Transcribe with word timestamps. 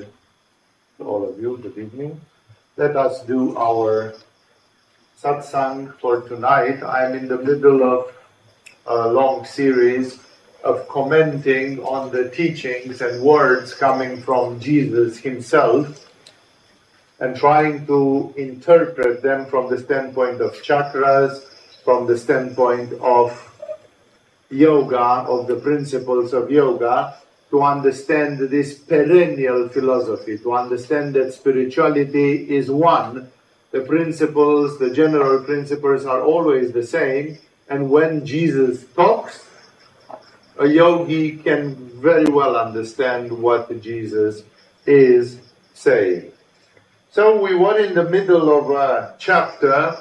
to 0.00 1.04
all 1.04 1.28
of 1.28 1.38
you. 1.40 1.58
Good 1.58 1.76
evening. 1.78 2.20
Let 2.76 2.96
us 2.96 3.22
do 3.24 3.56
our 3.56 4.14
satsang 5.20 5.98
for 6.00 6.22
tonight. 6.22 6.82
I'm 6.82 7.14
in 7.14 7.28
the 7.28 7.38
middle 7.38 7.82
of 7.82 8.14
a 8.86 9.08
long 9.08 9.44
series 9.44 10.18
of 10.64 10.88
commenting 10.88 11.80
on 11.80 12.10
the 12.10 12.30
teachings 12.30 13.00
and 13.00 13.22
words 13.22 13.74
coming 13.74 14.22
from 14.22 14.60
Jesus 14.60 15.18
himself 15.18 16.08
and 17.20 17.36
trying 17.36 17.86
to 17.86 18.32
interpret 18.36 19.22
them 19.22 19.46
from 19.46 19.70
the 19.70 19.78
standpoint 19.78 20.40
of 20.40 20.52
chakras, 20.62 21.42
from 21.84 22.06
the 22.06 22.16
standpoint 22.16 22.92
of 22.94 23.30
yoga, 24.50 25.26
of 25.28 25.46
the 25.46 25.56
principles 25.56 26.32
of 26.32 26.50
yoga, 26.50 27.16
to 27.52 27.62
understand 27.62 28.40
this 28.48 28.78
perennial 28.78 29.68
philosophy, 29.68 30.38
to 30.38 30.54
understand 30.54 31.14
that 31.14 31.34
spirituality 31.34 32.48
is 32.56 32.70
one. 32.70 33.30
The 33.72 33.82
principles, 33.82 34.78
the 34.78 34.90
general 34.90 35.44
principles 35.44 36.06
are 36.06 36.22
always 36.22 36.72
the 36.72 36.82
same, 36.86 37.36
and 37.68 37.90
when 37.90 38.24
Jesus 38.24 38.84
talks, 38.96 39.44
a 40.58 40.66
yogi 40.66 41.36
can 41.36 41.74
very 42.00 42.24
well 42.24 42.56
understand 42.56 43.30
what 43.30 43.68
Jesus 43.82 44.44
is 44.86 45.38
saying. 45.74 46.32
So 47.10 47.42
we 47.42 47.54
were 47.54 47.78
in 47.78 47.94
the 47.94 48.08
middle 48.08 48.48
of 48.50 48.70
a 48.70 49.14
chapter. 49.18 49.94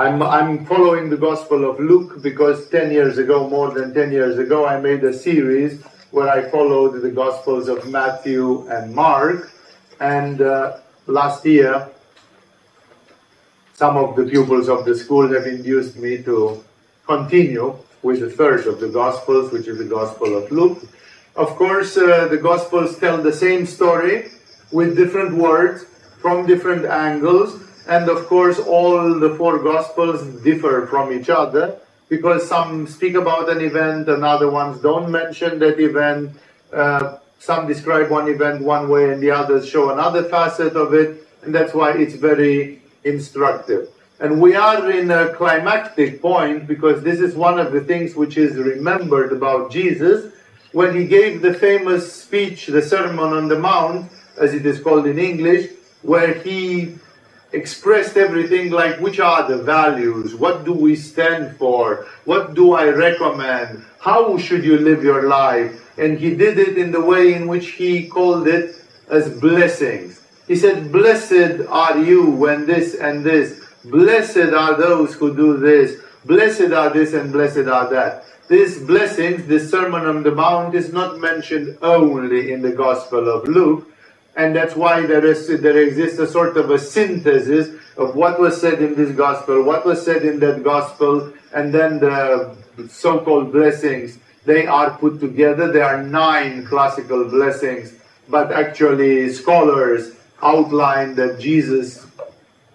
I'm, 0.00 0.22
I'm 0.22 0.64
following 0.64 1.10
the 1.10 1.18
Gospel 1.18 1.70
of 1.70 1.78
Luke 1.78 2.22
because 2.22 2.70
10 2.70 2.90
years 2.90 3.18
ago, 3.18 3.46
more 3.50 3.70
than 3.70 3.92
10 3.92 4.12
years 4.12 4.38
ago, 4.38 4.66
I 4.66 4.80
made 4.80 5.04
a 5.04 5.12
series 5.12 5.82
where 6.10 6.26
I 6.26 6.50
followed 6.50 7.02
the 7.02 7.10
Gospels 7.10 7.68
of 7.68 7.86
Matthew 7.86 8.66
and 8.70 8.94
Mark. 8.94 9.52
And 10.00 10.40
uh, 10.40 10.78
last 11.06 11.44
year, 11.44 11.90
some 13.74 13.98
of 13.98 14.16
the 14.16 14.24
pupils 14.24 14.70
of 14.70 14.86
the 14.86 14.94
school 14.94 15.28
have 15.34 15.44
induced 15.44 15.96
me 15.96 16.22
to 16.22 16.64
continue 17.06 17.76
with 18.00 18.20
the 18.20 18.30
third 18.30 18.66
of 18.66 18.80
the 18.80 18.88
Gospels, 18.88 19.52
which 19.52 19.68
is 19.68 19.76
the 19.76 19.84
Gospel 19.84 20.34
of 20.34 20.50
Luke. 20.50 20.78
Of 21.36 21.48
course, 21.56 21.98
uh, 21.98 22.26
the 22.28 22.38
Gospels 22.38 22.98
tell 22.98 23.22
the 23.22 23.34
same 23.34 23.66
story 23.66 24.30
with 24.72 24.96
different 24.96 25.34
words 25.34 25.84
from 26.22 26.46
different 26.46 26.86
angles. 26.86 27.60
And 27.90 28.08
of 28.08 28.28
course, 28.28 28.60
all 28.60 29.18
the 29.18 29.34
four 29.34 29.58
Gospels 29.58 30.22
differ 30.44 30.86
from 30.88 31.12
each 31.12 31.28
other 31.28 31.76
because 32.08 32.48
some 32.48 32.86
speak 32.86 33.14
about 33.16 33.50
an 33.50 33.60
event 33.60 34.08
and 34.08 34.24
other 34.24 34.48
ones 34.48 34.80
don't 34.80 35.10
mention 35.10 35.58
that 35.58 35.80
event. 35.80 36.36
Uh, 36.72 37.18
some 37.40 37.66
describe 37.66 38.08
one 38.08 38.28
event 38.28 38.62
one 38.62 38.88
way 38.88 39.10
and 39.10 39.20
the 39.20 39.32
others 39.32 39.68
show 39.68 39.90
another 39.90 40.22
facet 40.22 40.76
of 40.76 40.94
it. 40.94 41.26
And 41.42 41.52
that's 41.52 41.74
why 41.74 41.90
it's 41.90 42.14
very 42.14 42.80
instructive. 43.02 43.88
And 44.20 44.40
we 44.40 44.54
are 44.54 44.88
in 44.88 45.10
a 45.10 45.34
climactic 45.34 46.22
point 46.22 46.68
because 46.68 47.02
this 47.02 47.18
is 47.18 47.34
one 47.34 47.58
of 47.58 47.72
the 47.72 47.80
things 47.80 48.14
which 48.14 48.36
is 48.36 48.54
remembered 48.54 49.32
about 49.32 49.72
Jesus 49.72 50.32
when 50.70 50.94
he 50.94 51.08
gave 51.08 51.42
the 51.42 51.54
famous 51.54 52.12
speech, 52.12 52.66
the 52.66 52.82
Sermon 52.82 53.32
on 53.32 53.48
the 53.48 53.58
Mount, 53.58 54.12
as 54.36 54.54
it 54.54 54.64
is 54.64 54.78
called 54.78 55.08
in 55.08 55.18
English, 55.18 55.70
where 56.02 56.34
he 56.34 56.94
expressed 57.52 58.16
everything 58.16 58.70
like 58.70 59.00
which 59.00 59.18
are 59.18 59.48
the 59.48 59.58
values, 59.58 60.34
what 60.34 60.64
do 60.64 60.72
we 60.72 60.94
stand 60.96 61.56
for, 61.56 62.06
what 62.24 62.54
do 62.54 62.74
I 62.74 62.88
recommend, 62.88 63.84
how 63.98 64.38
should 64.38 64.64
you 64.64 64.78
live 64.78 65.02
your 65.02 65.28
life. 65.28 65.76
And 65.98 66.18
he 66.18 66.34
did 66.34 66.58
it 66.58 66.78
in 66.78 66.92
the 66.92 67.00
way 67.00 67.34
in 67.34 67.46
which 67.46 67.72
he 67.72 68.08
called 68.08 68.48
it 68.48 68.76
as 69.10 69.28
blessings. 69.28 70.22
He 70.48 70.56
said, 70.56 70.90
Blessed 70.90 71.66
are 71.68 71.98
you 71.98 72.30
when 72.30 72.66
this 72.66 72.94
and 72.94 73.24
this, 73.24 73.60
blessed 73.84 74.52
are 74.54 74.76
those 74.76 75.14
who 75.14 75.36
do 75.36 75.56
this, 75.58 76.00
blessed 76.24 76.72
are 76.72 76.90
this 76.90 77.12
and 77.12 77.32
blessed 77.32 77.68
are 77.68 77.90
that. 77.90 78.24
These 78.48 78.80
blessings, 78.80 79.46
this 79.46 79.70
Sermon 79.70 80.06
on 80.06 80.24
the 80.24 80.32
Mount, 80.32 80.74
is 80.74 80.92
not 80.92 81.20
mentioned 81.20 81.78
only 81.82 82.52
in 82.52 82.62
the 82.62 82.72
Gospel 82.72 83.28
of 83.28 83.46
Luke, 83.46 83.86
and 84.36 84.54
that's 84.54 84.76
why 84.76 85.06
there 85.06 85.24
is 85.24 85.48
there 85.60 85.78
exists 85.78 86.18
a 86.18 86.26
sort 86.26 86.56
of 86.56 86.70
a 86.70 86.78
synthesis 86.78 87.74
of 87.96 88.14
what 88.14 88.40
was 88.40 88.60
said 88.60 88.80
in 88.80 88.94
this 88.94 89.14
gospel, 89.14 89.62
what 89.62 89.84
was 89.84 90.04
said 90.04 90.24
in 90.24 90.40
that 90.40 90.62
gospel, 90.62 91.32
and 91.52 91.74
then 91.74 91.98
the 91.98 92.56
so-called 92.88 93.52
blessings. 93.52 94.18
They 94.46 94.66
are 94.66 94.96
put 94.96 95.20
together. 95.20 95.70
There 95.70 95.84
are 95.84 96.02
nine 96.02 96.64
classical 96.64 97.24
blessings, 97.26 97.92
but 98.28 98.50
actually 98.50 99.30
scholars 99.32 100.12
outline 100.42 101.14
that 101.16 101.38
Jesus 101.38 102.06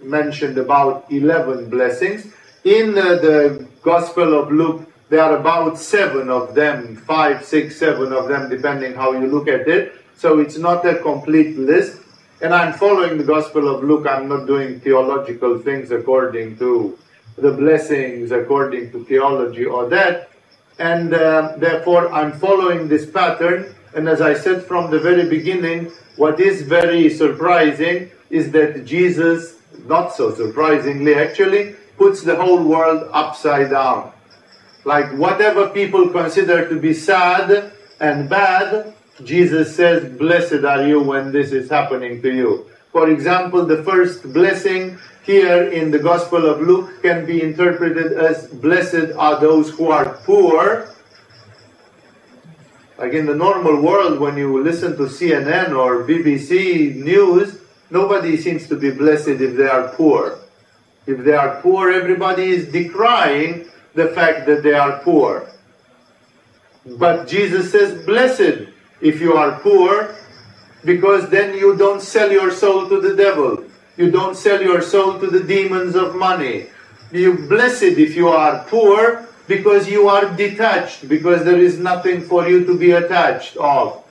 mentioned 0.02 0.58
about 0.58 1.12
11 1.12 1.70
blessings. 1.70 2.28
In 2.64 2.98
uh, 2.98 3.16
the 3.16 3.68
Gospel 3.82 4.40
of 4.40 4.52
Luke, 4.52 4.92
there 5.10 5.22
are 5.22 5.38
about 5.38 5.78
seven 5.78 6.30
of 6.30 6.56
them, 6.56 6.96
five, 6.96 7.46
six, 7.46 7.78
seven 7.78 8.12
of 8.12 8.28
them, 8.28 8.50
depending 8.50 8.94
how 8.94 9.14
you 9.14 9.28
look 9.28 9.48
at 9.48 9.68
it. 9.68 9.94
So 10.18 10.40
it's 10.40 10.58
not 10.58 10.86
a 10.86 11.00
complete 11.00 11.58
list. 11.58 12.02
And 12.42 12.54
I'm 12.54 12.74
following 12.74 13.18
the 13.18 13.24
Gospel 13.24 13.74
of 13.74 13.84
Luke. 13.84 14.08
I'm 14.10 14.28
not 14.28 14.48
doing 14.48 14.80
theological 14.80 15.60
things 15.60 15.92
according 15.92 16.58
to 16.60 16.98
the 17.38 17.52
blessings, 17.52 18.32
according 18.32 18.92
to 18.92 19.06
theology 19.06 19.66
or 19.66 19.90
that. 19.90 20.30
And 20.80 21.14
uh, 21.14 21.56
therefore, 21.58 22.12
I'm 22.12 22.34
following 22.34 22.88
this 22.88 23.10
pattern. 23.10 23.76
And 23.96 24.10
as 24.10 24.22
I 24.22 24.34
said 24.34 24.64
from 24.64 24.92
the 24.92 25.00
very 25.00 25.30
beginning, 25.30 25.92
what 26.18 26.40
is 26.40 26.64
very 26.64 27.10
surprising 27.10 28.12
is 28.30 28.52
that 28.52 28.86
Jesus, 28.86 29.58
not 29.86 30.14
so 30.14 30.34
surprisingly 30.34 31.16
actually, 31.16 31.76
puts 31.98 32.24
the 32.24 32.36
whole 32.36 32.64
world 32.64 33.10
upside 33.14 33.72
down. 33.72 34.12
Like 34.86 35.12
whatever 35.18 35.70
people 35.70 36.10
consider 36.10 36.70
to 36.70 36.80
be 36.80 36.94
sad 36.94 37.72
and 38.00 38.30
bad, 38.30 38.95
Jesus 39.24 39.76
says, 39.76 40.18
Blessed 40.18 40.66
are 40.66 40.86
you 40.86 41.02
when 41.02 41.32
this 41.32 41.52
is 41.52 41.70
happening 41.70 42.22
to 42.22 42.34
you. 42.34 42.66
For 42.92 43.10
example, 43.10 43.66
the 43.66 43.84
first 43.84 44.24
blessing 44.34 44.98
here 45.24 45.64
in 45.72 45.92
the 45.92 46.00
Gospel 46.00 46.46
of 46.46 46.62
Luke 46.62 47.02
can 47.02 47.26
be 47.26 47.42
interpreted 47.42 48.14
as 48.14 48.48
Blessed 48.48 49.16
are 49.18 49.40
those 49.40 49.70
who 49.72 49.90
are 49.90 50.16
poor. 50.26 50.94
Like 52.98 53.14
in 53.14 53.26
the 53.26 53.36
normal 53.36 53.82
world, 53.82 54.20
when 54.20 54.38
you 54.38 54.62
listen 54.62 54.96
to 54.98 55.04
CNN 55.04 55.76
or 55.76 56.04
BBC 56.04 56.96
news, 56.96 57.60
nobody 57.90 58.38
seems 58.38 58.68
to 58.68 58.76
be 58.76 58.92
blessed 58.92 59.28
if 59.28 59.58
they 59.58 59.68
are 59.68 59.90
poor. 59.96 60.40
If 61.06 61.24
they 61.24 61.34
are 61.34 61.62
poor, 61.62 61.92
everybody 61.92 62.50
is 62.50 62.68
decrying 62.68 63.68
the 63.94 64.08
fact 64.10 64.46
that 64.48 64.64
they 64.64 64.74
are 64.74 65.00
poor. 65.00 65.52
But 66.86 67.28
Jesus 67.28 67.72
says, 67.72 68.06
Blessed 68.06 68.75
if 69.06 69.22
you 69.22 69.34
are 69.34 69.60
poor, 69.60 70.16
because 70.84 71.30
then 71.30 71.58
you 71.58 71.78
don't 71.78 72.02
sell 72.02 72.32
your 72.32 72.52
soul 72.52 72.90
to 72.90 73.00
the 73.00 73.16
devil. 73.16 73.64
You 73.98 74.10
don't 74.10 74.36
sell 74.36 74.62
your 74.62 74.82
soul 74.82 75.20
to 75.20 75.28
the 75.28 75.44
demons 75.44 75.96
of 75.96 76.16
money. 76.16 76.68
You 77.12 77.38
blessed 77.48 77.98
if 78.06 78.16
you 78.16 78.30
are 78.30 78.66
poor, 78.66 79.28
because 79.48 79.88
you 79.88 80.10
are 80.10 80.26
detached, 80.36 81.08
because 81.08 81.46
there 81.46 81.60
is 81.60 81.78
nothing 81.78 82.22
for 82.22 82.50
you 82.50 82.66
to 82.66 82.78
be 82.78 82.92
attached 82.92 83.56
of. 83.58 84.04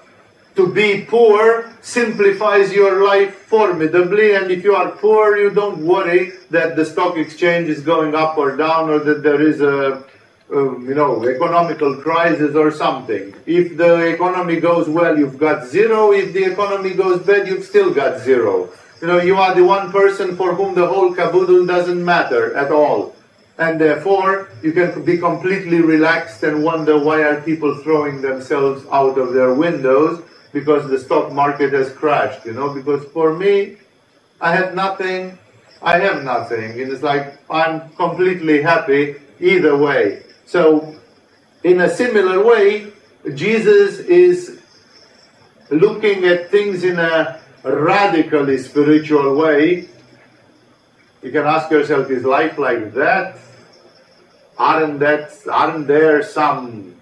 To 0.55 0.73
be 0.73 1.03
poor 1.03 1.73
simplifies 1.83 2.73
your 2.73 3.05
life 3.05 3.35
formidably, 3.35 4.37
and 4.37 4.53
if 4.53 4.63
you 4.63 4.77
are 4.77 4.93
poor, 4.93 5.37
you 5.37 5.51
don't 5.51 5.79
worry 5.79 6.33
that 6.51 6.77
the 6.77 6.85
stock 6.85 7.17
exchange 7.17 7.69
is 7.69 7.81
going 7.81 8.15
up 8.15 8.39
or 8.39 8.57
down, 8.57 8.89
or 8.89 9.01
that 9.01 9.25
there 9.25 9.43
is 9.43 9.61
a 9.61 10.05
um, 10.53 10.87
you 10.87 10.95
know, 10.95 11.27
economical 11.27 11.97
crisis 11.97 12.55
or 12.55 12.71
something. 12.71 13.35
If 13.47 13.77
the 13.77 14.15
economy 14.15 14.61
goes 14.61 14.89
well, 14.89 15.19
you've 15.19 15.39
got 15.39 15.67
zero. 15.67 16.13
If 16.13 16.33
the 16.33 16.45
economy 16.45 16.95
goes 16.95 17.23
bad, 17.23 17.49
you've 17.49 17.65
still 17.65 17.93
got 17.93 18.21
zero. 18.21 18.69
You 19.01 19.09
know, 19.09 19.19
you 19.19 19.37
are 19.37 19.55
the 19.55 19.65
one 19.65 19.91
person 19.91 20.37
for 20.37 20.55
whom 20.55 20.75
the 20.75 20.87
whole 20.87 21.15
caboodle 21.15 21.67
doesn't 21.67 22.03
matter 22.05 22.55
at 22.55 22.71
all. 22.71 23.15
And 23.59 23.81
therefore, 23.81 24.49
you 24.63 24.73
can 24.73 25.05
be 25.05 25.19
completely 25.19 25.81
relaxed 25.81 26.43
and 26.43 26.65
wonder 26.65 26.99
why 26.99 27.23
are 27.23 27.41
people 27.41 27.77
throwing 27.83 28.21
themselves 28.21 28.85
out 28.91 29.17
of 29.17 29.33
their 29.33 29.55
windows 29.55 30.23
because 30.53 30.89
the 30.89 30.99
stock 30.99 31.33
market 31.33 31.73
has 31.73 31.93
crashed, 31.93 32.45
you 32.47 32.53
know, 32.53 32.73
because 32.73 33.05
for 33.13 33.35
me, 33.35 33.77
I 34.41 34.55
had 34.55 34.75
nothing, 34.75 35.39
I 35.83 35.99
have 35.99 36.25
nothing. 36.25 36.81
And 36.81 36.93
it's 36.93 37.03
like, 37.03 37.39
I'm 37.51 37.91
completely 37.91 38.63
happy 38.63 39.17
either 39.41 39.77
way. 39.77 40.23
So, 40.47 40.95
in 41.63 41.81
a 41.81 41.89
similar 41.89 42.45
way, 42.45 42.93
Jesus 43.35 43.99
is 43.99 44.61
looking 45.71 46.25
at 46.25 46.51
things 46.51 46.85
in 46.85 46.99
a 46.99 47.41
radically 47.63 48.59
spiritual 48.59 49.37
way. 49.37 49.89
You 51.23 51.33
can 51.33 51.47
ask 51.47 51.71
yourself, 51.71 52.11
is 52.11 52.25
life 52.25 52.59
like 52.59 52.93
that? 52.95 53.39
Aren't 54.59 55.01
that 55.01 55.33
aren't 55.51 55.87
there 55.89 56.23
some 56.23 56.95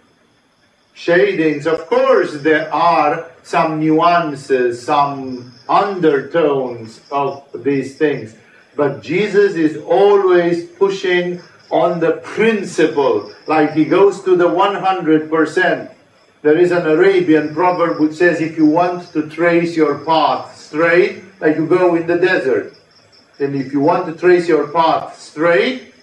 shadings. 0.94 1.66
Of 1.66 1.86
course, 1.86 2.34
there 2.42 2.72
are 2.72 3.30
some 3.42 3.80
nuances, 3.80 4.82
some 4.82 5.52
undertones 5.68 7.00
of 7.10 7.44
these 7.54 7.96
things. 7.96 8.34
But 8.76 9.02
Jesus 9.02 9.54
is 9.54 9.76
always 9.82 10.66
pushing 10.66 11.40
on 11.72 12.00
the 12.00 12.12
principle, 12.18 13.32
like 13.46 13.72
he 13.72 13.84
goes 13.84 14.22
to 14.22 14.36
the 14.36 14.46
100%. 14.46 15.94
There 16.42 16.58
is 16.58 16.70
an 16.70 16.86
Arabian 16.86 17.54
proverb 17.54 17.98
which 17.98 18.14
says 18.14 18.40
if 18.40 18.56
you 18.58 18.66
want 18.66 19.10
to 19.12 19.28
trace 19.28 19.74
your 19.74 20.04
path 20.04 20.56
straight, 20.56 21.24
like 21.40 21.56
you 21.56 21.66
go 21.66 21.94
in 21.94 22.06
the 22.06 22.18
desert, 22.18 22.76
and 23.38 23.56
if 23.56 23.72
you 23.72 23.80
want 23.80 24.06
to 24.06 24.12
trace 24.14 24.46
your 24.46 24.68
path 24.68 25.18
straight, 25.18 25.94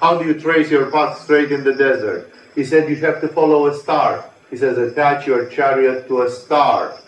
how 0.00 0.18
do 0.18 0.26
you 0.26 0.38
trace 0.38 0.70
your 0.70 0.90
path 0.90 1.22
straight 1.22 1.50
in 1.50 1.64
the 1.64 1.74
desert? 1.74 2.30
He 2.54 2.64
said 2.64 2.88
you 2.88 2.96
have 2.96 3.20
to 3.22 3.28
follow 3.28 3.66
a 3.66 3.74
star. 3.74 4.30
He 4.50 4.56
says 4.56 4.76
attach 4.76 5.26
your 5.26 5.46
chariot 5.46 6.06
to 6.08 6.22
a 6.22 6.30
star. 6.30 6.98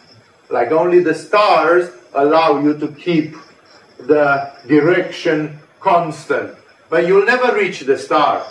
Like 0.51 0.73
only 0.73 1.01
the 1.01 1.15
stars 1.15 1.91
allow 2.15 2.61
you 2.61 2.79
to 2.79 2.89
keep 2.89 3.37
the 3.99 4.53
direction 4.67 5.59
constant. 5.81 6.58
But 6.89 7.07
you'll 7.07 7.27
never 7.27 7.55
reach 7.55 7.81
the 7.81 7.99
star. 7.99 8.47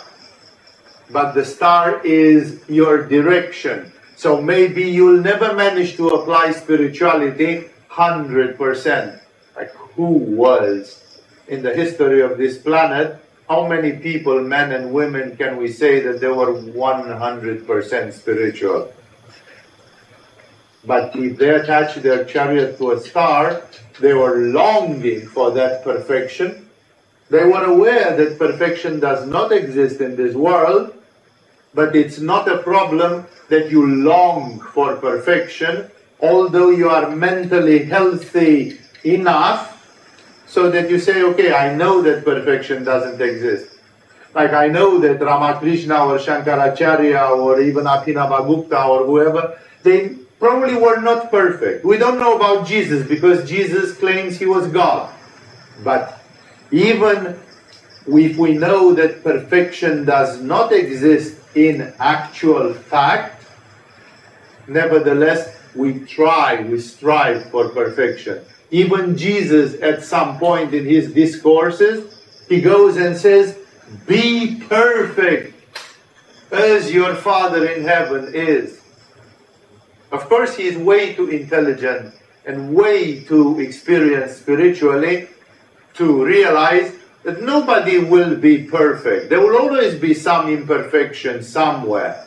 But 1.10 1.32
the 1.32 1.44
star 1.44 2.00
is 2.04 2.62
your 2.68 3.06
direction. 3.06 3.92
So 4.16 4.40
maybe 4.40 4.82
you'll 4.82 5.20
never 5.20 5.54
manage 5.54 5.96
to 5.96 6.08
apply 6.08 6.52
spirituality 6.52 7.70
100%. 7.90 9.20
Like 9.56 9.70
who 9.94 10.10
was 10.12 11.20
in 11.48 11.62
the 11.62 11.74
history 11.74 12.20
of 12.20 12.38
this 12.38 12.58
planet, 12.58 13.18
how 13.48 13.66
many 13.66 13.92
people, 13.92 14.40
men 14.42 14.72
and 14.72 14.92
women, 14.92 15.36
can 15.36 15.56
we 15.56 15.68
say 15.72 16.00
that 16.00 16.20
they 16.20 16.28
were 16.28 16.52
100% 16.52 18.12
spiritual? 18.12 18.92
But 20.84 21.16
if 21.16 21.38
they 21.38 21.50
attached 21.50 22.02
their 22.02 22.24
chariot 22.24 22.78
to 22.78 22.92
a 22.92 23.00
star, 23.00 23.62
they 24.00 24.12
were 24.12 24.36
longing 24.38 25.26
for 25.26 25.50
that 25.52 25.82
perfection. 25.82 26.67
They 27.30 27.44
were 27.44 27.64
aware 27.64 28.16
that 28.16 28.38
perfection 28.38 29.00
does 29.00 29.26
not 29.26 29.52
exist 29.52 30.00
in 30.00 30.16
this 30.16 30.34
world, 30.34 30.94
but 31.74 31.94
it's 31.94 32.18
not 32.18 32.48
a 32.48 32.58
problem 32.58 33.26
that 33.48 33.70
you 33.70 33.86
long 33.86 34.60
for 34.72 34.96
perfection, 34.96 35.90
although 36.20 36.70
you 36.70 36.88
are 36.88 37.14
mentally 37.14 37.84
healthy 37.84 38.78
enough 39.04 39.74
so 40.46 40.70
that 40.70 40.88
you 40.88 40.98
say, 40.98 41.22
okay, 41.22 41.52
I 41.52 41.74
know 41.74 42.00
that 42.02 42.24
perfection 42.24 42.82
doesn't 42.84 43.20
exist. 43.20 43.78
Like 44.34 44.52
I 44.52 44.68
know 44.68 44.98
that 44.98 45.20
Ramakrishna 45.20 46.04
or 46.04 46.18
Shankaracharya 46.18 47.36
or 47.36 47.60
even 47.60 47.84
Abhinavagupta 47.84 48.88
or 48.88 49.04
whoever, 49.04 49.58
they 49.82 50.16
probably 50.38 50.74
were 50.74 51.00
not 51.00 51.30
perfect. 51.30 51.84
We 51.84 51.98
don't 51.98 52.18
know 52.18 52.36
about 52.36 52.66
Jesus 52.66 53.06
because 53.06 53.48
Jesus 53.48 53.96
claims 53.96 54.38
he 54.38 54.46
was 54.46 54.66
God. 54.68 55.12
But 55.84 56.17
even 56.70 57.38
if 58.06 58.36
we 58.36 58.52
know 58.52 58.94
that 58.94 59.22
perfection 59.22 60.04
does 60.04 60.40
not 60.40 60.72
exist 60.72 61.38
in 61.54 61.92
actual 61.98 62.74
fact, 62.74 63.44
nevertheless, 64.66 65.56
we 65.74 66.00
try, 66.00 66.60
we 66.62 66.78
strive 66.78 67.50
for 67.50 67.68
perfection. 67.70 68.42
Even 68.70 69.16
Jesus, 69.16 69.80
at 69.82 70.02
some 70.02 70.38
point 70.38 70.74
in 70.74 70.84
his 70.84 71.12
discourses, 71.12 72.22
he 72.48 72.60
goes 72.60 72.96
and 72.96 73.16
says, 73.16 73.58
Be 74.06 74.56
perfect 74.68 75.54
as 76.50 76.92
your 76.92 77.14
Father 77.14 77.66
in 77.66 77.82
heaven 77.84 78.32
is. 78.34 78.80
Of 80.10 80.28
course, 80.28 80.56
he 80.56 80.64
is 80.64 80.76
way 80.76 81.14
too 81.14 81.28
intelligent 81.28 82.14
and 82.46 82.74
way 82.74 83.20
too 83.20 83.60
experienced 83.60 84.40
spiritually 84.40 85.28
to 85.98 86.24
realize 86.24 86.94
that 87.24 87.42
nobody 87.42 87.98
will 87.98 88.36
be 88.36 88.64
perfect. 88.64 89.28
There 89.28 89.40
will 89.40 89.58
always 89.58 89.94
be 89.96 90.14
some 90.14 90.48
imperfection 90.48 91.42
somewhere. 91.42 92.26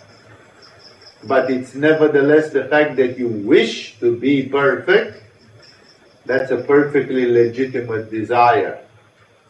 But 1.23 1.49
it's 1.49 1.73
nevertheless 1.73 2.51
the 2.51 2.65
fact 2.65 2.97
that 2.97 3.17
you 3.17 3.27
wish 3.27 3.99
to 3.99 4.17
be 4.17 4.43
perfect, 4.43 5.23
that's 6.25 6.51
a 6.51 6.57
perfectly 6.57 7.31
legitimate 7.31 8.11
desire. 8.11 8.83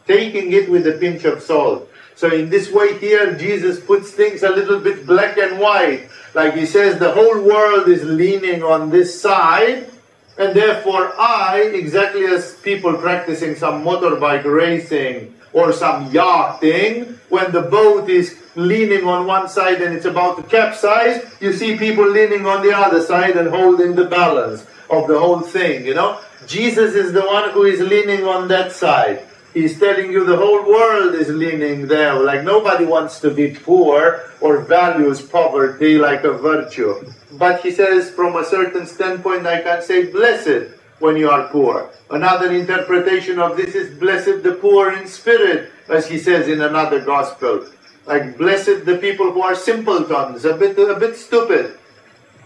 Taking 0.06 0.52
it 0.52 0.70
with 0.70 0.86
a 0.86 0.92
pinch 0.92 1.24
of 1.24 1.42
salt. 1.42 1.88
So 2.14 2.28
in 2.28 2.50
this 2.50 2.70
way 2.70 2.98
here, 2.98 3.34
Jesus 3.34 3.80
puts 3.80 4.12
things 4.12 4.42
a 4.42 4.50
little 4.50 4.80
bit 4.80 5.06
black 5.06 5.38
and 5.38 5.58
white. 5.58 6.08
Like 6.34 6.54
he 6.54 6.66
says, 6.66 6.98
the 6.98 7.12
whole 7.12 7.40
world 7.42 7.88
is 7.88 8.04
leaning 8.04 8.62
on 8.62 8.90
this 8.90 9.20
side, 9.20 9.91
and 10.38 10.56
therefore 10.56 11.12
I, 11.18 11.70
exactly 11.74 12.24
as 12.26 12.54
people 12.54 12.94
practicing 12.94 13.56
some 13.56 13.84
motorbike 13.84 14.44
racing 14.44 15.34
or 15.52 15.72
some 15.72 16.10
yachting, 16.10 17.18
when 17.28 17.52
the 17.52 17.62
boat 17.62 18.08
is 18.08 18.38
leaning 18.54 19.06
on 19.06 19.26
one 19.26 19.48
side 19.48 19.80
and 19.82 19.94
it's 19.94 20.06
about 20.06 20.36
to 20.36 20.42
capsize, 20.44 21.24
you 21.40 21.52
see 21.52 21.76
people 21.76 22.08
leaning 22.08 22.46
on 22.46 22.62
the 22.62 22.76
other 22.76 23.02
side 23.02 23.36
and 23.36 23.48
holding 23.48 23.94
the 23.94 24.04
balance 24.04 24.66
of 24.90 25.08
the 25.08 25.18
whole 25.18 25.40
thing, 25.40 25.86
you 25.86 25.94
know? 25.94 26.20
Jesus 26.46 26.94
is 26.94 27.12
the 27.12 27.22
one 27.22 27.50
who 27.50 27.64
is 27.64 27.80
leaning 27.80 28.24
on 28.24 28.48
that 28.48 28.72
side. 28.72 29.22
He's 29.54 29.78
telling 29.78 30.10
you 30.10 30.24
the 30.24 30.36
whole 30.36 30.64
world 30.64 31.14
is 31.14 31.28
leaning 31.28 31.86
there. 31.86 32.14
Like 32.14 32.42
nobody 32.42 32.84
wants 32.84 33.20
to 33.20 33.30
be 33.30 33.54
poor 33.54 34.24
or 34.40 34.60
values 34.62 35.20
poverty 35.20 35.98
like 35.98 36.24
a 36.24 36.32
virtue. 36.32 37.12
But 37.32 37.60
he 37.60 37.70
says, 37.70 38.10
from 38.10 38.36
a 38.36 38.44
certain 38.44 38.86
standpoint, 38.86 39.46
I 39.46 39.60
can 39.62 39.82
say, 39.82 40.06
blessed 40.10 40.72
when 41.00 41.16
you 41.16 41.28
are 41.28 41.48
poor. 41.48 41.90
Another 42.10 42.52
interpretation 42.52 43.38
of 43.38 43.56
this 43.56 43.74
is, 43.74 43.98
blessed 43.98 44.42
the 44.42 44.52
poor 44.60 44.92
in 44.92 45.06
spirit, 45.06 45.70
as 45.88 46.06
he 46.06 46.18
says 46.18 46.48
in 46.48 46.60
another 46.60 47.00
gospel. 47.00 47.66
Like, 48.06 48.36
blessed 48.36 48.84
the 48.84 48.98
people 48.98 49.32
who 49.32 49.42
are 49.42 49.54
simpletons, 49.54 50.44
a 50.44 50.54
bit, 50.54 50.78
a 50.78 50.98
bit 50.98 51.16
stupid. 51.16 51.78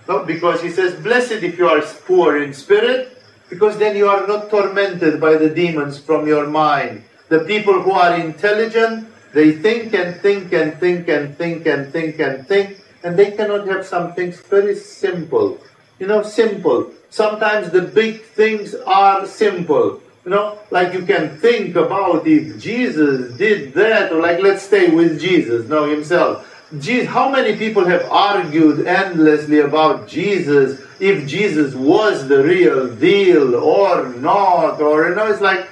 No, 0.08 0.24
because 0.24 0.62
he 0.62 0.70
says, 0.70 1.00
blessed 1.00 1.42
if 1.42 1.58
you 1.58 1.68
are 1.68 1.82
poor 2.06 2.42
in 2.42 2.54
spirit, 2.54 3.15
because 3.48 3.78
then 3.78 3.96
you 3.96 4.08
are 4.08 4.26
not 4.26 4.50
tormented 4.50 5.20
by 5.20 5.36
the 5.36 5.50
demons 5.50 5.98
from 5.98 6.26
your 6.26 6.46
mind. 6.46 7.04
The 7.28 7.40
people 7.40 7.82
who 7.82 7.92
are 7.92 8.14
intelligent, 8.14 9.08
they 9.32 9.52
think 9.52 9.94
and 9.94 10.16
think 10.20 10.52
and 10.52 10.78
think 10.78 11.08
and 11.08 11.36
think 11.36 11.66
and 11.66 11.92
think 11.92 12.18
and 12.18 12.46
think, 12.46 12.78
and 13.02 13.16
they 13.16 13.32
cannot 13.32 13.66
have 13.68 13.86
some 13.86 14.14
things 14.14 14.40
very 14.40 14.74
simple. 14.74 15.60
You 15.98 16.06
know, 16.06 16.22
simple. 16.22 16.92
Sometimes 17.10 17.70
the 17.70 17.82
big 17.82 18.22
things 18.22 18.74
are 18.74 19.26
simple. 19.26 20.02
You 20.24 20.30
know, 20.30 20.58
like 20.70 20.92
you 20.92 21.06
can 21.06 21.38
think 21.38 21.76
about 21.76 22.26
if 22.26 22.60
Jesus 22.60 23.36
did 23.38 23.74
that, 23.74 24.12
or 24.12 24.20
like 24.20 24.40
let's 24.40 24.62
stay 24.62 24.90
with 24.90 25.20
Jesus, 25.20 25.68
no, 25.68 25.88
himself. 25.88 26.42
Jesus, 26.80 27.08
how 27.08 27.30
many 27.30 27.56
people 27.56 27.84
have 27.84 28.04
argued 28.10 28.86
endlessly 28.86 29.60
about 29.60 30.08
Jesus 30.08 30.80
if 30.98 31.26
Jesus 31.28 31.74
was 31.74 32.26
the 32.26 32.42
real 32.42 32.92
deal 32.94 33.54
or 33.54 34.08
not, 34.08 34.80
or 34.80 35.08
you 35.08 35.14
know, 35.14 35.30
it's 35.30 35.40
like 35.40 35.68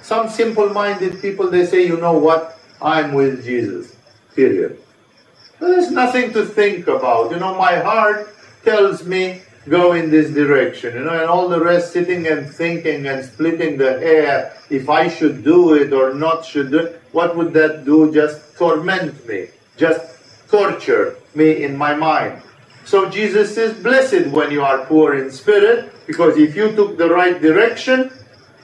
some 0.00 0.28
simple-minded 0.28 1.20
people. 1.20 1.50
They 1.50 1.66
say, 1.66 1.86
you 1.86 1.98
know 1.98 2.16
what, 2.16 2.58
I'm 2.80 3.12
with 3.12 3.44
Jesus. 3.44 3.94
Period. 4.34 4.80
There's 5.60 5.90
nothing 5.90 6.32
to 6.32 6.46
think 6.46 6.86
about. 6.86 7.30
You 7.30 7.38
know, 7.38 7.54
my 7.58 7.76
heart 7.76 8.34
tells 8.64 9.04
me 9.04 9.42
go 9.68 9.92
in 9.92 10.10
this 10.10 10.30
direction. 10.30 10.94
You 10.94 11.04
know, 11.04 11.20
and 11.20 11.28
all 11.28 11.48
the 11.48 11.60
rest 11.60 11.92
sitting 11.92 12.26
and 12.26 12.48
thinking 12.48 13.06
and 13.06 13.24
splitting 13.24 13.76
the 13.76 13.98
hair 13.98 14.56
if 14.70 14.88
I 14.88 15.08
should 15.08 15.44
do 15.44 15.74
it 15.74 15.92
or 15.92 16.14
not 16.14 16.44
should 16.44 16.70
do 16.70 16.78
it. 16.78 17.02
What 17.12 17.36
would 17.36 17.52
that 17.54 17.84
do? 17.84 18.14
Just 18.14 18.56
torment 18.56 19.26
me. 19.26 19.48
Just 19.76 20.17
torture 20.50 21.16
me 21.34 21.62
in 21.64 21.76
my 21.76 21.94
mind. 21.94 22.42
So 22.84 23.08
Jesus 23.08 23.54
says, 23.54 23.76
Blessed 23.82 24.28
when 24.28 24.50
you 24.50 24.62
are 24.62 24.86
poor 24.86 25.14
in 25.14 25.30
spirit, 25.30 25.92
because 26.06 26.36
if 26.38 26.56
you 26.56 26.74
took 26.74 26.96
the 26.96 27.08
right 27.08 27.40
direction, 27.40 28.10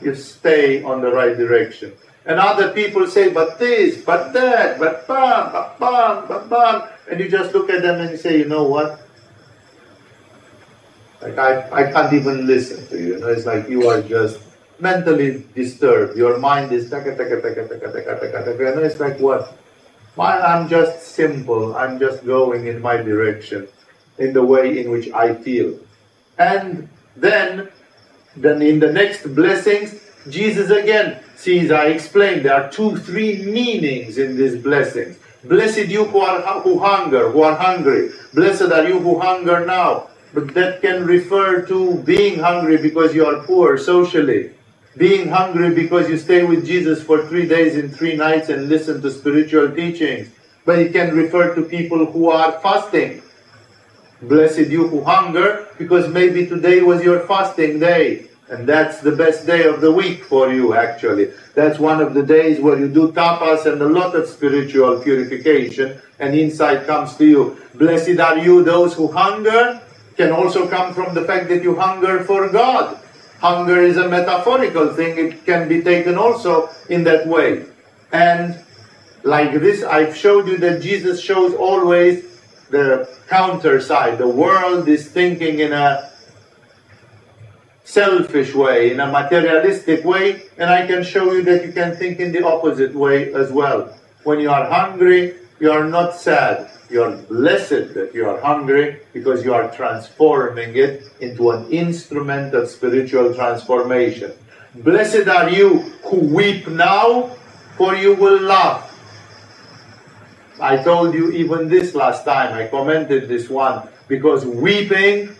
you 0.00 0.14
stay 0.14 0.83
on 0.83 1.00
the 1.00 1.12
right 1.12 1.37
direction. 1.37 1.93
And 2.26 2.41
other 2.41 2.73
people 2.73 3.07
say, 3.07 3.31
but 3.31 3.59
this, 3.59 4.03
but 4.03 4.33
that, 4.33 4.79
but 4.79 5.07
bam, 5.07 5.53
but 5.53 5.79
bam, 5.79 6.25
but 6.26 6.49
bam. 6.49 6.88
And 7.11 7.21
you 7.21 7.29
just 7.29 7.53
look 7.53 7.69
at 7.69 7.83
them 7.83 8.00
and 8.00 8.11
you 8.11 8.17
say, 8.17 8.38
you 8.38 8.47
know 8.47 8.64
what? 8.64 9.00
Like 11.21 11.37
I, 11.38 11.88
I 11.88 11.93
can't 11.93 12.12
even 12.12 12.47
listen 12.47 12.87
to 12.88 12.97
you. 12.99 13.14
You 13.14 13.19
know, 13.19 13.29
it's 13.29 13.45
like 13.45 13.69
you 13.69 13.88
are 13.88 14.00
just 14.00 14.41
mentally 14.81 15.45
disturbed. 15.55 16.17
Your 16.17 16.38
mind 16.38 16.73
is 16.73 16.88
taka 16.88 17.17
taka 17.17 17.41
taka 17.41 17.69
taka 17.69 17.93
taka 17.93 18.12
taka 18.21 18.45
taka. 18.45 18.73
And 18.73 18.81
it's 18.85 19.00
like 19.00 19.21
what? 19.21 19.57
My, 20.16 20.40
I'm 20.40 20.68
just 20.68 21.02
simple. 21.02 21.76
I'm 21.76 21.99
just 21.99 22.25
going 22.25 22.66
in 22.66 22.80
my 22.80 22.97
direction, 22.99 23.68
in 24.18 24.33
the 24.33 24.44
way 24.44 24.78
in 24.78 24.90
which 24.90 25.11
I 25.12 25.35
feel. 25.35 25.78
And 26.38 26.88
then, 27.16 27.68
then 28.37 28.62
in 28.62 28.78
the 28.78 28.92
next 28.92 29.35
blessings, 29.35 30.00
Jesus 30.30 30.71
again 30.71 31.21
sees, 31.37 31.71
I 31.71 31.87
explained, 31.87 32.44
there 32.44 32.54
are 32.54 32.71
two, 32.71 32.97
three 32.97 33.44
meanings 33.44 34.18
in 34.18 34.37
these 34.37 34.56
blessings. 34.56 35.18
Blessed 35.44 35.88
you 35.88 36.04
who 36.04 36.21
are 36.21 36.61
who 36.62 36.78
hunger, 36.78 37.30
who 37.30 37.42
are 37.42 37.54
hungry. 37.56 38.11
Blessed 38.33 38.73
are 38.73 38.88
you 38.88 38.99
who 38.99 39.18
hunger 39.21 39.66
now. 39.66 40.09
But 40.33 40.54
that 40.54 40.80
can 40.80 41.04
refer 41.06 41.62
to 41.66 41.97
being 42.02 42.38
hungry 42.40 42.78
because 42.78 43.14
you 43.14 43.26
are 43.26 43.42
poor 43.44 43.76
socially. 43.76 44.54
Being 44.97 45.29
hungry 45.29 45.75
because 45.75 46.09
you 46.09 46.17
stay 46.17 46.45
with 46.45 46.65
Jesus 46.65 47.03
for 47.03 47.27
three 47.27 47.49
days 47.49 47.75
and 47.77 47.95
three 47.95 48.17
nights 48.17 48.49
and 48.49 48.69
listen 48.69 49.03
to 49.03 49.11
spiritual 49.11 49.75
teachings. 49.75 50.29
But 50.65 50.79
it 50.79 50.93
can 50.93 51.17
refer 51.17 51.55
to 51.55 51.63
people 51.63 52.07
who 52.07 52.31
are 52.31 52.53
fasting. 52.61 53.23
Blessed 54.23 54.71
you 54.71 54.87
who 54.87 55.03
hunger 55.03 55.67
because 55.79 56.09
maybe 56.09 56.47
today 56.47 56.81
was 56.81 57.03
your 57.03 57.21
fasting 57.27 57.81
day. 57.81 58.29
And 58.49 58.69
that's 58.69 59.01
the 59.01 59.13
best 59.13 59.47
day 59.47 59.65
of 59.65 59.81
the 59.81 59.91
week 59.91 60.23
for 60.25 60.53
you, 60.53 60.75
actually. 60.75 61.33
That's 61.55 61.79
one 61.79 62.01
of 62.01 62.15
the 62.15 62.23
days 62.23 62.61
where 62.61 62.79
you 62.79 62.89
do 62.89 63.11
tapas 63.11 63.65
and 63.65 63.81
a 63.81 63.89
lot 63.89 64.15
of 64.15 64.29
spiritual 64.29 65.01
purification, 65.01 65.99
and 66.19 66.35
insight 66.35 66.87
comes 66.87 67.17
to 67.17 67.25
you. 67.25 67.57
Blessed 67.75 68.21
are 68.21 68.37
you, 68.37 68.63
those 68.63 68.93
who 68.95 69.11
hunger, 69.11 69.81
can 70.17 70.31
also 70.31 70.69
come 70.69 70.93
from 70.93 71.15
the 71.15 71.25
fact 71.25 71.49
that 71.49 71.63
you 71.63 71.75
hunger 71.75 72.23
for 72.25 72.49
God. 72.51 73.01
Hunger 73.41 73.83
is 73.83 73.97
a 73.97 74.09
metaphorical 74.09 74.95
thing, 74.95 75.19
it 75.19 75.45
can 75.45 75.69
be 75.69 75.83
taken 75.83 76.17
also 76.17 76.71
in 76.88 77.05
that 77.05 77.26
way. 77.26 77.67
And 78.12 78.59
like 79.23 79.53
this, 79.53 79.83
I've 79.83 80.17
showed 80.17 80.49
you 80.49 80.59
that 80.59 80.83
Jesus 80.83 81.21
shows 81.21 81.55
always 81.55 82.25
the 82.71 83.09
counter 83.29 83.81
side. 83.81 84.19
The 84.19 84.29
world 84.29 84.88
is 84.88 85.09
thinking 85.09 85.61
in 85.61 85.73
a 85.73 86.11
selfish 87.85 88.55
way, 88.55 88.93
in 88.93 89.00
a 89.00 89.07
materialistic 89.07 90.05
way, 90.05 90.43
and 90.57 90.71
I 90.71 90.87
can 90.87 91.05
show 91.05 91.33
you 91.33 91.43
that 91.43 91.64
you 91.64 91.73
can 91.73 91.97
think 91.97 92.19
in 92.19 92.33
the 92.33 92.45
opposite 92.47 92.95
way 92.95 93.33
as 93.35 93.53
well. 93.53 93.95
When 94.25 94.41
you 94.41 94.50
are 94.50 94.64
hungry, 94.64 95.35
you 95.61 95.71
are 95.71 95.85
not 95.85 96.17
sad. 96.17 96.71
You 96.91 97.03
are 97.03 97.17
blessed 97.17 97.95
that 97.95 98.11
you 98.14 98.29
are 98.29 98.41
hungry 98.41 99.00
because 99.12 99.45
you 99.45 99.55
are 99.55 99.71
transforming 99.75 100.76
it 100.76 101.05
into 101.21 101.50
an 101.50 101.71
instrument 101.71 102.55
of 102.55 102.69
spiritual 102.69 103.35
transformation. 103.35 104.33
Blessed 104.76 105.29
are 105.29 105.49
you 105.49 105.79
who 106.05 106.19
weep 106.19 106.69
now, 106.69 107.31
for 107.76 107.95
you 107.95 108.14
will 108.14 108.41
laugh. 108.41 108.91
I 110.61 110.76
told 110.76 111.14
you 111.14 111.33
even 111.33 111.69
this 111.69 111.95
last 111.95 112.25
time, 112.25 112.55
I 112.55 112.69
commented 112.69 113.29
this 113.29 113.49
one, 113.49 113.88
because 114.07 114.45
weeping 114.45 115.35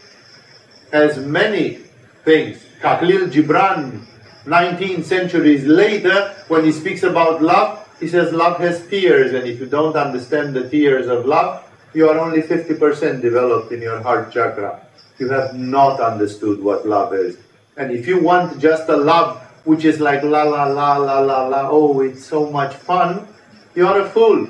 has 0.93 1.19
many 1.19 1.81
things. 2.25 2.65
Khalil 2.81 3.29
Gibran, 3.29 4.03
19 4.47 5.05
centuries 5.05 5.65
later, 5.65 6.35
when 6.49 6.65
he 6.65 6.73
speaks 6.73 7.03
about 7.03 7.43
love, 7.43 7.84
he 8.05 8.11
says 8.11 8.35
love 8.35 8.59
has 8.59 8.87
tears, 8.87 9.33
and 9.33 9.49
if 9.49 9.59
you 9.59 9.65
don't 9.65 9.97
understand 9.97 10.53
the 10.53 10.69
tears 10.69 11.07
of 11.07 11.25
love, 11.25 11.65
you 11.95 12.07
are 12.07 12.19
only 12.19 12.43
50% 12.43 13.23
developed 13.23 13.73
in 13.73 13.81
your 13.81 14.03
heart 14.03 14.31
chakra. 14.31 14.87
You 15.19 15.31
have 15.31 15.57
not 15.57 16.01
understood 16.01 16.63
what 16.63 16.87
love 16.87 17.15
is. 17.15 17.39
And 17.79 17.91
if 17.91 18.07
you 18.07 18.21
want 18.21 18.61
just 18.61 18.91
a 18.91 18.97
love 18.97 19.41
which 19.65 19.87
is 19.87 20.01
like 20.01 20.23
la 20.23 20.43
la 20.43 20.65
la 20.65 20.99
la 20.99 21.21
la 21.21 21.47
la, 21.49 21.69
oh, 21.71 22.01
it's 22.01 22.27
so 22.27 22.51
much 22.51 22.75
fun, 22.75 23.27
you 23.75 23.87
are 23.87 24.01
a 24.01 24.11
fool. 24.11 24.49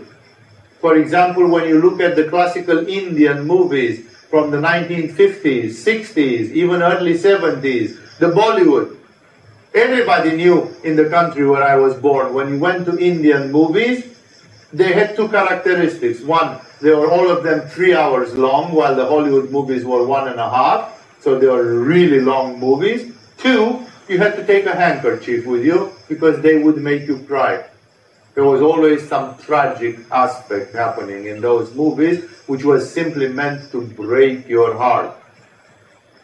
For 0.81 0.97
example, 0.97 1.47
when 1.47 1.69
you 1.69 1.81
look 1.81 2.01
at 2.01 2.17
the 2.17 2.25
classical 2.25 2.89
Indian 2.89 3.47
movies, 3.47 4.11
from 4.31 4.51
the 4.51 4.59
1950s, 4.59 5.79
60s, 5.87 6.51
even 6.51 6.83
early 6.83 7.15
70s, 7.15 8.19
the 8.19 8.27
Bollywood. 8.27 8.97
Everybody 9.75 10.37
knew 10.37 10.73
in 10.85 10.95
the 10.95 11.07
country 11.07 11.45
where 11.45 11.65
I 11.65 11.75
was 11.75 11.95
born, 11.95 12.33
when 12.33 12.49
you 12.49 12.59
went 12.61 12.87
to 12.87 12.97
Indian 12.97 13.51
movies, 13.51 14.07
they 14.73 14.93
had 14.93 15.17
two 15.17 15.29
characteristics. 15.29 16.21
One, 16.21 16.61
they 16.81 16.91
were 16.91 17.11
all 17.11 17.29
of 17.29 17.43
them 17.43 17.69
three 17.69 17.93
hours 17.93 18.39
long, 18.39 18.73
while 18.73 18.95
the 18.95 19.05
Hollywood 19.05 19.51
movies 19.51 19.85
were 19.85 20.07
one 20.07 20.29
and 20.29 20.39
a 20.39 20.49
half. 20.49 21.05
So 21.21 21.41
they 21.41 21.49
were 21.49 21.81
really 21.81 22.21
long 22.21 22.61
movies. 22.61 23.13
Two, 23.37 23.85
you 24.09 24.19
had 24.19 24.37
to 24.37 24.47
take 24.47 24.67
a 24.67 24.77
handkerchief 24.77 25.45
with 25.45 25.65
you 25.65 25.91
because 26.09 26.41
they 26.41 26.63
would 26.63 26.77
make 26.77 27.09
you 27.09 27.19
cry. 27.21 27.65
There 28.35 28.45
was 28.45 28.63
always 28.63 29.09
some 29.09 29.39
tragic 29.39 29.99
aspect 30.13 30.73
happening 30.75 31.27
in 31.27 31.41
those 31.41 31.75
movies, 31.75 32.25
which 32.47 32.65
was 32.65 32.93
simply 32.93 33.29
meant 33.29 33.73
to 33.73 33.81
break 33.81 34.47
your 34.49 34.77
heart. 34.77 35.17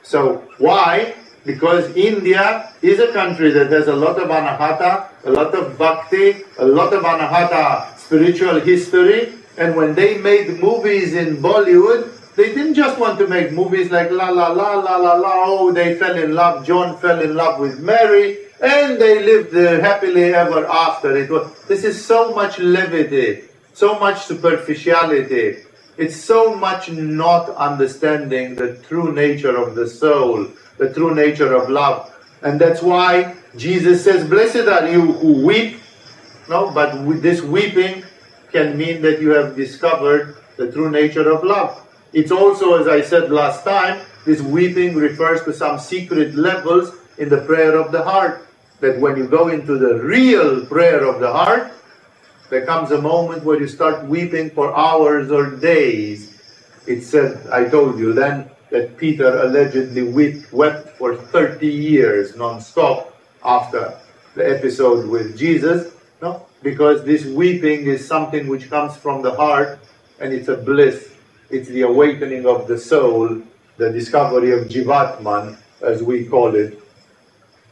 So, 0.02 0.48
why? 0.58 1.14
Because 1.44 1.94
India 1.96 2.72
is 2.82 3.00
a 3.00 3.12
country 3.12 3.50
that 3.50 3.70
has 3.70 3.88
a 3.88 3.96
lot 3.96 4.20
of 4.20 4.28
anahata, 4.28 5.08
a 5.24 5.30
lot 5.30 5.54
of 5.54 5.78
bhakti, 5.78 6.42
a 6.58 6.64
lot 6.64 6.92
of 6.92 7.02
anahata 7.02 7.96
spiritual 7.96 8.60
history, 8.60 9.32
and 9.56 9.74
when 9.74 9.94
they 9.94 10.18
made 10.18 10.60
movies 10.60 11.14
in 11.14 11.36
Bollywood, 11.38 12.34
they 12.36 12.54
didn't 12.54 12.74
just 12.74 12.98
want 12.98 13.18
to 13.18 13.26
make 13.26 13.52
movies 13.52 13.90
like 13.90 14.10
la 14.10 14.28
la 14.30 14.48
la 14.48 14.74
la 14.74 14.96
la 14.96 15.14
la, 15.14 15.32
oh, 15.46 15.72
they 15.72 15.96
fell 15.96 16.16
in 16.16 16.34
love, 16.34 16.66
John 16.66 16.98
fell 16.98 17.20
in 17.20 17.34
love 17.34 17.60
with 17.60 17.80
Mary, 17.80 18.38
and 18.62 19.00
they 19.00 19.22
lived 19.22 19.54
uh, 19.54 19.80
happily 19.80 20.34
ever 20.34 20.66
after. 20.66 21.16
It 21.16 21.30
was, 21.30 21.50
this 21.64 21.84
is 21.84 22.04
so 22.04 22.34
much 22.34 22.58
levity, 22.58 23.44
so 23.72 23.98
much 23.98 24.22
superficiality. 24.22 25.64
It's 26.00 26.16
so 26.16 26.56
much 26.56 26.90
not 26.90 27.50
understanding 27.50 28.54
the 28.54 28.72
true 28.88 29.12
nature 29.12 29.54
of 29.54 29.74
the 29.74 29.86
soul, 29.86 30.46
the 30.78 30.90
true 30.94 31.14
nature 31.14 31.52
of 31.52 31.68
love. 31.68 32.10
And 32.40 32.58
that's 32.58 32.80
why 32.80 33.36
Jesus 33.54 34.02
says, 34.02 34.26
Blessed 34.26 34.66
are 34.66 34.88
you 34.88 35.12
who 35.12 35.44
weep. 35.44 35.78
No, 36.48 36.70
but 36.70 37.04
this 37.20 37.42
weeping 37.42 38.02
can 38.50 38.78
mean 38.78 39.02
that 39.02 39.20
you 39.20 39.28
have 39.32 39.54
discovered 39.54 40.36
the 40.56 40.72
true 40.72 40.90
nature 40.90 41.30
of 41.30 41.44
love. 41.44 41.86
It's 42.14 42.32
also, 42.32 42.80
as 42.80 42.88
I 42.88 43.02
said 43.02 43.30
last 43.30 43.62
time, 43.64 44.00
this 44.24 44.40
weeping 44.40 44.94
refers 44.94 45.42
to 45.44 45.52
some 45.52 45.78
secret 45.78 46.34
levels 46.34 46.94
in 47.18 47.28
the 47.28 47.42
prayer 47.42 47.76
of 47.76 47.92
the 47.92 48.02
heart 48.02 48.48
that 48.80 48.98
when 48.98 49.18
you 49.18 49.28
go 49.28 49.48
into 49.48 49.76
the 49.76 50.02
real 50.02 50.64
prayer 50.64 51.04
of 51.04 51.20
the 51.20 51.30
heart, 51.30 51.70
there 52.50 52.66
comes 52.66 52.90
a 52.90 53.00
moment 53.00 53.44
where 53.44 53.58
you 53.58 53.68
start 53.68 54.04
weeping 54.06 54.50
for 54.50 54.76
hours 54.76 55.30
or 55.30 55.50
days. 55.50 56.36
It 56.86 57.02
said, 57.02 57.46
I 57.46 57.68
told 57.68 57.98
you 57.98 58.12
then, 58.12 58.50
that 58.70 58.96
Peter 58.98 59.42
allegedly 59.42 60.02
wept, 60.02 60.52
wept 60.52 60.98
for 60.98 61.16
30 61.16 61.66
years 61.66 62.36
non-stop 62.36 63.16
after 63.44 63.96
the 64.34 64.48
episode 64.48 65.08
with 65.08 65.38
Jesus, 65.38 65.92
no? 66.20 66.46
Because 66.62 67.04
this 67.04 67.24
weeping 67.24 67.86
is 67.86 68.06
something 68.06 68.46
which 68.48 68.68
comes 68.68 68.96
from 68.96 69.22
the 69.22 69.34
heart 69.34 69.78
and 70.20 70.32
it's 70.32 70.48
a 70.48 70.56
bliss. 70.56 71.12
It's 71.50 71.68
the 71.68 71.82
awakening 71.82 72.46
of 72.46 72.68
the 72.68 72.78
soul, 72.78 73.42
the 73.76 73.90
discovery 73.90 74.52
of 74.52 74.68
Jivatman, 74.68 75.56
as 75.80 76.02
we 76.02 76.26
call 76.26 76.54
it 76.54 76.80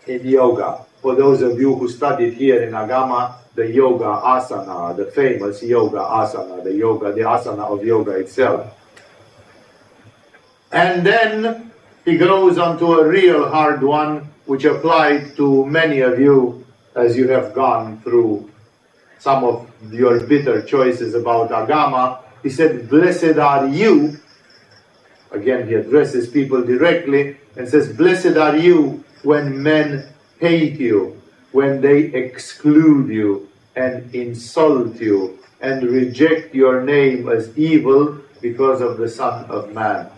in 0.06 0.26
yoga 0.26 0.87
for 1.00 1.14
those 1.14 1.42
of 1.42 1.58
you 1.60 1.74
who 1.74 1.88
studied 1.88 2.34
here 2.34 2.62
in 2.62 2.72
Agama, 2.72 3.36
the 3.54 3.70
yoga 3.70 4.04
asana, 4.04 4.96
the 4.96 5.06
famous 5.06 5.62
yoga 5.62 5.98
asana, 5.98 6.62
the 6.62 6.72
yoga, 6.72 7.12
the 7.12 7.20
asana 7.22 7.64
of 7.66 7.84
yoga 7.84 8.12
itself. 8.12 8.74
And 10.70 11.04
then 11.04 11.72
he 12.04 12.16
goes 12.16 12.58
on 12.58 12.78
to 12.78 13.00
a 13.00 13.08
real 13.08 13.48
hard 13.48 13.82
one, 13.82 14.28
which 14.46 14.64
applied 14.64 15.36
to 15.36 15.66
many 15.66 16.00
of 16.00 16.18
you 16.18 16.64
as 16.94 17.16
you 17.16 17.28
have 17.28 17.54
gone 17.54 18.00
through 18.02 18.50
some 19.18 19.44
of 19.44 19.70
your 19.92 20.20
bitter 20.26 20.62
choices 20.62 21.14
about 21.14 21.50
Agama. 21.50 22.20
He 22.42 22.50
said, 22.50 22.88
Blessed 22.88 23.38
are 23.38 23.66
you. 23.66 24.18
Again, 25.30 25.68
he 25.68 25.74
addresses 25.74 26.28
people 26.28 26.62
directly 26.62 27.36
and 27.56 27.68
says, 27.68 27.92
Blessed 27.92 28.36
are 28.36 28.56
you 28.56 29.04
when 29.22 29.62
men 29.62 30.08
hate 30.40 30.78
you, 30.78 31.20
when 31.52 31.80
they 31.80 32.04
exclude 32.04 33.08
you 33.08 33.48
and 33.74 34.14
insult 34.14 35.00
you 35.00 35.38
and 35.60 35.82
reject 35.82 36.54
your 36.54 36.82
name 36.82 37.28
as 37.28 37.56
evil 37.58 38.18
because 38.40 38.80
of 38.80 38.98
the 38.98 39.08
Son 39.08 39.44
of 39.46 39.72
Man. 39.72 40.10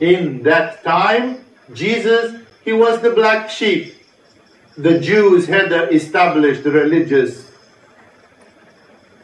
In 0.00 0.42
that 0.42 0.84
time, 0.84 1.44
Jesus, 1.72 2.42
he 2.64 2.72
was 2.72 3.00
the 3.00 3.10
black 3.10 3.48
sheep. 3.48 3.94
The 4.76 4.98
Jews 4.98 5.46
had 5.46 5.72
established 5.92 6.64
religious 6.64 7.50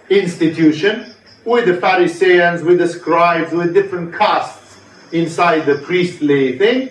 institution 0.08 1.14
with 1.44 1.66
the 1.66 1.76
Pharisees, 1.76 2.62
with 2.62 2.78
the 2.78 2.88
scribes, 2.88 3.52
with 3.52 3.74
different 3.74 4.14
castes 4.14 4.78
inside 5.12 5.66
the 5.66 5.76
priestly 5.78 6.56
thing 6.56 6.90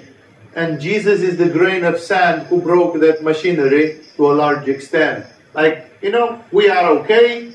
and 0.55 0.79
Jesus 0.79 1.21
is 1.21 1.37
the 1.37 1.49
grain 1.49 1.83
of 1.83 1.99
sand 1.99 2.47
who 2.47 2.61
broke 2.61 2.99
that 2.99 3.23
machinery 3.23 4.01
to 4.17 4.31
a 4.31 4.33
large 4.33 4.67
extent. 4.67 5.25
Like, 5.53 5.97
you 6.01 6.11
know, 6.11 6.43
we 6.51 6.69
are 6.69 6.89
okay. 6.99 7.53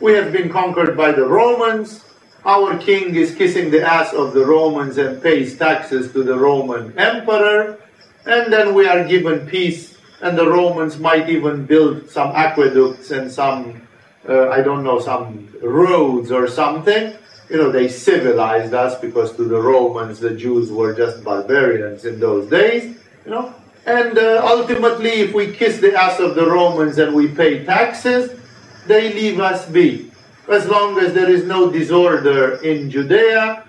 We 0.00 0.12
have 0.12 0.32
been 0.32 0.50
conquered 0.50 0.96
by 0.96 1.12
the 1.12 1.26
Romans. 1.26 2.04
Our 2.44 2.76
king 2.78 3.14
is 3.14 3.34
kissing 3.34 3.70
the 3.70 3.82
ass 3.82 4.12
of 4.12 4.34
the 4.34 4.44
Romans 4.44 4.98
and 4.98 5.22
pays 5.22 5.56
taxes 5.56 6.12
to 6.12 6.22
the 6.22 6.38
Roman 6.38 6.98
emperor. 6.98 7.78
And 8.26 8.52
then 8.52 8.74
we 8.74 8.86
are 8.86 9.04
given 9.04 9.46
peace, 9.46 9.98
and 10.20 10.36
the 10.36 10.48
Romans 10.48 10.98
might 10.98 11.28
even 11.28 11.66
build 11.66 12.10
some 12.10 12.32
aqueducts 12.34 13.10
and 13.10 13.30
some 13.30 13.84
uh, 14.28 14.48
I 14.48 14.62
don't 14.62 14.82
know, 14.84 15.00
some 15.00 15.48
roads 15.62 16.32
or 16.32 16.48
something. 16.48 17.12
You 17.50 17.58
know, 17.58 17.70
they 17.70 17.88
civilized 17.88 18.72
us 18.72 18.98
because 19.00 19.36
to 19.36 19.44
the 19.44 19.60
Romans, 19.60 20.18
the 20.18 20.34
Jews 20.34 20.70
were 20.70 20.94
just 20.94 21.22
barbarians 21.22 22.04
in 22.04 22.18
those 22.18 22.48
days. 22.48 22.96
You 23.24 23.30
know, 23.30 23.54
and 23.86 24.16
uh, 24.16 24.42
ultimately, 24.44 25.10
if 25.10 25.34
we 25.34 25.52
kiss 25.52 25.78
the 25.78 25.94
ass 25.94 26.18
of 26.18 26.34
the 26.34 26.46
Romans 26.46 26.98
and 26.98 27.14
we 27.14 27.28
pay 27.28 27.64
taxes, 27.64 28.38
they 28.86 29.12
leave 29.12 29.40
us 29.40 29.68
be. 29.68 30.10
As 30.48 30.66
long 30.66 30.98
as 30.98 31.12
there 31.12 31.30
is 31.30 31.44
no 31.44 31.70
disorder 31.70 32.56
in 32.62 32.90
Judea, 32.90 33.64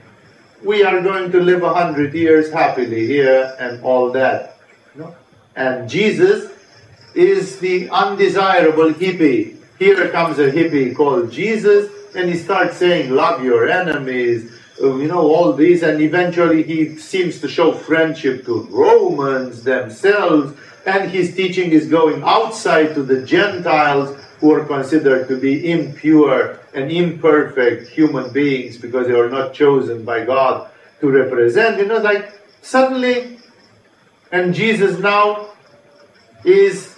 we 0.64 0.84
are 0.84 1.02
going 1.02 1.32
to 1.32 1.40
live 1.40 1.64
a 1.64 1.74
hundred 1.74 2.14
years 2.14 2.52
happily 2.52 3.06
here 3.08 3.56
and 3.60 3.84
all 3.84 4.12
that. 4.12 4.58
You 4.96 5.02
know? 5.02 5.16
And 5.56 5.90
Jesus 5.90 6.52
is 7.14 7.60
the 7.60 7.90
undesirable 7.90 8.94
hippie. 8.94 9.58
Here 9.80 10.10
comes 10.10 10.40
a 10.40 10.52
hippie 10.52 10.96
called 10.96 11.32
Jesus, 11.32 11.92
and 12.16 12.30
he 12.30 12.38
starts 12.38 12.78
saying, 12.78 13.12
Love 13.12 13.44
your 13.44 13.70
enemies, 13.70 14.52
uh, 14.82 14.96
you 14.98 15.08
know, 15.08 15.22
all 15.22 15.54
these, 15.54 15.84
and 15.84 16.02
eventually 16.02 16.64
he 16.64 16.98
seems 16.98 17.40
to 17.42 17.48
show 17.48 17.74
friendship 17.74 18.46
to 18.46 18.68
Romans 18.72 19.64
themselves, 19.64 20.58
and 20.86 21.12
his 21.12 21.36
teaching 21.36 21.72
is 21.72 21.88
going 21.88 22.24
outside 22.24 22.94
to 22.96 23.04
the 23.04 23.22
Gentiles 23.26 24.18
who 24.40 24.52
are 24.54 24.66
considered 24.66 25.28
to 25.28 25.38
be 25.38 25.72
impure 25.72 26.60
and 26.74 26.92
imperfect 26.92 27.90
human 27.90 28.32
beings 28.32 28.78
because 28.78 29.08
they 29.08 29.14
are 29.14 29.30
not 29.30 29.54
chosen 29.54 30.04
by 30.06 30.26
God 30.26 30.70
to 31.02 31.10
represent. 31.10 31.80
You 31.80 31.86
know, 31.88 32.00
like 32.00 32.34
suddenly, 32.62 33.40
and 34.32 34.54
Jesus 34.54 35.00
now 35.00 35.50
is 36.44 36.95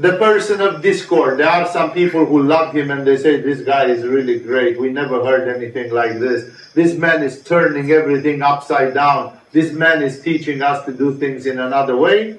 the 0.00 0.16
person 0.16 0.60
of 0.60 0.80
discord. 0.80 1.40
There 1.40 1.48
are 1.48 1.66
some 1.66 1.90
people 1.90 2.24
who 2.24 2.42
love 2.42 2.72
him 2.72 2.92
and 2.92 3.04
they 3.04 3.16
say, 3.16 3.40
This 3.40 3.62
guy 3.62 3.86
is 3.86 4.04
really 4.06 4.38
great. 4.38 4.78
We 4.78 4.90
never 4.90 5.24
heard 5.24 5.48
anything 5.48 5.92
like 5.92 6.20
this. 6.20 6.54
This 6.74 6.94
man 6.94 7.22
is 7.24 7.42
turning 7.42 7.90
everything 7.90 8.40
upside 8.40 8.94
down. 8.94 9.40
This 9.50 9.72
man 9.72 10.02
is 10.02 10.20
teaching 10.22 10.62
us 10.62 10.84
to 10.84 10.92
do 10.92 11.16
things 11.16 11.46
in 11.46 11.58
another 11.58 11.96
way. 11.96 12.38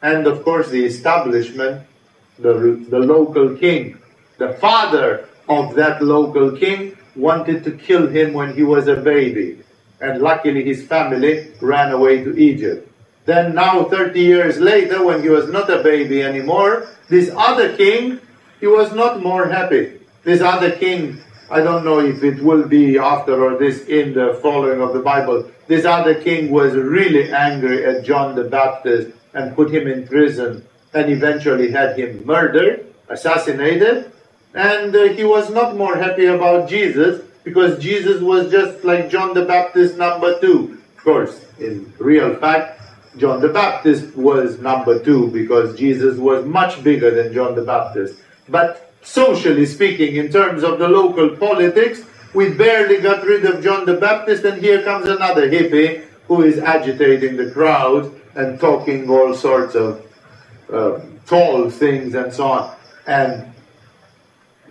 And 0.00 0.26
of 0.26 0.42
course, 0.42 0.70
the 0.70 0.84
establishment, 0.84 1.86
the, 2.38 2.82
the 2.88 2.98
local 2.98 3.54
king, 3.56 3.98
the 4.38 4.54
father 4.54 5.28
of 5.48 5.74
that 5.74 6.02
local 6.02 6.56
king, 6.56 6.96
wanted 7.14 7.62
to 7.64 7.72
kill 7.72 8.06
him 8.08 8.32
when 8.32 8.54
he 8.54 8.62
was 8.62 8.88
a 8.88 8.96
baby. 8.96 9.62
And 10.00 10.22
luckily, 10.22 10.64
his 10.64 10.86
family 10.86 11.52
ran 11.60 11.92
away 11.92 12.24
to 12.24 12.34
Egypt. 12.36 12.88
Then 13.24 13.54
now, 13.54 13.84
30 13.84 14.20
years 14.20 14.58
later, 14.58 15.04
when 15.04 15.22
he 15.22 15.28
was 15.28 15.48
not 15.48 15.70
a 15.70 15.82
baby 15.82 16.22
anymore, 16.22 16.88
this 17.08 17.30
other 17.36 17.76
king, 17.76 18.20
he 18.58 18.66
was 18.66 18.92
not 18.92 19.22
more 19.22 19.46
happy. 19.46 20.00
This 20.24 20.40
other 20.40 20.72
king, 20.72 21.18
I 21.50 21.60
don't 21.60 21.84
know 21.84 22.00
if 22.00 22.22
it 22.24 22.42
will 22.42 22.66
be 22.66 22.98
after 22.98 23.44
or 23.44 23.58
this 23.58 23.86
in 23.86 24.14
the 24.14 24.38
following 24.42 24.80
of 24.80 24.92
the 24.92 25.00
Bible, 25.00 25.50
this 25.68 25.84
other 25.84 26.14
king 26.14 26.50
was 26.50 26.74
really 26.74 27.32
angry 27.32 27.84
at 27.84 28.04
John 28.04 28.34
the 28.34 28.44
Baptist 28.44 29.16
and 29.34 29.54
put 29.54 29.72
him 29.72 29.86
in 29.86 30.06
prison 30.06 30.66
and 30.92 31.10
eventually 31.10 31.70
had 31.70 31.98
him 31.98 32.26
murdered, 32.26 32.92
assassinated. 33.08 34.12
And 34.54 34.94
uh, 34.94 35.04
he 35.14 35.24
was 35.24 35.50
not 35.50 35.76
more 35.76 35.96
happy 35.96 36.26
about 36.26 36.68
Jesus 36.68 37.22
because 37.44 37.82
Jesus 37.82 38.20
was 38.20 38.50
just 38.50 38.84
like 38.84 39.10
John 39.10 39.32
the 39.34 39.44
Baptist 39.44 39.96
number 39.96 40.38
two. 40.40 40.78
Of 40.96 41.04
course, 41.04 41.44
in 41.58 41.92
real 41.98 42.36
fact, 42.36 42.81
John 43.16 43.40
the 43.40 43.48
Baptist 43.48 44.16
was 44.16 44.58
number 44.58 44.98
two 44.98 45.28
because 45.28 45.78
Jesus 45.78 46.18
was 46.18 46.44
much 46.44 46.82
bigger 46.82 47.10
than 47.10 47.32
John 47.32 47.54
the 47.54 47.62
Baptist. 47.62 48.18
But 48.48 48.92
socially 49.02 49.66
speaking, 49.66 50.16
in 50.16 50.30
terms 50.30 50.62
of 50.62 50.78
the 50.78 50.88
local 50.88 51.36
politics, 51.36 52.02
we 52.34 52.48
barely 52.50 53.00
got 53.00 53.24
rid 53.24 53.44
of 53.44 53.62
John 53.62 53.84
the 53.84 53.94
Baptist, 53.94 54.44
and 54.44 54.60
here 54.60 54.82
comes 54.82 55.06
another 55.06 55.50
hippie 55.50 56.04
who 56.28 56.42
is 56.42 56.58
agitating 56.58 57.36
the 57.36 57.50
crowd 57.50 58.10
and 58.34 58.58
talking 58.58 59.10
all 59.10 59.34
sorts 59.34 59.74
of 59.74 60.06
uh, 60.72 61.00
tall 61.26 61.68
things 61.68 62.14
and 62.14 62.32
so 62.32 62.46
on. 62.46 62.76
And 63.06 63.52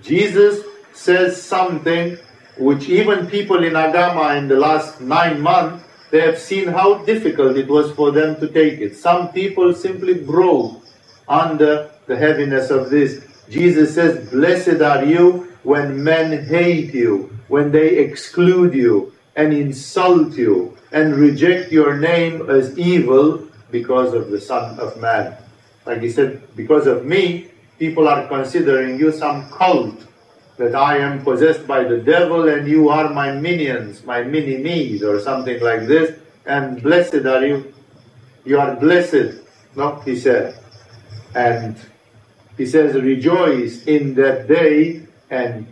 Jesus 0.01 0.65
says 0.93 1.41
something 1.41 2.17
which 2.57 2.89
even 2.89 3.27
people 3.27 3.63
in 3.63 3.73
Agama 3.73 4.37
in 4.37 4.47
the 4.47 4.55
last 4.55 4.99
nine 4.99 5.39
months 5.39 5.80
they 6.11 6.19
have 6.21 6.37
seen 6.37 6.67
how 6.67 6.99
difficult 7.05 7.57
it 7.57 7.67
was 7.67 7.91
for 7.93 8.11
them 8.11 8.39
to 8.39 8.47
take 8.47 8.79
it. 8.79 8.95
Some 8.97 9.31
people 9.31 9.73
simply 9.73 10.13
broke 10.13 10.83
under 11.27 11.89
the 12.05 12.17
heaviness 12.17 12.69
of 12.69 12.89
this. 12.89 13.25
Jesus 13.49 13.95
says, 13.95 14.29
Blessed 14.29 14.81
are 14.81 15.05
you 15.05 15.55
when 15.63 16.03
men 16.03 16.45
hate 16.45 16.93
you, 16.93 17.37
when 17.47 17.71
they 17.71 17.97
exclude 17.97 18.73
you 18.73 19.13
and 19.35 19.53
insult 19.53 20.33
you 20.33 20.77
and 20.91 21.15
reject 21.15 21.71
your 21.71 21.97
name 21.97 22.49
as 22.49 22.77
evil 22.77 23.47
because 23.71 24.13
of 24.13 24.29
the 24.31 24.41
Son 24.41 24.77
of 24.79 24.99
Man. 24.99 25.37
Like 25.85 26.01
he 26.01 26.09
said, 26.09 26.41
because 26.55 26.87
of 26.87 27.05
me, 27.05 27.47
people 27.79 28.07
are 28.07 28.27
considering 28.27 28.99
you 28.99 29.11
some 29.11 29.49
cult 29.49 30.05
that 30.61 30.75
I 30.75 30.97
am 30.97 31.23
possessed 31.23 31.65
by 31.65 31.83
the 31.83 31.97
devil 31.97 32.47
and 32.47 32.67
you 32.67 32.89
are 32.89 33.09
my 33.09 33.31
minions, 33.31 34.05
my 34.05 34.21
mini 34.21 34.57
me's, 34.57 35.01
or 35.01 35.19
something 35.19 35.59
like 35.59 35.87
this, 35.87 36.19
and 36.45 36.83
blessed 36.83 37.25
are 37.25 37.43
you. 37.43 37.73
You 38.45 38.59
are 38.59 38.75
blessed, 38.75 39.41
no? 39.75 39.95
He 40.05 40.15
said. 40.15 40.55
And 41.33 41.75
he 42.57 42.67
says, 42.67 42.93
rejoice 42.93 43.85
in 43.85 44.13
that 44.15 44.47
day 44.47 45.07
and 45.31 45.65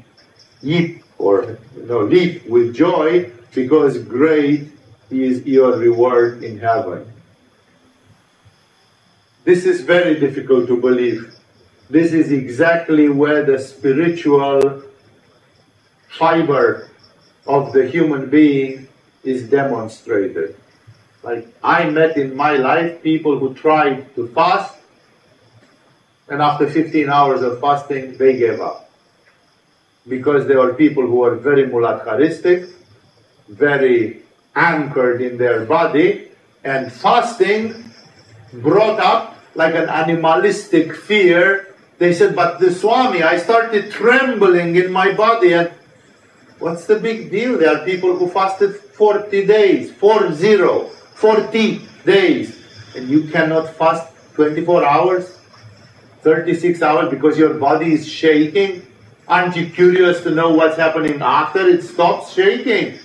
leap, 0.64 1.04
or 1.20 1.60
no, 1.78 2.00
leap 2.02 2.48
with 2.48 2.74
joy, 2.74 3.32
because 3.54 4.00
great 4.00 4.72
is 5.12 5.46
your 5.46 5.78
reward 5.78 6.44
in 6.44 6.58
heaven. 6.58 7.06
This 9.44 9.66
is 9.66 9.82
very 9.82 10.20
difficult 10.20 10.68
to 10.68 10.82
believe 10.82 11.39
this 11.90 12.14
is 12.14 12.32
exactly 12.32 13.10
where 13.10 13.44
the 13.44 13.58
spiritual 13.58 14.84
fiber 16.08 16.90
of 17.48 17.74
the 17.74 17.88
human 17.88 18.30
being 18.30 18.88
is 19.24 19.50
demonstrated. 19.50 20.56
Like 21.24 21.48
I 21.64 21.90
met 21.90 22.16
in 22.16 22.36
my 22.36 22.54
life 22.54 23.02
people 23.02 23.40
who 23.40 23.54
tried 23.54 24.14
to 24.16 24.28
fast, 24.30 24.76
and 26.30 26.42
after 26.42 26.70
15 26.70 27.10
hours 27.10 27.42
of 27.42 27.60
fasting, 27.60 28.18
they 28.18 28.38
gave 28.38 28.62
up. 28.62 28.92
Because 30.08 30.46
there 30.48 30.60
were 30.60 30.76
people 30.76 31.06
who 31.06 31.18
were 31.18 31.36
very 31.36 31.64
muladharistic, 31.64 32.72
very 33.50 34.22
anchored 34.56 35.22
in 35.22 35.38
their 35.38 35.66
body, 35.66 36.30
and 36.64 36.92
fasting 36.92 37.92
brought 38.54 39.00
up 39.00 39.36
like 39.56 39.74
an 39.74 39.90
animalistic 39.90 40.96
fear 40.96 41.69
they 42.00 42.14
said, 42.14 42.34
but 42.34 42.60
the 42.60 42.72
Swami, 42.74 43.24
I 43.24 43.38
started 43.38 43.92
trembling 43.92 44.78
in 44.78 44.92
my 44.92 45.12
body 45.14 45.54
and 45.54 45.70
what's 46.58 46.86
the 46.86 46.98
big 46.98 47.30
deal? 47.30 47.58
There 47.58 47.76
are 47.76 47.86
people 47.86 48.16
who 48.16 48.30
fasted 48.30 48.78
40 48.78 49.46
days, 49.46 49.92
40, 49.92 50.90
40 51.16 51.82
days, 52.06 52.58
and 52.96 53.10
you 53.10 53.28
cannot 53.28 53.76
fast 53.76 54.14
24 54.36 54.86
hours, 54.86 55.40
36 56.22 56.82
hours 56.82 57.10
because 57.10 57.38
your 57.38 57.56
body 57.56 57.94
is 57.94 58.08
shaking. 58.08 58.88
Aren't 59.28 59.58
you 59.58 59.70
curious 59.70 60.24
to 60.24 60.32
know 60.32 60.52
what's 60.52 60.78
happening 60.78 61.22
after 61.22 61.68
it 61.68 61.84
stops 61.84 62.34
shaking? 62.34 62.98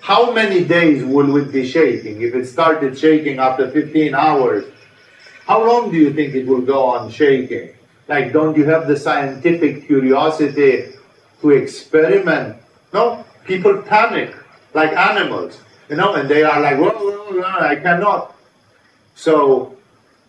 How 0.00 0.30
many 0.30 0.62
days 0.62 1.04
will 1.04 1.34
it 1.36 1.50
be 1.52 1.66
shaking? 1.66 2.20
If 2.20 2.34
it 2.34 2.44
started 2.44 2.98
shaking 2.98 3.38
after 3.38 3.70
15 3.70 4.14
hours, 4.14 4.66
how 5.46 5.66
long 5.66 5.90
do 5.90 5.96
you 5.96 6.12
think 6.12 6.34
it 6.34 6.46
will 6.46 6.60
go 6.60 6.84
on 6.84 7.10
shaking? 7.10 7.70
Like, 8.08 8.32
don't 8.32 8.56
you 8.56 8.64
have 8.64 8.88
the 8.88 8.96
scientific 8.96 9.86
curiosity 9.86 10.92
to 11.40 11.50
experiment? 11.50 12.56
No, 12.92 13.24
people 13.44 13.82
panic 13.82 14.34
like 14.74 14.92
animals, 14.92 15.58
you 15.88 15.96
know, 15.96 16.14
and 16.14 16.28
they 16.28 16.42
are 16.42 16.60
like, 16.60 16.78
whoa, 16.78 16.90
whoa, 16.90 17.40
whoa, 17.40 17.60
I 17.60 17.76
cannot. 17.76 18.34
So 19.14 19.76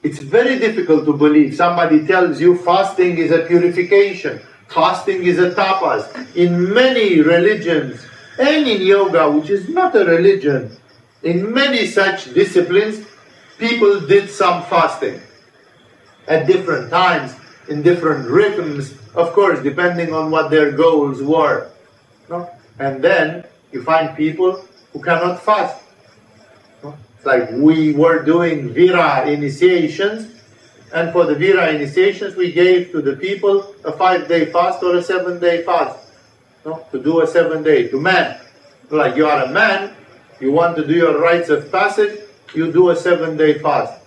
it's 0.04 0.20
very 0.20 0.60
difficult 0.60 1.06
to 1.06 1.14
believe. 1.14 1.56
Somebody 1.56 2.06
tells 2.06 2.40
you 2.40 2.58
fasting 2.58 3.18
is 3.18 3.32
a 3.32 3.40
purification, 3.46 4.42
fasting 4.68 5.24
is 5.24 5.40
a 5.40 5.52
tapas. 5.52 6.36
In 6.36 6.74
many 6.74 7.22
religions, 7.22 8.06
and 8.38 8.68
in 8.68 8.82
yoga, 8.82 9.30
which 9.30 9.50
is 9.50 9.70
not 9.70 9.96
a 9.96 10.06
religion, 10.06 10.76
in 11.22 11.54
many 11.54 11.88
such 11.88 12.34
disciplines, 12.34 13.06
people 13.58 14.02
did 14.02 14.30
some 14.30 14.64
fasting 14.64 15.22
at 16.28 16.48
different 16.48 16.90
times 16.90 17.36
in 17.68 17.82
different 17.82 18.28
rhythms, 18.28 18.94
of 19.16 19.34
course, 19.34 19.60
depending 19.62 20.14
on 20.14 20.32
what 20.32 20.50
their 20.50 20.72
goals 20.72 21.22
were. 21.22 21.70
No? 22.30 22.50
And 22.80 23.04
then 23.04 23.46
you 23.72 23.84
find 23.84 24.16
people 24.16 24.66
who 24.92 25.02
cannot 25.02 25.42
fast. 25.42 25.82
No? 26.84 26.98
It's 27.18 27.26
like 27.26 27.52
we 27.52 27.94
were 27.94 28.24
doing 28.24 28.74
Vira 28.74 29.28
initiations, 29.28 30.30
And 30.94 31.12
for 31.12 31.26
the 31.26 31.34
Vira 31.34 31.74
initiations, 31.74 32.36
we 32.36 32.52
gave 32.52 32.92
to 32.92 33.02
the 33.02 33.16
people 33.16 33.74
a 33.84 33.92
five 33.92 34.28
day 34.28 34.46
fast 34.46 34.84
or 34.84 34.96
a 34.96 35.02
seven 35.02 35.40
day 35.40 35.64
fast. 35.64 35.98
No? 36.66 36.86
To 36.92 37.02
do 37.02 37.22
a 37.22 37.28
seven 37.28 37.64
day, 37.64 37.88
to 37.90 38.00
man. 38.00 38.40
Like 38.92 39.16
you 39.16 39.26
are 39.26 39.46
a 39.46 39.50
man, 39.50 39.96
you 40.40 40.52
want 40.52 40.78
to 40.78 40.86
do 40.86 40.94
your 40.94 41.18
rites 41.20 41.50
of 41.50 41.72
passage, 41.72 42.20
you 42.54 42.72
do 42.72 42.90
a 42.90 42.96
seven 42.96 43.38
day 43.38 43.58
fast. 43.58 44.03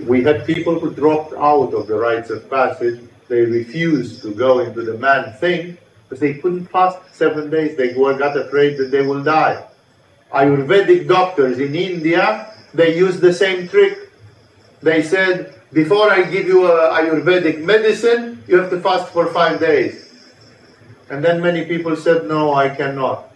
We 0.00 0.22
had 0.22 0.46
people 0.46 0.78
who 0.78 0.94
dropped 0.94 1.34
out 1.34 1.74
of 1.74 1.86
the 1.86 1.94
rites 1.94 2.30
of 2.30 2.48
passage. 2.48 3.00
They 3.28 3.42
refused 3.42 4.22
to 4.22 4.34
go 4.34 4.60
into 4.60 4.82
the 4.82 4.98
man 4.98 5.32
thing 5.34 5.78
because 6.08 6.20
they 6.20 6.34
couldn't 6.34 6.66
fast 6.66 6.98
seven 7.14 7.50
days. 7.50 7.76
They 7.76 7.94
were 7.94 8.18
got 8.18 8.36
afraid 8.36 8.76
that 8.78 8.90
they 8.90 9.02
will 9.06 9.22
die. 9.22 9.64
Ayurvedic 10.32 11.08
doctors 11.08 11.58
in 11.58 11.74
India, 11.74 12.52
they 12.74 12.96
used 12.96 13.20
the 13.20 13.32
same 13.32 13.68
trick. 13.68 14.10
They 14.82 15.02
said, 15.02 15.60
before 15.72 16.10
I 16.10 16.22
give 16.22 16.46
you 16.46 16.62
Ayurvedic 16.62 17.62
medicine, 17.62 18.42
you 18.48 18.58
have 18.58 18.70
to 18.70 18.80
fast 18.80 19.12
for 19.12 19.26
five 19.32 19.60
days. 19.60 20.12
And 21.10 21.24
then 21.24 21.42
many 21.42 21.64
people 21.64 21.96
said, 21.96 22.26
no, 22.26 22.54
I 22.54 22.70
cannot. 22.70 23.30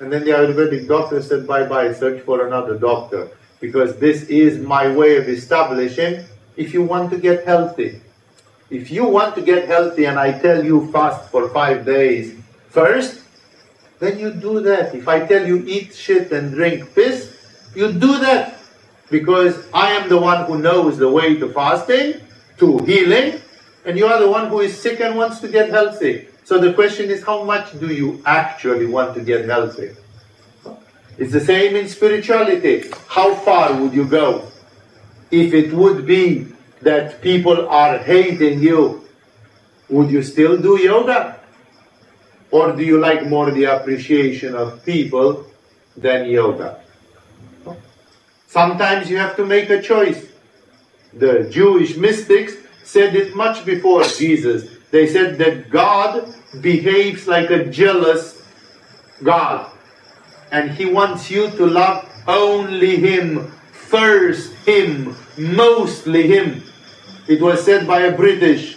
And 0.00 0.12
then 0.12 0.24
the 0.24 0.30
Ayurvedic 0.30 0.88
doctor 0.88 1.22
said, 1.22 1.46
bye 1.46 1.64
bye, 1.64 1.92
search 1.92 2.22
for 2.22 2.46
another 2.46 2.78
doctor. 2.78 3.30
Because 3.60 3.98
this 3.98 4.24
is 4.24 4.58
my 4.58 4.94
way 4.94 5.16
of 5.16 5.28
establishing 5.28 6.24
if 6.56 6.72
you 6.74 6.82
want 6.82 7.10
to 7.10 7.18
get 7.18 7.44
healthy. 7.44 8.00
If 8.70 8.90
you 8.90 9.04
want 9.04 9.34
to 9.36 9.42
get 9.42 9.68
healthy 9.68 10.06
and 10.06 10.18
I 10.18 10.38
tell 10.38 10.64
you 10.64 10.90
fast 10.92 11.30
for 11.30 11.48
five 11.50 11.86
days 11.86 12.34
first, 12.68 13.22
then 13.98 14.18
you 14.18 14.32
do 14.32 14.60
that. 14.60 14.94
If 14.94 15.08
I 15.08 15.24
tell 15.26 15.46
you 15.46 15.64
eat 15.66 15.94
shit 15.94 16.32
and 16.32 16.52
drink 16.52 16.94
piss, 16.94 17.32
you 17.74 17.92
do 17.92 18.18
that. 18.18 18.58
Because 19.10 19.66
I 19.72 19.92
am 19.92 20.08
the 20.08 20.18
one 20.18 20.46
who 20.46 20.58
knows 20.58 20.98
the 20.98 21.08
way 21.08 21.36
to 21.36 21.48
fasting, 21.52 22.20
to 22.58 22.78
healing, 22.78 23.40
and 23.84 23.96
you 23.96 24.06
are 24.06 24.18
the 24.18 24.28
one 24.28 24.48
who 24.48 24.60
is 24.60 24.76
sick 24.76 25.00
and 25.00 25.16
wants 25.16 25.38
to 25.40 25.48
get 25.48 25.70
healthy. 25.70 26.26
So 26.44 26.58
the 26.58 26.72
question 26.72 27.10
is, 27.10 27.22
how 27.22 27.44
much 27.44 27.78
do 27.78 27.86
you 27.86 28.20
actually 28.26 28.86
want 28.86 29.14
to 29.14 29.20
get 29.20 29.46
healthy? 29.46 29.90
It's 31.18 31.32
the 31.32 31.40
same 31.40 31.76
in 31.76 31.88
spirituality. 31.88 32.84
How 33.08 33.34
far 33.34 33.80
would 33.80 33.94
you 33.94 34.04
go? 34.04 34.50
If 35.30 35.54
it 35.54 35.72
would 35.72 36.06
be 36.06 36.46
that 36.82 37.22
people 37.22 37.68
are 37.68 37.98
hating 37.98 38.60
you, 38.60 39.06
would 39.88 40.10
you 40.10 40.22
still 40.22 40.60
do 40.60 40.78
yoga? 40.80 41.40
Or 42.50 42.72
do 42.72 42.84
you 42.84 42.98
like 42.98 43.26
more 43.26 43.50
the 43.50 43.64
appreciation 43.64 44.54
of 44.54 44.84
people 44.84 45.46
than 45.96 46.28
yoga? 46.28 46.80
Sometimes 48.46 49.10
you 49.10 49.16
have 49.18 49.36
to 49.36 49.44
make 49.44 49.70
a 49.70 49.82
choice. 49.82 50.26
The 51.12 51.48
Jewish 51.50 51.96
mystics 51.96 52.54
said 52.84 53.16
it 53.16 53.34
much 53.34 53.64
before 53.64 54.04
Jesus. 54.04 54.68
They 54.90 55.06
said 55.06 55.38
that 55.38 55.70
God 55.70 56.34
behaves 56.60 57.26
like 57.26 57.50
a 57.50 57.64
jealous 57.64 58.42
God. 59.22 59.70
And 60.50 60.70
He 60.70 60.86
wants 60.86 61.30
you 61.30 61.50
to 61.50 61.66
love 61.66 62.08
only 62.26 62.96
Him, 62.96 63.50
first 63.72 64.52
Him, 64.66 65.16
mostly 65.36 66.26
Him. 66.28 66.62
It 67.28 67.40
was 67.40 67.64
said 67.64 67.86
by 67.86 68.00
a 68.02 68.16
British 68.16 68.76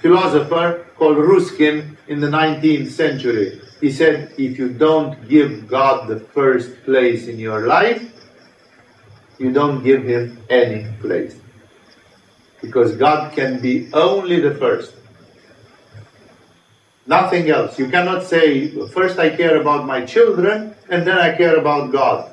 philosopher 0.00 0.86
called 0.96 1.18
Ruskin 1.18 1.96
in 2.08 2.20
the 2.20 2.28
19th 2.28 2.90
century. 2.90 3.60
He 3.80 3.90
said, 3.90 4.32
if 4.36 4.58
you 4.58 4.68
don't 4.68 5.28
give 5.28 5.66
God 5.66 6.08
the 6.08 6.20
first 6.20 6.84
place 6.84 7.26
in 7.26 7.38
your 7.38 7.66
life, 7.66 8.02
you 9.38 9.52
don't 9.52 9.82
give 9.82 10.04
Him 10.04 10.38
any 10.50 10.86
place. 11.00 11.36
Because 12.60 12.94
God 12.96 13.32
can 13.32 13.60
be 13.60 13.88
only 13.94 14.40
the 14.40 14.54
first. 14.54 14.92
Nothing 17.10 17.50
else. 17.50 17.76
You 17.76 17.88
cannot 17.90 18.22
say, 18.22 18.68
first 18.86 19.18
I 19.18 19.30
care 19.30 19.60
about 19.60 19.84
my 19.84 20.06
children 20.06 20.76
and 20.88 21.04
then 21.04 21.18
I 21.18 21.36
care 21.36 21.56
about 21.56 21.90
God. 21.90 22.30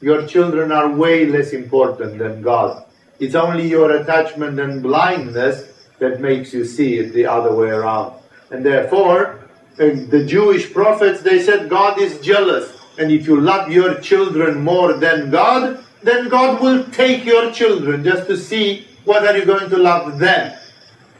Your 0.00 0.28
children 0.28 0.70
are 0.70 0.88
way 0.88 1.26
less 1.26 1.50
important 1.52 2.18
than 2.18 2.40
God. 2.40 2.86
It's 3.18 3.34
only 3.34 3.66
your 3.66 3.90
attachment 3.90 4.60
and 4.60 4.80
blindness 4.80 5.90
that 5.98 6.20
makes 6.20 6.54
you 6.54 6.64
see 6.64 6.98
it 7.00 7.12
the 7.12 7.26
other 7.26 7.52
way 7.52 7.70
around. 7.70 8.14
And 8.52 8.64
therefore, 8.64 9.40
the 9.76 10.24
Jewish 10.24 10.72
prophets, 10.72 11.22
they 11.22 11.42
said 11.42 11.68
God 11.68 12.00
is 12.00 12.20
jealous. 12.20 12.72
And 12.96 13.10
if 13.10 13.26
you 13.26 13.40
love 13.40 13.72
your 13.72 14.00
children 14.00 14.60
more 14.60 14.92
than 14.92 15.32
God, 15.32 15.84
then 16.04 16.28
God 16.28 16.62
will 16.62 16.84
take 16.90 17.24
your 17.24 17.50
children 17.50 18.04
just 18.04 18.28
to 18.28 18.36
see 18.36 18.86
what 19.04 19.26
are 19.26 19.36
you 19.36 19.44
going 19.44 19.68
to 19.68 19.78
love 19.78 20.20
then. 20.20 20.56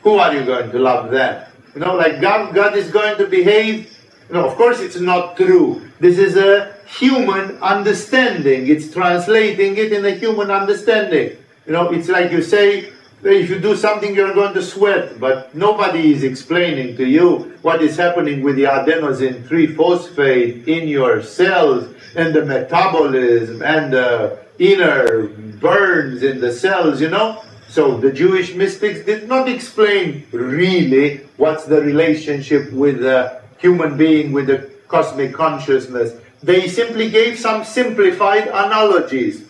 Who 0.05 0.19
are 0.19 0.33
you 0.33 0.45
going 0.45 0.71
to 0.71 0.79
love 0.79 1.11
then? 1.11 1.50
You 1.75 1.81
know, 1.81 1.95
like 1.95 2.21
God, 2.21 2.55
God 2.55 2.77
is 2.77 2.91
going 2.91 3.17
to 3.19 3.27
behave. 3.27 3.97
You 4.29 4.35
know, 4.35 4.47
of 4.47 4.57
course, 4.57 4.81
it's 4.81 4.99
not 4.99 5.37
true. 5.37 5.89
This 6.01 6.19
is 6.19 6.37
a 6.37 6.75
human 6.87 7.59
understanding. 7.63 8.67
It's 8.69 8.93
translating 8.93 9.77
it 9.77 9.93
in 9.93 10.05
a 10.05 10.13
human 10.13 10.51
understanding. 10.51 11.37
You 11.67 11.73
know, 11.73 11.91
it's 11.91 12.09
like 12.09 12.33
you 12.33 12.43
say, 12.43 12.93
if 13.23 13.51
you 13.51 13.61
do 13.61 13.77
something, 13.77 14.15
you're 14.15 14.35
going 14.35 14.55
to 14.55 14.63
sweat, 14.63 15.21
but 15.21 15.55
nobody 15.55 16.13
is 16.13 16.25
explaining 16.25 16.97
to 16.97 17.07
you 17.07 17.57
what 17.63 17.83
is 17.83 17.97
happening 17.97 18.43
with 18.43 18.57
the 18.57 18.65
adenosine 18.65 19.43
3-phosphate 19.43 20.67
in 20.67 20.89
your 20.89 21.23
cells 21.23 21.95
and 22.17 22.35
the 22.35 22.45
metabolism 22.45 23.63
and 23.63 23.93
the 23.93 24.39
inner 24.59 25.29
burns 25.29 26.23
in 26.23 26.41
the 26.41 26.53
cells, 26.53 27.01
you 27.01 27.11
know? 27.11 27.43
So 27.71 27.97
the 27.97 28.11
Jewish 28.11 28.53
mystics 28.57 29.07
did 29.07 29.29
not 29.29 29.49
explain 29.49 30.27
really 30.33 31.19
what's 31.37 31.67
the 31.67 31.81
relationship 31.81 32.73
with 32.73 32.99
the 32.99 33.41
human 33.59 33.97
being, 33.97 34.33
with 34.33 34.49
the 34.49 34.69
cosmic 34.89 35.33
consciousness. 35.33 36.19
They 36.43 36.67
simply 36.67 37.11
gave 37.11 37.39
some 37.39 37.63
simplified 37.63 38.49
analogies. 38.49 39.47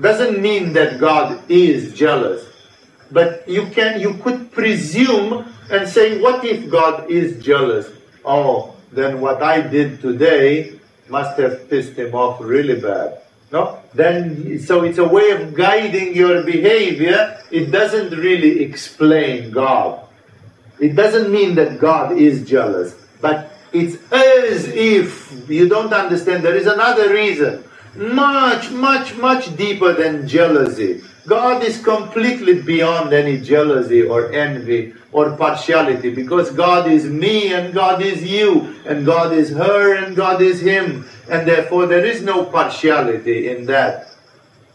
Doesn't 0.00 0.40
mean 0.40 0.72
that 0.74 1.00
God 1.00 1.42
is 1.50 1.92
jealous, 1.92 2.46
but 3.10 3.42
you 3.48 3.66
can 3.66 4.00
you 4.00 4.14
could 4.22 4.52
presume 4.52 5.52
and 5.72 5.88
say, 5.88 6.20
what 6.20 6.44
if 6.44 6.70
God 6.70 7.10
is 7.10 7.42
jealous? 7.42 7.90
Oh, 8.24 8.76
then 8.92 9.20
what 9.20 9.42
I 9.42 9.60
did 9.60 10.00
today 10.00 10.78
must 11.08 11.36
have 11.40 11.68
pissed 11.68 11.98
him 11.98 12.14
off 12.14 12.40
really 12.40 12.80
bad. 12.80 13.22
No? 13.50 13.80
Then, 13.94 14.58
so 14.60 14.82
it's 14.82 14.98
a 14.98 15.08
way 15.08 15.30
of 15.30 15.54
guiding 15.54 16.14
your 16.14 16.42
behavior. 16.42 17.40
It 17.50 17.70
doesn't 17.70 18.10
really 18.10 18.60
explain 18.62 19.50
God. 19.50 20.06
It 20.78 20.94
doesn't 20.94 21.32
mean 21.32 21.54
that 21.56 21.80
God 21.80 22.16
is 22.16 22.48
jealous, 22.48 22.94
but 23.20 23.50
it's 23.72 23.96
as 24.12 24.68
if 24.68 25.48
you 25.48 25.68
don't 25.68 25.92
understand. 25.92 26.44
There 26.44 26.54
is 26.54 26.66
another 26.66 27.12
reason, 27.12 27.64
much, 27.96 28.70
much, 28.70 29.16
much 29.16 29.56
deeper 29.56 29.92
than 29.92 30.28
jealousy. 30.28 31.02
God 31.26 31.62
is 31.62 31.82
completely 31.82 32.62
beyond 32.62 33.12
any 33.12 33.40
jealousy 33.40 34.02
or 34.02 34.32
envy 34.32 34.94
or 35.12 35.36
partiality 35.36 36.14
because 36.14 36.50
God 36.50 36.90
is 36.90 37.04
me 37.04 37.52
and 37.52 37.72
God 37.72 38.02
is 38.02 38.22
you 38.22 38.74
and 38.86 39.06
God 39.06 39.32
is 39.32 39.50
her 39.50 39.94
and 39.96 40.14
God 40.14 40.42
is 40.42 40.60
him 40.60 41.08
and 41.30 41.48
therefore 41.48 41.86
there 41.86 42.04
is 42.04 42.22
no 42.22 42.44
partiality 42.44 43.48
in 43.48 43.66
that. 43.66 44.10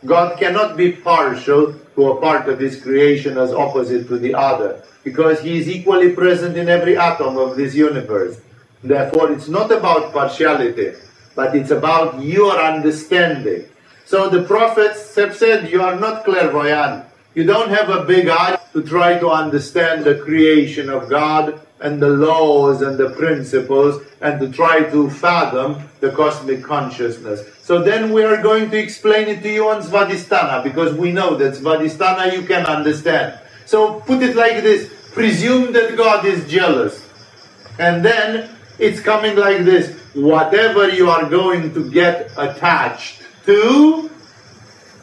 God 0.05 0.37
cannot 0.39 0.75
be 0.75 0.91
partial 0.91 1.73
to 1.95 2.07
a 2.09 2.19
part 2.19 2.49
of 2.49 2.59
his 2.59 2.81
creation 2.81 3.37
as 3.37 3.53
opposite 3.53 4.07
to 4.07 4.17
the 4.17 4.33
other 4.33 4.83
because 5.03 5.39
he 5.41 5.59
is 5.59 5.69
equally 5.69 6.13
present 6.13 6.57
in 6.57 6.67
every 6.67 6.97
atom 6.97 7.37
of 7.37 7.55
this 7.55 7.75
universe. 7.75 8.41
Therefore 8.83 9.31
it's 9.31 9.47
not 9.47 9.71
about 9.71 10.13
partiality 10.13 10.93
but 11.35 11.55
it's 11.55 11.71
about 11.71 12.21
your 12.21 12.59
understanding. 12.59 13.65
So 14.05 14.29
the 14.29 14.43
prophets 14.43 15.15
have 15.15 15.35
said, 15.35 15.71
You 15.71 15.81
are 15.81 15.99
not 15.99 16.25
clairvoyant. 16.25 17.05
You 17.35 17.45
don't 17.45 17.69
have 17.69 17.89
a 17.89 18.05
big 18.05 18.27
eye 18.27 18.59
to 18.73 18.83
try 18.83 19.17
to 19.17 19.29
understand 19.29 20.03
the 20.03 20.15
creation 20.15 20.89
of 20.89 21.09
God 21.09 21.59
and 21.79 22.01
the 22.01 22.09
laws 22.09 22.81
and 22.81 22.97
the 22.97 23.09
principles 23.09 24.01
and 24.21 24.39
to 24.39 24.51
try 24.51 24.83
to 24.91 25.09
fathom 25.09 25.89
the 25.99 26.11
cosmic 26.11 26.63
consciousness. 26.63 27.43
So 27.61 27.81
then 27.81 28.13
we 28.13 28.23
are 28.23 28.41
going 28.41 28.69
to 28.69 28.77
explain 28.77 29.27
it 29.27 29.41
to 29.41 29.49
you 29.49 29.67
on 29.69 29.81
Svadhisthana 29.81 30.63
because 30.63 30.93
we 30.93 31.11
know 31.11 31.35
that 31.35 31.55
Svadhisthana 31.55 32.33
you 32.33 32.43
can 32.43 32.65
understand. 32.65 33.39
So 33.65 33.99
put 34.01 34.21
it 34.21 34.35
like 34.35 34.61
this 34.63 34.91
presume 35.11 35.73
that 35.73 35.97
God 35.97 36.25
is 36.25 36.49
jealous. 36.49 37.07
And 37.79 38.05
then 38.05 38.49
it's 38.79 38.99
coming 38.99 39.35
like 39.35 39.65
this 39.65 39.97
whatever 40.13 40.89
you 40.89 41.09
are 41.09 41.27
going 41.29 41.73
to 41.73 41.89
get 41.91 42.31
attached 42.37 43.23
to, 43.45 44.09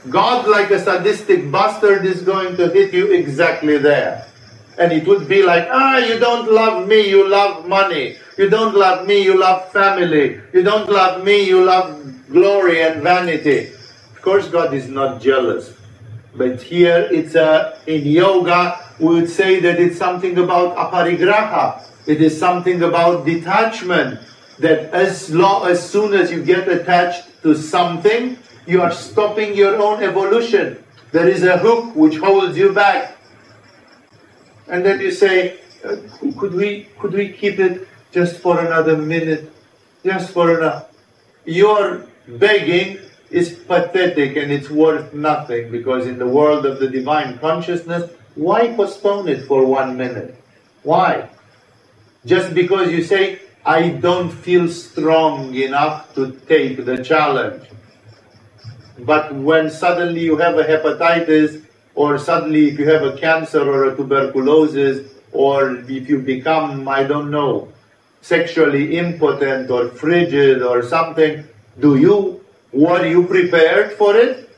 God, 0.09 0.49
like 0.49 0.71
a 0.71 0.79
sadistic 0.79 1.51
bastard, 1.53 2.07
is 2.07 2.23
going 2.23 2.57
to 2.57 2.71
hit 2.71 2.95
you 2.95 3.13
exactly 3.13 3.77
there. 3.77 4.25
And 4.79 4.93
it 4.93 5.07
would 5.07 5.29
be 5.29 5.43
like, 5.43 5.69
ah, 5.71 5.99
you 5.99 6.19
don't 6.19 6.51
love 6.51 6.89
me, 6.89 7.09
you 7.09 7.29
love 7.29 7.69
money. 7.69 8.17
You 8.39 8.49
don't 8.49 8.75
love 8.75 9.07
me, 9.07 9.23
you 9.23 9.39
love 9.39 9.71
family. 9.73 10.41
You 10.55 10.63
don't 10.63 10.89
love 10.89 11.23
me, 11.23 11.45
you 11.45 11.63
love 11.63 12.31
glory 12.31 12.83
and 12.83 13.03
vanity. 13.03 13.73
Of 14.15 14.23
course, 14.23 14.49
God 14.49 14.73
is 14.73 14.89
not 14.89 15.21
jealous. 15.21 15.75
But 16.35 16.63
here 16.63 17.09
it's 17.11 17.35
a, 17.35 17.79
in 17.87 18.07
yoga, 18.07 18.81
we 18.99 19.15
would 19.21 19.29
say 19.29 19.61
that 19.61 19.79
it's 19.79 19.99
something 19.99 20.39
about 20.39 20.77
aparigraha. 20.77 21.85
It 22.07 22.23
is 22.23 22.39
something 22.39 22.83
about 22.83 23.27
detachment. 23.27 24.21
That 24.61 24.95
as 24.95 25.31
long, 25.31 25.67
as 25.67 25.87
soon 25.87 26.15
as 26.15 26.31
you 26.31 26.43
get 26.43 26.69
attached 26.69 27.43
to 27.43 27.55
something, 27.55 28.39
you 28.67 28.83
are 28.83 28.93
stopping 28.93 29.55
your 29.55 29.77
own 29.77 30.03
evolution. 30.03 30.83
There 31.13 31.29
is 31.29 31.43
a 31.43 31.59
hook 31.59 31.95
which 31.97 32.19
holds 32.19 32.57
you 32.57 32.73
back. 32.73 33.17
And 34.69 34.85
then 34.85 35.01
you 35.01 35.11
say, 35.11 35.59
uh, 35.85 35.97
could 36.39 36.55
we, 36.55 36.87
could 36.99 37.13
we 37.13 37.33
keep 37.33 37.59
it 37.59 37.89
just 38.13 38.41
for 38.41 38.61
another 38.61 38.97
minute? 38.97 39.53
Just 40.05 40.33
for 40.33 40.57
another. 40.57 40.87
Your 41.45 42.07
begging 42.29 42.99
is 43.31 43.59
pathetic 43.67 44.37
and 44.37 44.53
it's 44.53 44.71
worth 44.71 45.15
nothing 45.15 45.71
because 45.71 46.07
in 46.07 46.19
the 46.19 46.27
world 46.27 46.67
of 46.67 46.79
the 46.79 46.89
divine 46.89 47.39
consciousness, 47.39 48.11
why 48.35 48.73
postpone 48.75 49.29
it 49.29 49.47
for 49.47 49.65
one 49.65 49.97
minute? 49.97 50.37
Why? 50.83 51.29
Just 52.25 52.55
because 52.55 52.91
you 52.91 53.03
say, 53.03 53.41
I 53.65 53.89
don't 53.89 54.31
feel 54.31 54.69
strong 54.69 55.55
enough 55.55 56.15
to 56.15 56.33
take 56.49 56.85
the 56.85 57.03
challenge. 57.03 57.65
But 59.05 59.35
when 59.35 59.71
suddenly 59.71 60.21
you 60.21 60.37
have 60.37 60.59
a 60.59 60.65
hepatitis, 60.65 61.65
or 61.95 62.19
suddenly 62.19 62.69
if 62.69 62.79
you 62.79 62.89
have 62.89 63.03
a 63.03 63.17
cancer 63.17 63.61
or 63.61 63.85
a 63.85 63.97
tuberculosis, 63.97 65.13
or 65.33 65.77
if 65.77 66.09
you 66.09 66.19
become, 66.19 66.89
I 66.89 67.05
don't 67.05 67.31
know, 67.31 67.69
sexually 68.21 68.99
impotent 68.99 69.71
or 69.71 69.89
frigid 69.89 70.63
or 70.63 70.83
something, 70.83 71.45
do 71.79 71.97
you, 71.97 72.45
were 72.73 73.07
you 73.07 73.27
prepared 73.27 73.93
for 73.93 74.17
it? 74.17 74.49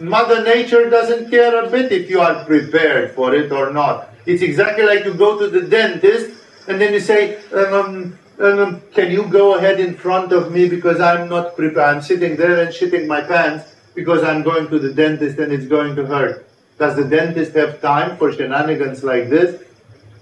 Mother 0.00 0.44
Nature 0.44 0.90
doesn't 0.90 1.30
care 1.30 1.64
a 1.64 1.70
bit 1.70 1.90
if 1.90 2.10
you 2.10 2.20
are 2.20 2.44
prepared 2.44 3.12
for 3.12 3.34
it 3.34 3.50
or 3.50 3.72
not. 3.72 4.10
It's 4.26 4.42
exactly 4.42 4.84
like 4.84 5.04
you 5.04 5.14
go 5.14 5.38
to 5.38 5.48
the 5.48 5.62
dentist 5.62 6.36
and 6.68 6.80
then 6.80 6.92
you 6.92 7.00
say, 7.00 7.38
um, 7.52 8.18
um, 8.38 8.82
can 8.92 9.10
you 9.10 9.24
go 9.24 9.56
ahead 9.56 9.80
in 9.80 9.94
front 9.96 10.32
of 10.32 10.52
me 10.52 10.68
because 10.68 11.00
I'm 11.00 11.28
not 11.28 11.56
prepared. 11.56 11.96
I'm 11.96 12.02
sitting 12.02 12.36
there 12.36 12.60
and 12.60 12.74
shitting 12.74 13.06
my 13.06 13.22
pants 13.22 13.74
because 13.94 14.22
I'm 14.22 14.42
going 14.42 14.68
to 14.68 14.78
the 14.78 14.92
dentist 14.92 15.38
and 15.38 15.52
it's 15.52 15.66
going 15.66 15.96
to 15.96 16.06
hurt. 16.06 16.46
Does 16.78 16.96
the 16.96 17.04
dentist 17.04 17.54
have 17.54 17.80
time 17.80 18.18
for 18.18 18.32
shenanigans 18.32 19.02
like 19.02 19.30
this? 19.30 19.62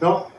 No. 0.01 0.31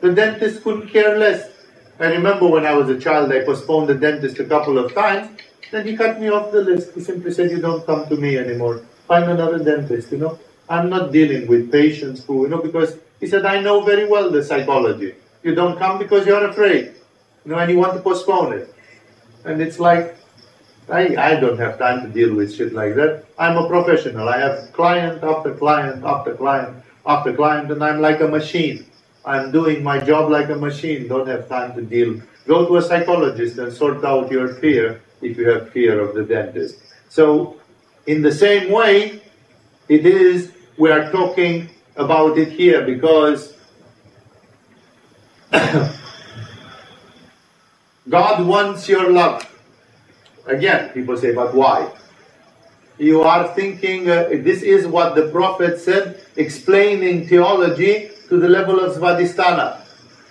The 0.00 0.12
dentist 0.12 0.62
couldn't 0.62 0.88
care 0.88 1.18
less. 1.18 1.50
I 1.98 2.06
remember 2.06 2.46
when 2.48 2.66
I 2.66 2.74
was 2.74 2.90
a 2.90 3.00
child, 3.00 3.32
I 3.32 3.44
postponed 3.44 3.88
the 3.88 3.94
dentist 3.94 4.38
a 4.40 4.44
couple 4.44 4.78
of 4.78 4.94
times. 4.94 5.40
Then 5.70 5.86
he 5.86 5.96
cut 5.96 6.20
me 6.20 6.28
off 6.28 6.52
the 6.52 6.60
list. 6.60 6.94
He 6.94 7.00
simply 7.00 7.32
said, 7.32 7.50
You 7.50 7.60
don't 7.60 7.86
come 7.86 8.06
to 8.08 8.16
me 8.16 8.36
anymore. 8.36 8.82
Find 9.08 9.30
another 9.30 9.62
dentist, 9.62 10.12
you 10.12 10.18
know. 10.18 10.38
I'm 10.68 10.90
not 10.90 11.12
dealing 11.12 11.46
with 11.46 11.70
patients 11.70 12.24
who, 12.24 12.42
you 12.42 12.48
know, 12.48 12.60
because 12.60 12.98
he 13.20 13.26
said, 13.26 13.46
I 13.46 13.60
know 13.60 13.82
very 13.82 14.06
well 14.06 14.30
the 14.30 14.42
psychology. 14.42 15.14
You 15.42 15.54
don't 15.54 15.78
come 15.78 15.98
because 15.98 16.26
you're 16.26 16.48
afraid, 16.48 16.94
you 17.44 17.52
know, 17.52 17.58
and 17.58 17.70
you 17.70 17.78
want 17.78 17.94
to 17.94 18.00
postpone 18.00 18.52
it. 18.54 18.74
And 19.44 19.60
it's 19.60 19.78
like, 19.78 20.16
I, 20.88 21.16
I 21.16 21.40
don't 21.40 21.58
have 21.58 21.78
time 21.78 22.02
to 22.02 22.08
deal 22.08 22.34
with 22.34 22.54
shit 22.54 22.72
like 22.72 22.94
that. 22.96 23.24
I'm 23.38 23.56
a 23.56 23.68
professional. 23.68 24.28
I 24.28 24.38
have 24.38 24.72
client 24.72 25.22
after 25.22 25.54
client 25.54 26.04
after 26.04 26.34
client 26.34 26.82
after 27.06 27.32
client, 27.32 27.70
and 27.70 27.82
I'm 27.82 28.00
like 28.00 28.20
a 28.20 28.28
machine. 28.28 28.86
I'm 29.24 29.50
doing 29.50 29.82
my 29.82 29.98
job 29.98 30.30
like 30.30 30.50
a 30.50 30.56
machine. 30.56 31.08
Don't 31.08 31.26
have 31.26 31.48
time 31.48 31.74
to 31.76 31.82
deal. 31.82 32.20
Go 32.46 32.66
to 32.66 32.76
a 32.76 32.82
psychologist 32.82 33.58
and 33.58 33.72
sort 33.72 34.04
out 34.04 34.30
your 34.30 34.54
fear 34.54 35.00
if 35.22 35.38
you 35.38 35.48
have 35.48 35.70
fear 35.70 36.00
of 36.00 36.14
the 36.14 36.22
dentist. 36.22 36.76
So, 37.08 37.56
in 38.06 38.20
the 38.20 38.32
same 38.32 38.70
way, 38.70 39.22
it 39.88 40.04
is, 40.04 40.52
we 40.76 40.90
are 40.90 41.10
talking 41.10 41.70
about 41.96 42.36
it 42.36 42.48
here 42.52 42.84
because 42.84 43.54
God 48.08 48.46
wants 48.46 48.88
your 48.88 49.10
love. 49.10 49.48
Again, 50.46 50.90
people 50.90 51.16
say, 51.16 51.34
but 51.34 51.54
why? 51.54 51.90
You 52.98 53.22
are 53.22 53.48
thinking, 53.54 54.10
uh, 54.10 54.28
this 54.30 54.62
is 54.62 54.86
what 54.86 55.14
the 55.14 55.28
prophet 55.30 55.80
said, 55.80 56.20
explaining 56.36 57.26
theology 57.26 58.10
to 58.28 58.38
the 58.38 58.48
level 58.48 58.78
of 58.78 58.96
Svadhisthana. 58.96 59.80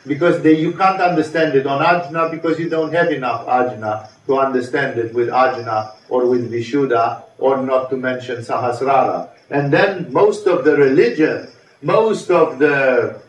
Because 0.05 0.41
they, 0.43 0.59
you 0.59 0.73
can't 0.73 1.01
understand 1.01 1.55
it 1.55 1.65
on 1.65 1.83
Ajna 1.83 2.29
because 2.29 2.59
you 2.59 2.69
don't 2.69 2.93
have 2.93 3.11
enough 3.11 3.45
Ajna 3.47 4.09
to 4.27 4.37
understand 4.37 4.99
it 4.99 5.13
with 5.13 5.29
Ajna 5.29 5.95
or 6.09 6.27
with 6.27 6.51
Vishuddha 6.51 7.23
or 7.37 7.57
not 7.57 7.89
to 7.89 7.97
mention 7.97 8.37
Sahasrara. 8.37 9.29
And 9.49 9.71
then 9.73 10.11
most 10.11 10.45
of 10.45 10.63
the 10.63 10.75
religion, 10.75 11.47
most 11.81 12.29
of 12.29 12.59
the 12.59 13.21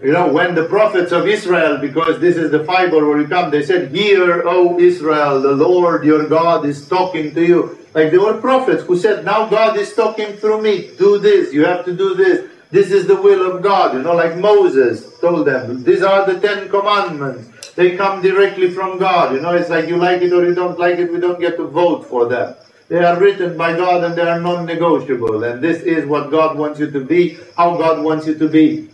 you 0.00 0.12
know, 0.12 0.32
when 0.32 0.54
the 0.54 0.66
prophets 0.66 1.10
of 1.10 1.26
Israel, 1.26 1.78
because 1.78 2.20
this 2.20 2.36
is 2.36 2.52
the 2.52 2.64
fiber 2.64 3.04
where 3.04 3.20
you 3.20 3.26
come, 3.26 3.50
they 3.50 3.64
said, 3.64 3.90
Hear, 3.94 4.44
O 4.46 4.78
Israel, 4.78 5.42
the 5.42 5.52
Lord 5.52 6.04
your 6.04 6.28
God 6.28 6.64
is 6.64 6.88
talking 6.88 7.34
to 7.34 7.44
you. 7.44 7.78
Like 7.94 8.12
there 8.12 8.20
were 8.20 8.40
prophets 8.40 8.84
who 8.84 8.96
said, 8.96 9.24
Now 9.24 9.48
God 9.48 9.76
is 9.76 9.92
talking 9.94 10.34
through 10.36 10.62
me. 10.62 10.90
Do 10.96 11.18
this. 11.18 11.52
You 11.52 11.64
have 11.64 11.84
to 11.86 11.96
do 11.96 12.14
this. 12.14 12.48
This 12.70 12.92
is 12.92 13.08
the 13.08 13.20
will 13.20 13.50
of 13.50 13.62
God. 13.62 13.94
You 13.94 14.02
know, 14.02 14.14
like 14.14 14.36
Moses 14.36 15.18
told 15.18 15.48
them, 15.48 15.82
These 15.82 16.02
are 16.02 16.30
the 16.30 16.38
Ten 16.38 16.68
Commandments. 16.68 17.72
They 17.72 17.96
come 17.96 18.22
directly 18.22 18.70
from 18.70 18.98
God. 18.98 19.34
You 19.34 19.40
know, 19.40 19.54
it's 19.54 19.70
like 19.70 19.88
you 19.88 19.96
like 19.96 20.22
it 20.22 20.32
or 20.32 20.44
you 20.44 20.54
don't 20.54 20.78
like 20.78 20.98
it, 20.98 21.12
we 21.12 21.18
don't 21.18 21.40
get 21.40 21.56
to 21.56 21.66
vote 21.66 22.06
for 22.06 22.28
them. 22.28 22.54
They 22.88 23.02
are 23.04 23.18
written 23.18 23.56
by 23.56 23.76
God 23.76 24.04
and 24.04 24.14
they 24.14 24.22
are 24.22 24.40
non 24.40 24.64
negotiable. 24.64 25.42
And 25.42 25.62
this 25.62 25.82
is 25.82 26.06
what 26.06 26.30
God 26.30 26.56
wants 26.56 26.78
you 26.78 26.90
to 26.90 27.04
be, 27.04 27.38
how 27.56 27.76
God 27.76 28.04
wants 28.04 28.26
you 28.26 28.38
to 28.38 28.48
be 28.48 28.90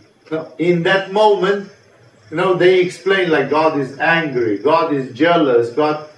in 0.57 0.83
that 0.83 1.11
moment, 1.11 1.71
you 2.31 2.37
know, 2.37 2.55
they 2.55 2.81
explain 2.81 3.29
like 3.29 3.49
God 3.49 3.79
is 3.79 3.99
angry, 3.99 4.57
God 4.57 4.93
is 4.93 5.13
jealous, 5.15 5.71
God. 5.71 6.09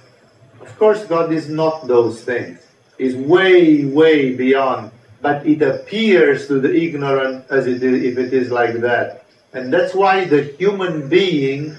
Of 0.60 0.78
course, 0.78 1.04
God 1.04 1.32
is 1.32 1.48
not 1.48 1.86
those 1.86 2.22
things. 2.22 2.60
He's 2.98 3.14
way, 3.14 3.84
way 3.84 4.34
beyond. 4.34 4.90
But 5.20 5.46
it 5.46 5.62
appears 5.62 6.46
to 6.48 6.60
the 6.60 6.72
ignorant 6.72 7.46
as 7.50 7.66
it 7.66 7.82
is, 7.82 8.04
if 8.04 8.18
it 8.18 8.32
is 8.32 8.50
like 8.50 8.74
that. 8.80 9.24
And 9.52 9.72
that's 9.72 9.94
why 9.94 10.24
the 10.24 10.42
human 10.42 11.08
being 11.08 11.76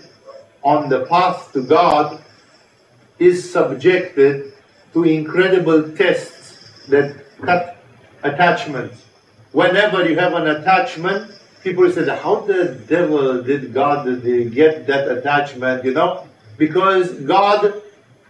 on 0.61 0.89
the 0.89 1.05
path 1.05 1.51
to 1.53 1.61
God 1.61 2.21
is 3.17 3.51
subjected 3.51 4.53
to 4.93 5.03
incredible 5.03 5.95
tests 5.95 6.87
that 6.87 7.23
cut 7.41 7.77
attachments. 8.23 9.05
Whenever 9.51 10.07
you 10.07 10.17
have 10.17 10.33
an 10.33 10.47
attachment, 10.47 11.31
people 11.63 11.91
said, 11.91 12.07
how 12.07 12.41
the 12.41 12.75
devil 12.87 13.43
did 13.43 13.73
God 13.73 14.05
get 14.23 14.87
that 14.87 15.07
attachment, 15.09 15.83
you 15.83 15.93
know? 15.93 16.27
Because 16.57 17.11
God 17.11 17.81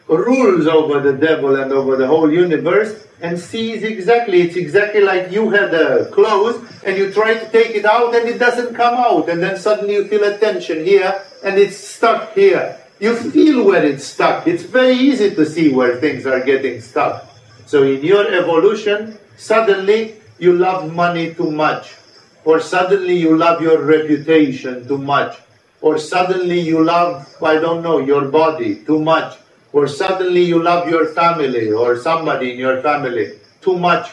rules 0.07 0.65
over 0.67 0.99
the 0.99 1.13
devil 1.13 1.55
and 1.55 1.71
over 1.71 1.95
the 1.95 2.07
whole 2.07 2.31
universe 2.31 3.05
and 3.21 3.39
sees 3.39 3.83
exactly, 3.83 4.41
it's 4.41 4.55
exactly 4.55 5.01
like 5.01 5.31
you 5.31 5.49
had 5.49 5.73
a 5.73 6.09
clothes 6.11 6.65
and 6.83 6.97
you 6.97 7.11
try 7.11 7.33
to 7.35 7.49
take 7.51 7.75
it 7.75 7.85
out 7.85 8.15
and 8.15 8.27
it 8.27 8.39
doesn't 8.39 8.73
come 8.75 8.95
out 8.95 9.29
and 9.29 9.41
then 9.41 9.57
suddenly 9.57 9.93
you 9.93 10.07
feel 10.07 10.23
a 10.23 10.37
tension 10.37 10.83
here 10.83 11.21
and 11.43 11.59
it's 11.59 11.77
stuck 11.77 12.33
here. 12.33 12.79
You 12.99 13.15
feel 13.15 13.65
where 13.65 13.85
it's 13.85 14.05
stuck. 14.05 14.47
It's 14.47 14.63
very 14.63 14.95
easy 14.95 15.33
to 15.35 15.45
see 15.45 15.71
where 15.71 15.97
things 15.97 16.25
are 16.25 16.43
getting 16.43 16.81
stuck. 16.81 17.25
So 17.65 17.83
in 17.83 18.03
your 18.03 18.33
evolution, 18.33 19.17
suddenly 19.37 20.15
you 20.39 20.53
love 20.53 20.93
money 20.93 21.33
too 21.33 21.51
much 21.51 21.95
or 22.45 22.59
suddenly 22.59 23.15
you 23.15 23.37
love 23.37 23.61
your 23.61 23.83
reputation 23.83 24.87
too 24.87 24.97
much, 24.97 25.37
or 25.81 25.97
suddenly 25.97 26.59
you 26.59 26.83
love, 26.83 27.27
I 27.41 27.55
don't 27.55 27.83
know, 27.83 27.99
your 27.99 28.29
body 28.29 28.83
too 28.83 28.99
much, 28.99 29.37
or 29.71 29.87
suddenly 29.87 30.43
you 30.43 30.61
love 30.61 30.89
your 30.89 31.07
family 31.13 31.71
or 31.71 31.97
somebody 31.97 32.53
in 32.53 32.59
your 32.59 32.81
family 32.81 33.39
too 33.61 33.77
much, 33.77 34.09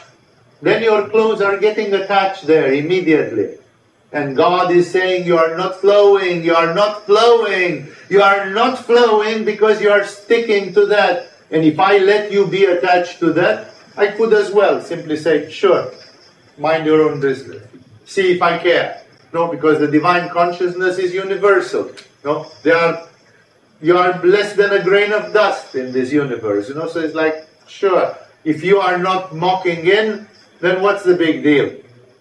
then 0.61 0.83
your 0.83 1.09
clothes 1.09 1.41
are 1.41 1.57
getting 1.57 1.93
attached 1.93 2.45
there 2.47 2.73
immediately. 2.73 3.57
And 4.11 4.35
God 4.35 4.71
is 4.71 4.89
saying, 4.89 5.25
You 5.25 5.37
are 5.37 5.57
not 5.57 5.81
flowing, 5.81 6.43
you 6.43 6.55
are 6.55 6.73
not 6.73 7.05
flowing, 7.05 7.89
you 8.09 8.21
are 8.21 8.49
not 8.49 8.79
flowing 8.79 9.43
because 9.43 9.81
you 9.81 9.91
are 9.91 10.05
sticking 10.05 10.73
to 10.73 10.85
that. 10.87 11.29
And 11.51 11.63
if 11.63 11.79
I 11.79 11.97
let 11.97 12.31
you 12.31 12.47
be 12.47 12.65
attached 12.65 13.19
to 13.19 13.33
that, 13.33 13.71
I 13.97 14.07
could 14.07 14.33
as 14.33 14.51
well 14.51 14.81
simply 14.81 15.17
say, 15.17 15.51
Sure, 15.51 15.91
mind 16.57 16.85
your 16.85 17.09
own 17.09 17.19
business 17.19 17.66
see 18.07 18.31
if 18.31 18.41
I 18.41 18.57
care. 18.57 19.03
No, 19.33 19.47
because 19.47 19.79
the 19.79 19.87
divine 19.87 20.29
consciousness 20.29 20.97
is 20.97 21.13
universal. 21.13 21.91
No, 22.23 22.51
are 22.65 23.07
you 23.81 23.97
are 23.97 24.19
less 24.25 24.53
than 24.53 24.71
a 24.71 24.83
grain 24.83 25.13
of 25.13 25.33
dust 25.33 25.75
in 25.75 25.91
this 25.91 26.11
universe. 26.11 26.69
You 26.69 26.75
know, 26.75 26.87
so 26.87 26.99
it's 26.99 27.13
like 27.13 27.47
sure, 27.67 28.17
if 28.43 28.63
you 28.63 28.79
are 28.79 28.97
not 28.97 29.35
mocking 29.35 29.85
in, 29.85 30.27
then 30.61 30.81
what's 30.81 31.03
the 31.03 31.15
big 31.15 31.43
deal? 31.43 31.75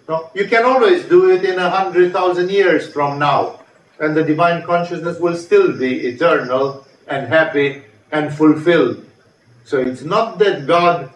No, 0.08 0.30
you 0.34 0.46
can 0.46 0.64
always 0.64 1.04
do 1.04 1.30
it 1.30 1.44
in 1.44 1.58
a 1.58 1.70
hundred 1.70 2.12
thousand 2.12 2.50
years 2.50 2.92
from 2.92 3.18
now, 3.18 3.60
and 3.98 4.16
the 4.16 4.22
divine 4.22 4.64
consciousness 4.64 5.18
will 5.18 5.36
still 5.36 5.72
be 5.76 6.06
eternal 6.06 6.86
and 7.08 7.28
happy 7.28 7.82
and 8.12 8.32
fulfilled. 8.34 9.04
So 9.64 9.80
it's 9.80 10.02
not 10.02 10.38
that 10.38 10.66
God 10.66 11.10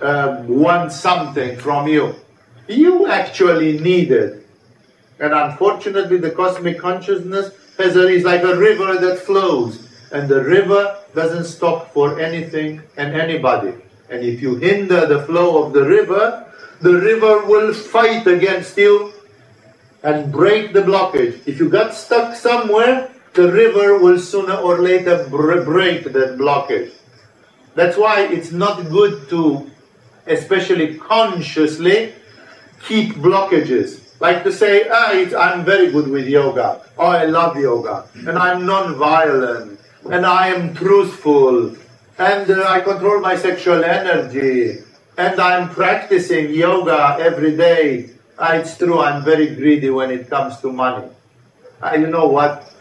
uh, 0.00 0.42
want 0.46 0.92
something 0.92 1.58
from 1.58 1.88
you. 1.88 2.14
You 2.68 3.06
actually 3.06 3.78
need 3.78 4.10
it. 4.10 4.46
And 5.18 5.32
unfortunately, 5.32 6.18
the 6.18 6.30
cosmic 6.30 6.78
consciousness 6.78 7.52
has 7.78 7.96
a, 7.96 8.08
is 8.08 8.24
like 8.24 8.42
a 8.42 8.56
river 8.56 8.98
that 8.98 9.18
flows. 9.20 9.88
And 10.12 10.28
the 10.28 10.42
river 10.42 10.98
doesn't 11.14 11.44
stop 11.44 11.92
for 11.92 12.20
anything 12.20 12.82
and 12.96 13.14
anybody. 13.14 13.74
And 14.10 14.22
if 14.22 14.40
you 14.40 14.56
hinder 14.56 15.06
the 15.06 15.22
flow 15.24 15.64
of 15.64 15.72
the 15.72 15.84
river, 15.84 16.46
the 16.80 16.94
river 16.94 17.44
will 17.46 17.72
fight 17.72 18.26
against 18.26 18.76
you 18.76 19.12
and 20.02 20.30
break 20.30 20.72
the 20.72 20.82
blockage. 20.82 21.40
If 21.46 21.58
you 21.58 21.68
got 21.68 21.94
stuck 21.94 22.36
somewhere, 22.36 23.10
the 23.34 23.50
river 23.50 23.98
will 23.98 24.18
sooner 24.18 24.54
or 24.54 24.78
later 24.78 25.26
break 25.28 26.04
that 26.04 26.38
blockage. 26.38 26.92
That's 27.74 27.96
why 27.96 28.22
it's 28.22 28.52
not 28.52 28.88
good 28.88 29.28
to, 29.30 29.70
especially 30.26 30.96
consciously, 30.96 32.14
keep 32.84 33.14
blockages. 33.16 34.02
Like 34.20 34.44
to 34.44 34.52
say, 34.52 34.88
ah, 34.90 35.12
I'm 35.38 35.64
very 35.64 35.92
good 35.92 36.08
with 36.08 36.26
yoga. 36.26 36.80
Oh, 36.98 37.06
I 37.06 37.24
love 37.24 37.56
yoga. 37.56 38.08
And 38.14 38.38
I'm 38.38 38.64
non-violent. 38.64 39.78
And 40.10 40.24
I 40.24 40.48
am 40.48 40.74
truthful. 40.74 41.76
And 42.18 42.50
uh, 42.50 42.64
I 42.66 42.80
control 42.80 43.20
my 43.20 43.36
sexual 43.36 43.84
energy. 43.84 44.78
And 45.18 45.40
I'm 45.40 45.68
practicing 45.68 46.50
yoga 46.54 47.16
every 47.20 47.56
day. 47.56 48.10
Ah, 48.38 48.54
it's 48.54 48.76
true, 48.76 49.00
I'm 49.00 49.24
very 49.24 49.54
greedy 49.54 49.90
when 49.90 50.10
it 50.10 50.28
comes 50.28 50.60
to 50.60 50.72
money. 50.72 51.08
Ah, 51.82 51.94
you 51.94 52.06
know 52.06 52.28
what? 52.28 52.72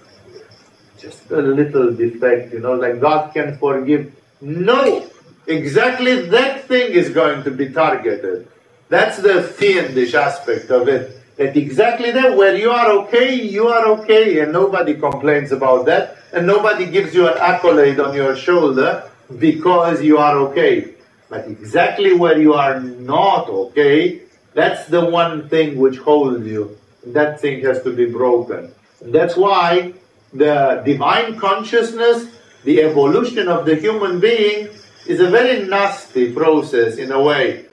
Just 0.99 1.29
a 1.31 1.41
little 1.41 1.91
defect, 1.93 2.53
you 2.53 2.59
know, 2.59 2.73
like 2.73 2.99
God 2.99 3.33
can 3.33 3.57
forgive. 3.57 4.13
No! 4.41 5.09
Exactly 5.47 6.27
that 6.27 6.65
thing 6.65 6.91
is 6.93 7.09
going 7.09 7.43
to 7.43 7.51
be 7.51 7.69
targeted. 7.69 8.47
That's 8.89 9.17
the 9.17 9.41
fiendish 9.41 10.13
aspect 10.13 10.69
of 10.69 10.87
it. 10.87 11.21
That 11.37 11.57
exactly 11.57 12.11
there, 12.11 12.35
where 12.37 12.55
you 12.55 12.71
are 12.71 12.91
okay, 13.03 13.33
you 13.33 13.67
are 13.67 13.87
okay, 13.97 14.39
and 14.39 14.53
nobody 14.53 14.93
complains 14.93 15.51
about 15.51 15.85
that, 15.87 16.17
and 16.31 16.47
nobody 16.47 16.85
gives 16.85 17.13
you 17.13 17.27
an 17.27 17.37
accolade 17.37 17.99
on 17.99 18.15
your 18.15 18.35
shoulder 18.35 19.09
because 19.37 20.01
you 20.01 20.17
are 20.17 20.37
okay. 20.47 20.93
But 21.29 21.47
exactly 21.47 22.13
where 22.13 22.37
you 22.37 22.53
are 22.53 22.79
not 22.79 23.49
okay, 23.49 24.21
that's 24.53 24.87
the 24.87 25.03
one 25.03 25.49
thing 25.49 25.77
which 25.77 25.97
holds 25.97 26.45
you. 26.45 26.77
That 27.07 27.41
thing 27.41 27.63
has 27.65 27.81
to 27.83 27.91
be 27.93 28.05
broken. 28.05 28.71
And 29.01 29.13
that's 29.13 29.35
why 29.35 29.93
the 30.31 30.81
divine 30.85 31.37
consciousness, 31.37 32.27
the 32.63 32.81
evolution 32.81 33.49
of 33.49 33.65
the 33.65 33.75
human 33.75 34.19
being, 34.19 34.69
is 35.05 35.19
a 35.19 35.29
very 35.29 35.67
nasty 35.67 36.31
process 36.31 36.95
in 36.97 37.11
a 37.11 37.21
way. 37.21 37.65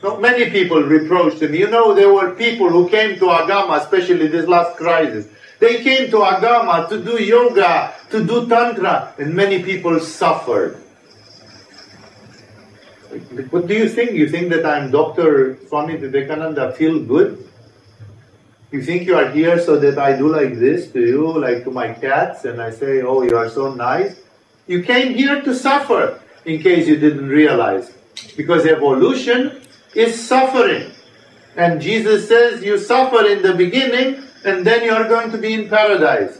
So 0.00 0.18
many 0.18 0.50
people 0.50 0.82
reproach 0.82 1.40
me. 1.40 1.58
You 1.58 1.68
know, 1.68 1.94
there 1.94 2.12
were 2.12 2.34
people 2.34 2.68
who 2.68 2.88
came 2.88 3.18
to 3.18 3.26
Agama, 3.26 3.80
especially 3.80 4.28
this 4.28 4.46
last 4.46 4.76
crisis. 4.76 5.28
They 5.58 5.82
came 5.82 6.10
to 6.10 6.18
Agama 6.18 6.88
to 6.90 7.02
do 7.02 7.22
yoga, 7.22 7.94
to 8.10 8.24
do 8.24 8.46
tantra, 8.46 9.14
and 9.18 9.34
many 9.34 9.62
people 9.62 9.98
suffered. 10.00 10.76
What 13.50 13.66
do 13.66 13.74
you 13.74 13.88
think? 13.88 14.12
You 14.12 14.28
think 14.28 14.50
that 14.50 14.66
I'm 14.66 14.90
Dr. 14.90 15.58
Swami 15.68 15.96
Vivekananda, 15.96 16.72
feel 16.72 17.00
good? 17.00 17.48
You 18.70 18.82
think 18.82 19.06
you 19.06 19.16
are 19.16 19.30
here 19.30 19.58
so 19.58 19.78
that 19.78 19.96
I 19.96 20.18
do 20.18 20.28
like 20.28 20.58
this 20.58 20.90
to 20.92 21.00
you, 21.00 21.38
like 21.38 21.64
to 21.64 21.70
my 21.70 21.94
cats, 21.94 22.44
and 22.44 22.60
I 22.60 22.70
say, 22.70 23.00
oh, 23.00 23.22
you 23.22 23.36
are 23.38 23.48
so 23.48 23.72
nice? 23.72 24.20
You 24.66 24.82
came 24.82 25.14
here 25.14 25.40
to 25.40 25.54
suffer, 25.54 26.20
in 26.44 26.60
case 26.62 26.86
you 26.86 26.96
didn't 26.96 27.28
realize. 27.28 27.92
Because 28.36 28.66
evolution 28.66 29.62
is 29.96 30.28
suffering. 30.28 30.92
And 31.56 31.80
Jesus 31.80 32.28
says, 32.28 32.62
you 32.62 32.76
suffer 32.78 33.24
in 33.26 33.40
the 33.42 33.54
beginning, 33.54 34.22
and 34.44 34.66
then 34.66 34.84
you 34.84 34.92
are 34.92 35.08
going 35.08 35.32
to 35.32 35.38
be 35.38 35.54
in 35.54 35.68
paradise. 35.68 36.38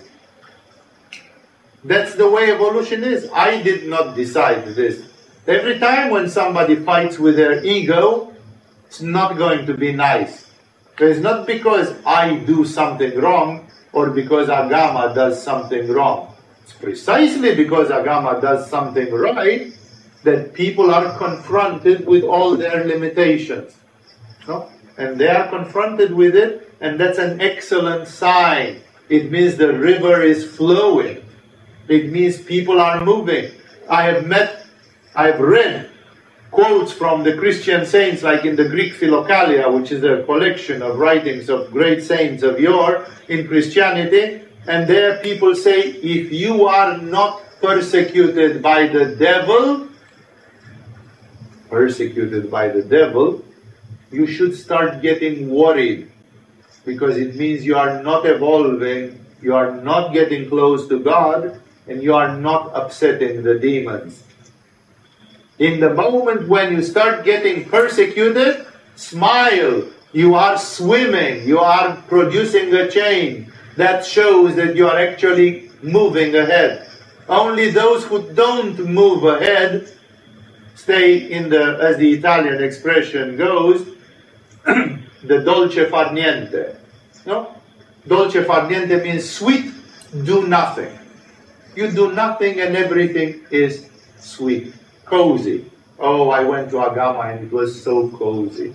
That's 1.82 2.14
the 2.14 2.28
way 2.28 2.50
evolution 2.52 3.02
is. 3.02 3.30
I 3.32 3.62
did 3.62 3.88
not 3.88 4.14
decide 4.14 4.66
this. 4.74 5.08
Every 5.46 5.78
time 5.78 6.10
when 6.10 6.28
somebody 6.28 6.76
fights 6.76 7.18
with 7.18 7.36
their 7.36 7.64
ego, 7.64 8.34
it's 8.86 9.00
not 9.00 9.38
going 9.38 9.64
to 9.66 9.74
be 9.74 9.92
nice. 9.92 10.50
It's 10.98 11.20
not 11.20 11.46
because 11.46 11.94
I 12.04 12.36
do 12.36 12.64
something 12.64 13.16
wrong 13.18 13.68
or 13.92 14.10
because 14.10 14.48
Agama 14.48 15.14
does 15.14 15.42
something 15.42 15.88
wrong. 15.88 16.34
It's 16.62 16.72
precisely 16.72 17.54
because 17.54 17.88
Agama 17.88 18.40
does 18.40 18.68
something 18.68 19.12
right 19.12 19.75
that 20.26 20.52
people 20.54 20.90
are 20.90 21.16
confronted 21.16 22.06
with 22.06 22.24
all 22.24 22.56
their 22.56 22.84
limitations. 22.84 23.74
No? 24.46 24.68
And 24.98 25.18
they 25.18 25.28
are 25.28 25.48
confronted 25.48 26.12
with 26.12 26.34
it, 26.34 26.74
and 26.80 26.98
that's 27.00 27.18
an 27.18 27.40
excellent 27.40 28.08
sign. 28.08 28.82
It 29.08 29.30
means 29.30 29.56
the 29.56 29.72
river 29.72 30.22
is 30.22 30.44
flowing. 30.44 31.24
It 31.88 32.10
means 32.10 32.42
people 32.42 32.80
are 32.80 33.04
moving. 33.04 33.52
I 33.88 34.02
have 34.10 34.26
met 34.26 34.66
I've 35.14 35.40
read 35.40 35.90
quotes 36.50 36.92
from 36.92 37.22
the 37.22 37.36
Christian 37.36 37.86
saints, 37.86 38.22
like 38.22 38.44
in 38.44 38.56
the 38.56 38.68
Greek 38.68 38.94
Philokalia, 38.94 39.72
which 39.72 39.92
is 39.92 40.02
a 40.04 40.24
collection 40.24 40.82
of 40.82 40.98
writings 40.98 41.48
of 41.48 41.70
great 41.70 42.02
saints 42.02 42.42
of 42.42 42.58
yore 42.58 43.06
in 43.28 43.46
Christianity, 43.46 44.42
and 44.66 44.88
there 44.88 45.22
people 45.22 45.54
say, 45.54 45.80
if 46.16 46.32
you 46.32 46.66
are 46.66 46.98
not 46.98 47.42
persecuted 47.62 48.60
by 48.60 48.88
the 48.88 49.16
devil, 49.16 49.85
persecuted 51.70 52.50
by 52.50 52.68
the 52.68 52.82
devil, 52.82 53.44
you 54.10 54.26
should 54.26 54.56
start 54.56 55.02
getting 55.02 55.50
worried 55.50 56.10
because 56.84 57.16
it 57.16 57.34
means 57.34 57.64
you 57.64 57.76
are 57.76 58.02
not 58.02 58.24
evolving, 58.26 59.24
you 59.42 59.54
are 59.54 59.76
not 59.82 60.12
getting 60.12 60.48
close 60.48 60.88
to 60.88 61.00
God, 61.00 61.60
and 61.88 62.02
you 62.02 62.14
are 62.14 62.36
not 62.36 62.70
upsetting 62.74 63.42
the 63.42 63.58
demons. 63.58 64.22
In 65.58 65.80
the 65.80 65.92
moment 65.92 66.48
when 66.48 66.72
you 66.72 66.82
start 66.82 67.24
getting 67.24 67.68
persecuted, 67.68 68.66
smile. 68.94 69.88
You 70.12 70.34
are 70.34 70.58
swimming. 70.58 71.46
You 71.46 71.60
are 71.60 71.96
producing 72.08 72.72
a 72.74 72.90
chain 72.90 73.52
that 73.76 74.04
shows 74.04 74.56
that 74.56 74.76
you 74.76 74.88
are 74.88 74.98
actually 74.98 75.70
moving 75.82 76.34
ahead. 76.34 76.88
Only 77.28 77.70
those 77.70 78.04
who 78.04 78.32
don't 78.32 78.78
move 78.78 79.24
ahead 79.24 79.92
stay 80.76 81.32
in 81.32 81.48
the, 81.48 81.78
as 81.80 81.96
the 81.96 82.12
Italian 82.12 82.62
expression 82.62 83.36
goes, 83.36 83.84
the 84.64 85.42
dolce 85.44 85.90
far 85.90 86.10
niente. 86.10 86.76
No? 87.24 87.56
Dolce 88.06 88.44
far 88.44 88.68
niente 88.68 89.02
means 89.02 89.28
sweet, 89.28 89.72
do 90.24 90.46
nothing. 90.46 90.96
You 91.74 91.90
do 91.90 92.12
nothing 92.12 92.60
and 92.60 92.76
everything 92.76 93.44
is 93.50 93.90
sweet 94.18 94.72
cozy. 95.04 95.70
Oh, 95.98 96.28
I 96.30 96.44
went 96.44 96.70
to 96.70 96.76
Agama 96.76 97.32
and 97.32 97.46
it 97.46 97.52
was 97.52 97.82
so 97.82 98.10
cozy. 98.10 98.74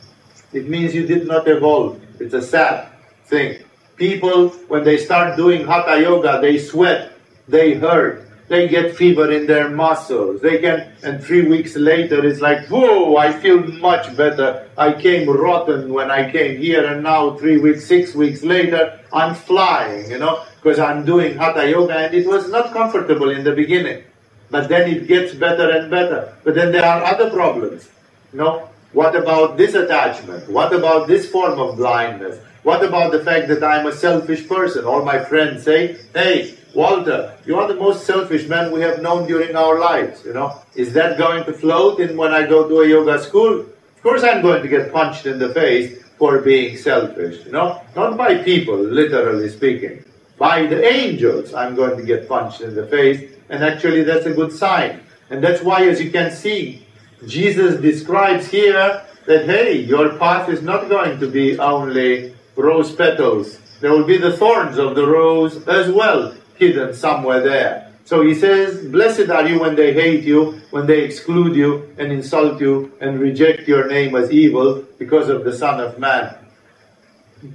It 0.54 0.68
means 0.68 0.94
you 0.94 1.06
did 1.06 1.28
not 1.28 1.48
evolve. 1.48 2.02
It's 2.20 2.34
a 2.34 2.42
sad 2.42 2.90
thing. 3.26 3.64
People, 3.96 4.50
when 4.68 4.84
they 4.84 4.98
start 4.98 5.38
doing 5.38 5.66
hatha 5.66 6.02
yoga, 6.02 6.40
they 6.42 6.58
sweat, 6.58 7.14
they 7.48 7.76
hurt, 7.76 8.28
they 8.52 8.68
get 8.68 8.96
fever 8.98 9.32
in 9.32 9.48
their 9.48 9.70
muscles. 9.70 10.42
They 10.42 10.60
can, 10.60 10.92
and 11.04 11.24
three 11.24 11.44
weeks 11.48 11.78
later, 11.78 12.26
it's 12.26 12.42
like, 12.42 12.68
whoa, 12.68 13.16
I 13.16 13.32
feel 13.32 13.60
much 13.90 14.16
better. 14.18 14.68
I 14.78 14.92
came 14.94 15.30
rotten 15.30 15.94
when 15.94 16.12
I 16.12 16.30
came 16.32 16.60
here, 16.60 16.86
and 16.86 17.02
now 17.02 17.38
three 17.38 17.60
weeks, 17.60 17.86
six 17.88 18.14
weeks 18.14 18.44
later, 18.44 19.00
I'm 19.14 19.36
flying, 19.36 20.12
you 20.12 20.20
know, 20.20 20.44
because 20.58 20.80
I'm 20.80 21.06
doing 21.06 21.38
hatha 21.38 21.70
yoga, 21.70 21.98
and 21.98 22.14
it 22.14 22.28
was 22.28 22.50
not 22.50 22.74
comfortable 22.74 23.30
in 23.32 23.46
the 23.46 23.54
beginning. 23.54 24.04
But 24.52 24.68
then 24.68 24.90
it 24.92 25.08
gets 25.08 25.34
better 25.34 25.70
and 25.72 25.90
better. 25.90 26.36
But 26.44 26.56
then 26.56 26.74
there 26.74 26.86
are 26.86 27.04
other 27.06 27.30
problems. 27.30 27.90
You 28.34 28.40
know, 28.40 28.70
what 28.92 29.16
about 29.16 29.58
this 29.58 29.76
attachment? 29.76 30.50
What 30.50 30.74
about 30.74 31.08
this 31.08 31.30
form 31.32 31.58
of 31.58 31.78
blindness? 31.78 32.38
What 32.64 32.84
about 32.84 33.12
the 33.12 33.24
fact 33.24 33.48
that 33.48 33.64
I'm 33.64 33.88
a 33.88 33.92
selfish 33.92 34.48
person? 34.48 34.86
All 34.86 35.04
my 35.04 35.20
friends 35.24 35.64
say, 35.64 35.98
hey, 36.14 36.58
Walter, 36.74 37.38
you 37.46 37.58
are 37.60 37.68
the 37.68 37.76
most 37.76 38.06
selfish 38.06 38.48
man 38.48 38.72
we 38.72 38.82
have 38.82 39.02
known 39.02 39.28
during 39.28 39.56
our 39.56 39.80
lives. 39.80 40.24
You 40.24 40.34
know, 40.34 40.62
is 40.76 40.94
that 40.94 41.18
going 41.18 41.44
to 41.46 41.54
float 41.54 42.00
in 42.00 42.16
when 42.16 42.32
I 42.32 42.46
go 42.46 42.68
to 42.68 42.82
a 42.82 42.88
yoga 42.88 43.22
school? 43.22 43.62
Of 43.62 44.04
course, 44.04 44.24
I'm 44.24 44.42
going 44.42 44.62
to 44.62 44.70
get 44.70 44.94
punched 44.94 45.26
in 45.26 45.40
the 45.40 45.54
face 45.54 46.04
for 46.18 46.40
being 46.40 46.78
selfish. 46.78 47.46
You 47.46 47.52
know, 47.52 47.82
not 47.96 48.18
by 48.18 48.44
people, 48.44 48.78
literally 48.78 49.50
speaking, 49.50 50.06
by 50.38 50.68
the 50.68 50.84
angels. 50.86 51.54
I'm 51.54 51.76
going 51.76 51.98
to 51.98 52.04
get 52.04 52.30
punched 52.30 52.62
in 52.62 52.76
the 52.76 52.88
face 52.88 53.32
and 53.52 53.66
actually, 53.66 54.04
that's 54.04 54.26
a 54.26 54.34
good 54.34 54.54
sign. 54.54 55.02
And 55.30 55.44
that's 55.44 55.62
why, 55.62 55.86
as 55.88 56.02
you 56.02 56.10
can 56.10 56.32
see, 56.32 56.88
Jesus 57.28 57.80
describes 57.82 58.48
here 58.48 59.04
that, 59.28 59.46
hey, 59.46 59.78
your 59.78 60.18
path 60.18 60.48
is 60.48 60.62
not 60.62 60.88
going 60.88 61.20
to 61.20 61.28
be 61.28 61.60
only 61.60 62.31
rose 62.56 62.94
petals. 62.94 63.58
There 63.80 63.92
will 63.92 64.06
be 64.06 64.18
the 64.18 64.36
thorns 64.38 64.78
of 64.78 64.96
the 64.96 65.08
rose 65.08 65.68
as 65.68 65.92
well, 65.92 66.36
hidden 66.56 66.94
somewhere 66.94 67.42
there. 67.42 67.92
So 68.06 68.22
he 68.22 68.36
says, 68.36 68.86
Blessed 68.88 69.30
are 69.30 69.48
you 69.48 69.60
when 69.60 69.76
they 69.76 69.94
hate 69.94 70.24
you, 70.24 70.62
when 70.72 70.86
they 70.86 71.02
exclude 71.04 71.56
you 71.56 71.94
and 71.98 72.12
insult 72.12 72.60
you 72.60 72.92
and 73.00 73.20
reject 73.20 73.68
your 73.68 73.88
name 73.88 74.16
as 74.16 74.32
evil 74.32 74.86
because 75.00 75.30
of 75.30 75.44
the 75.44 75.54
Son 75.54 75.80
of 75.80 75.98
Man. 75.98 76.36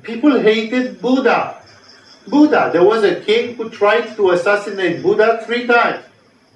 People 0.03 0.41
hated 0.41 1.01
Buddha. 1.01 1.63
Buddha. 2.27 2.71
There 2.73 2.85
was 2.85 3.05
a 3.05 3.21
king 3.21 3.55
who 3.55 3.71
tried 3.71 4.17
to 4.17 4.31
assassinate 4.31 5.03
Buddha 5.03 5.43
three 5.45 5.67
times. 5.67 6.05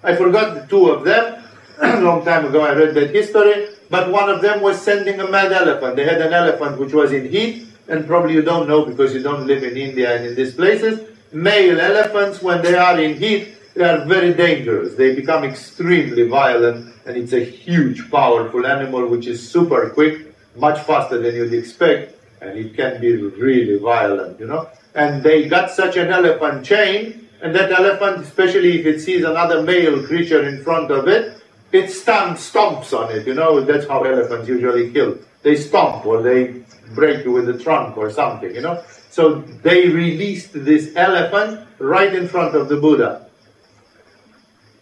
I 0.02 0.16
forgot 0.16 0.54
the 0.54 0.66
two 0.66 0.90
of 0.90 1.04
them. 1.04 1.44
a 1.78 2.00
long 2.08 2.24
time 2.24 2.46
ago 2.46 2.62
I 2.62 2.72
read 2.74 2.94
that 2.94 3.14
history. 3.14 3.68
But 3.90 4.10
one 4.10 4.30
of 4.30 4.40
them 4.40 4.62
was 4.62 4.80
sending 4.80 5.20
a 5.20 5.28
mad 5.28 5.52
elephant. 5.52 5.96
They 5.96 6.04
had 6.04 6.20
an 6.20 6.32
elephant 6.32 6.78
which 6.78 6.92
was 6.92 7.12
in 7.12 7.28
heat, 7.28 7.66
and 7.90 8.06
probably 8.06 8.34
you 8.34 8.42
don't 8.42 8.68
know 8.68 8.84
because 8.86 9.12
you 9.12 9.20
don't 9.20 9.46
live 9.46 9.64
in 9.64 9.76
India 9.76 10.16
and 10.16 10.24
in 10.24 10.34
these 10.36 10.54
places. 10.54 11.00
Male 11.32 11.80
elephants, 11.80 12.40
when 12.40 12.62
they 12.62 12.76
are 12.76 12.98
in 12.98 13.16
heat, 13.16 13.56
they 13.74 13.84
are 13.84 14.04
very 14.04 14.32
dangerous. 14.32 14.94
They 14.94 15.14
become 15.14 15.42
extremely 15.44 16.28
violent, 16.28 16.94
and 17.04 17.16
it's 17.16 17.32
a 17.32 17.44
huge, 17.44 18.08
powerful 18.10 18.64
animal 18.64 19.06
which 19.08 19.26
is 19.26 19.38
super 19.46 19.90
quick, 19.90 20.34
much 20.56 20.80
faster 20.86 21.18
than 21.20 21.34
you'd 21.34 21.52
expect, 21.52 22.14
and 22.40 22.56
it 22.56 22.76
can 22.76 23.00
be 23.00 23.16
really 23.16 23.78
violent, 23.78 24.38
you 24.38 24.46
know. 24.46 24.68
And 24.94 25.22
they 25.22 25.48
got 25.48 25.70
such 25.70 25.96
an 25.96 26.10
elephant 26.10 26.64
chain, 26.64 27.28
and 27.42 27.54
that 27.56 27.72
elephant, 27.72 28.24
especially 28.24 28.80
if 28.80 28.86
it 28.86 29.00
sees 29.00 29.24
another 29.24 29.62
male 29.62 30.04
creature 30.06 30.46
in 30.48 30.62
front 30.62 30.90
of 30.92 31.08
it, 31.08 31.42
it 31.72 31.90
stamps, 31.90 32.50
stomps 32.50 32.96
on 32.96 33.10
it, 33.10 33.26
you 33.26 33.34
know, 33.34 33.60
that's 33.60 33.86
how 33.86 34.02
elephants 34.02 34.48
usually 34.48 34.92
kill. 34.92 35.18
They 35.42 35.56
stomp 35.56 36.04
or 36.04 36.22
they 36.22 36.62
break 36.94 37.24
you 37.24 37.32
with 37.32 37.46
the 37.46 37.58
trunk 37.58 37.96
or 37.96 38.10
something, 38.10 38.54
you 38.54 38.60
know. 38.60 38.82
So 39.10 39.40
they 39.40 39.88
released 39.88 40.52
this 40.52 40.92
elephant 40.96 41.66
right 41.78 42.14
in 42.14 42.28
front 42.28 42.54
of 42.54 42.68
the 42.68 42.76
Buddha, 42.76 43.28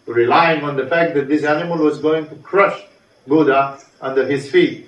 relying 0.05 0.63
on 0.63 0.75
the 0.75 0.87
fact 0.87 1.13
that 1.15 1.27
this 1.27 1.43
animal 1.43 1.77
was 1.77 1.99
going 1.99 2.27
to 2.29 2.35
crush 2.35 2.79
Buddha 3.27 3.79
under 4.01 4.27
his 4.27 4.49
feet. 4.49 4.87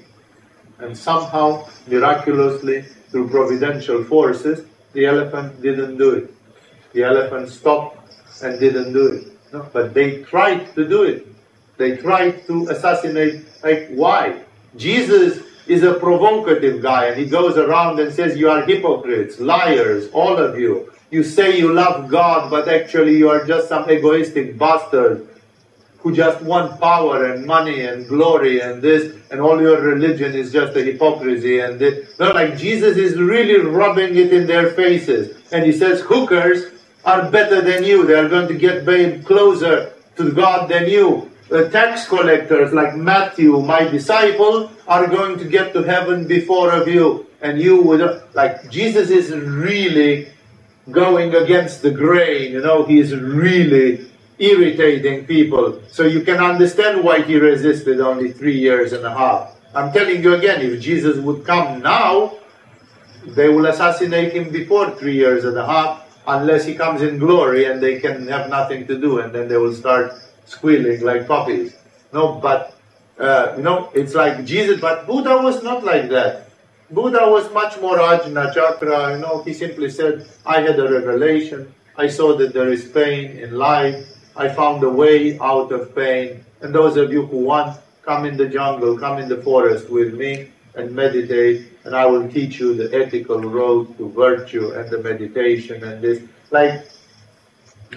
And 0.79 0.97
somehow, 0.97 1.67
miraculously, 1.87 2.81
through 3.11 3.29
providential 3.29 4.03
forces, 4.03 4.65
the 4.93 5.05
elephant 5.05 5.61
didn't 5.61 5.97
do 5.97 6.11
it. 6.11 6.33
The 6.93 7.03
elephant 7.03 7.49
stopped 7.49 7.97
and 8.41 8.59
didn't 8.59 8.93
do 8.93 9.07
it. 9.07 9.27
No? 9.53 9.69
But 9.71 9.93
they 9.93 10.23
tried 10.23 10.73
to 10.75 10.87
do 10.87 11.03
it. 11.03 11.27
They 11.77 11.97
tried 11.97 12.45
to 12.47 12.67
assassinate. 12.69 13.45
Like, 13.63 13.89
why? 13.89 14.41
Jesus 14.75 15.43
is 15.71 15.83
a 15.83 15.93
provocative 15.93 16.81
guy 16.81 17.05
and 17.05 17.17
he 17.17 17.25
goes 17.25 17.57
around 17.57 17.99
and 17.99 18.13
says, 18.13 18.37
You 18.37 18.49
are 18.49 18.63
hypocrites, 18.63 19.39
liars, 19.39 20.09
all 20.11 20.37
of 20.37 20.59
you. 20.59 20.91
You 21.11 21.23
say 21.23 21.57
you 21.57 21.73
love 21.73 22.09
God, 22.09 22.49
but 22.49 22.67
actually 22.67 23.17
you 23.17 23.29
are 23.29 23.45
just 23.45 23.69
some 23.69 23.89
egoistic 23.89 24.57
bastard 24.57 25.27
who 25.99 26.13
just 26.13 26.41
want 26.41 26.79
power 26.81 27.25
and 27.31 27.45
money 27.45 27.81
and 27.85 28.07
glory 28.07 28.59
and 28.59 28.81
this, 28.81 29.15
and 29.29 29.39
all 29.39 29.61
your 29.61 29.79
religion 29.79 30.33
is 30.33 30.51
just 30.51 30.75
a 30.75 30.83
hypocrisy 30.83 31.59
and 31.59 31.79
this. 31.79 32.19
No, 32.19 32.31
like 32.31 32.57
Jesus 32.57 32.97
is 32.97 33.17
really 33.17 33.59
rubbing 33.59 34.17
it 34.17 34.33
in 34.33 34.47
their 34.47 34.71
faces. 34.71 35.37
And 35.53 35.63
he 35.63 35.71
says, 35.71 36.01
Hookers 36.01 36.65
are 37.05 37.29
better 37.31 37.61
than 37.61 37.83
you. 37.83 38.05
They 38.05 38.15
are 38.15 38.27
going 38.27 38.47
to 38.47 38.55
get 38.55 38.85
way 38.85 39.19
closer 39.19 39.93
to 40.17 40.31
God 40.33 40.69
than 40.69 40.89
you 40.89 41.30
uh, 41.51 41.69
tax 41.69 42.07
collectors 42.07 42.73
like 42.73 42.95
Matthew, 42.95 43.59
my 43.59 43.83
disciple, 43.83 44.71
are 44.87 45.07
going 45.07 45.37
to 45.37 45.45
get 45.45 45.73
to 45.73 45.83
heaven 45.83 46.27
before 46.27 46.71
of 46.71 46.87
you. 46.87 47.27
And 47.41 47.59
you 47.59 47.81
would, 47.81 48.23
like, 48.33 48.69
Jesus 48.69 49.09
is 49.09 49.31
really 49.31 50.31
going 50.89 51.35
against 51.35 51.81
the 51.81 51.91
grain, 51.91 52.53
you 52.53 52.61
know, 52.61 52.83
he 52.83 52.99
is 52.99 53.15
really 53.15 54.09
irritating 54.39 55.25
people. 55.25 55.81
So 55.89 56.03
you 56.03 56.21
can 56.21 56.37
understand 56.37 57.03
why 57.03 57.21
he 57.21 57.35
resisted 57.35 57.99
only 57.99 58.31
three 58.31 58.57
years 58.57 58.91
and 58.93 59.05
a 59.05 59.15
half. 59.15 59.55
I'm 59.75 59.93
telling 59.93 60.23
you 60.23 60.33
again, 60.33 60.61
if 60.61 60.81
Jesus 60.81 61.17
would 61.17 61.45
come 61.45 61.81
now, 61.81 62.37
they 63.25 63.49
will 63.49 63.67
assassinate 63.67 64.33
him 64.33 64.51
before 64.51 64.89
three 64.91 65.15
years 65.15 65.45
and 65.45 65.57
a 65.57 65.65
half, 65.65 66.19
unless 66.27 66.65
he 66.65 66.73
comes 66.73 67.01
in 67.01 67.19
glory 67.19 67.65
and 67.65 67.81
they 67.81 67.99
can 67.99 68.27
have 68.27 68.49
nothing 68.49 68.87
to 68.87 68.99
do, 68.99 69.19
and 69.19 69.33
then 69.33 69.47
they 69.47 69.57
will 69.57 69.73
start 69.73 70.13
squealing 70.51 71.01
like 71.01 71.27
puppies. 71.27 71.75
No, 72.13 72.35
but 72.35 72.75
uh, 73.19 73.53
you 73.57 73.63
know, 73.63 73.89
it's 73.93 74.15
like 74.15 74.45
Jesus, 74.45 74.81
but 74.81 75.07
Buddha 75.07 75.37
was 75.37 75.63
not 75.63 75.83
like 75.83 76.09
that. 76.09 76.49
Buddha 76.89 77.29
was 77.29 77.51
much 77.53 77.79
more 77.79 77.97
ajna 77.97 78.53
chakra, 78.53 79.13
you 79.13 79.19
know, 79.19 79.43
he 79.43 79.53
simply 79.53 79.89
said, 79.89 80.27
I 80.45 80.59
had 80.59 80.77
a 80.77 80.91
revelation, 80.91 81.73
I 81.95 82.07
saw 82.07 82.35
that 82.37 82.53
there 82.53 82.69
is 82.69 82.89
pain 82.89 83.37
in 83.37 83.57
life, 83.57 84.05
I 84.35 84.49
found 84.49 84.83
a 84.83 84.89
way 84.89 85.39
out 85.39 85.71
of 85.71 85.95
pain, 85.95 86.43
and 86.61 86.75
those 86.75 86.97
of 86.97 87.13
you 87.13 87.25
who 87.25 87.37
want, 87.37 87.79
come 88.01 88.25
in 88.25 88.35
the 88.35 88.47
jungle, 88.47 88.97
come 88.97 89.19
in 89.19 89.29
the 89.29 89.41
forest 89.41 89.89
with 89.89 90.13
me 90.15 90.49
and 90.75 90.93
meditate, 90.93 91.67
and 91.85 91.95
I 91.95 92.05
will 92.07 92.27
teach 92.29 92.59
you 92.59 92.73
the 92.73 92.89
ethical 92.93 93.39
road 93.39 93.97
to 93.97 94.09
virtue 94.09 94.71
and 94.71 94.89
the 94.89 95.01
meditation 95.01 95.83
and 95.83 96.01
this. 96.01 96.21
Like, 96.49 96.85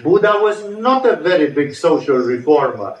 Buddha 0.03 0.39
was 0.41 0.63
not 0.77 1.05
a 1.05 1.15
very 1.15 1.51
big 1.51 1.73
social 1.73 2.17
reformer. 2.17 2.97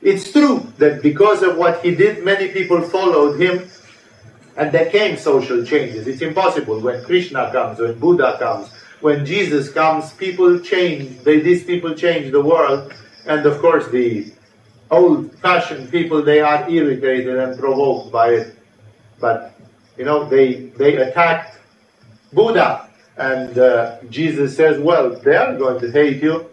It's 0.00 0.32
true 0.32 0.66
that 0.78 1.02
because 1.02 1.42
of 1.42 1.56
what 1.56 1.84
he 1.84 1.94
did, 1.94 2.24
many 2.24 2.48
people 2.48 2.80
followed 2.82 3.40
him 3.40 3.68
and 4.56 4.72
there 4.72 4.90
came 4.90 5.16
social 5.16 5.64
changes. 5.64 6.06
It's 6.06 6.22
impossible. 6.22 6.80
When 6.80 7.04
Krishna 7.04 7.50
comes, 7.52 7.78
when 7.78 7.98
Buddha 7.98 8.36
comes, 8.38 8.68
when 9.00 9.24
Jesus 9.24 9.70
comes, 9.70 10.12
people 10.14 10.58
change. 10.60 11.20
They, 11.20 11.40
these 11.40 11.64
people 11.64 11.94
change 11.94 12.32
the 12.32 12.42
world. 12.42 12.92
And 13.26 13.46
of 13.46 13.60
course, 13.60 13.88
the 13.88 14.32
old 14.90 15.32
fashioned 15.38 15.90
people, 15.90 16.22
they 16.22 16.40
are 16.40 16.68
irritated 16.68 17.36
and 17.36 17.58
provoked 17.58 18.10
by 18.10 18.30
it. 18.30 18.56
But, 19.20 19.54
you 19.96 20.04
know, 20.04 20.28
they, 20.28 20.54
they 20.76 20.96
attacked 20.96 21.58
Buddha. 22.32 22.87
And 23.18 23.58
uh, 23.58 23.98
Jesus 24.08 24.56
says, 24.56 24.78
well, 24.78 25.10
they 25.10 25.34
are 25.34 25.56
going 25.56 25.80
to 25.80 25.90
hate 25.90 26.22
you. 26.22 26.48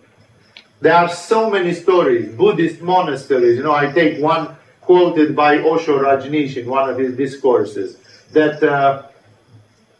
There 0.82 0.96
are 0.96 1.08
so 1.08 1.50
many 1.50 1.74
stories, 1.74 2.34
Buddhist 2.36 2.82
monasteries. 2.82 3.58
You 3.58 3.64
know, 3.64 3.74
I 3.74 3.92
take 3.92 4.22
one 4.22 4.56
quoted 4.82 5.36
by 5.36 5.60
Osho 5.60 6.00
Rajneesh 6.00 6.58
in 6.58 6.68
one 6.68 6.90
of 6.90 6.98
his 6.98 7.16
discourses 7.16 7.98
that 8.34 8.62
uh, 8.64 9.04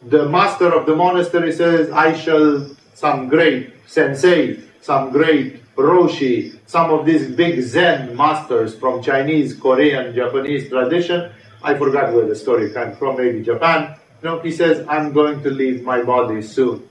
the 0.02 0.28
master 0.28 0.72
of 0.72 0.86
the 0.86 0.94
monastery 0.94 1.52
says, 1.52 1.90
I 1.90 2.14
shall, 2.14 2.68
some 2.94 3.28
great 3.28 3.72
sensei, 3.86 4.60
some 4.80 5.10
great 5.10 5.62
Roshi, 5.76 6.58
some 6.66 6.90
of 6.90 7.06
these 7.06 7.30
big 7.30 7.60
Zen 7.62 8.16
masters 8.16 8.74
from 8.74 9.02
Chinese, 9.02 9.54
Korean, 9.54 10.14
Japanese 10.14 10.68
tradition. 10.68 11.30
I 11.62 11.74
forgot 11.74 12.12
where 12.12 12.26
the 12.26 12.34
story 12.34 12.72
came 12.72 12.96
from, 12.96 13.16
maybe 13.18 13.42
Japan 13.42 13.96
no, 14.22 14.40
he 14.40 14.50
says, 14.50 14.86
I'm 14.88 15.12
going 15.12 15.42
to 15.42 15.50
leave 15.50 15.82
my 15.82 16.02
body 16.02 16.42
soon. 16.42 16.88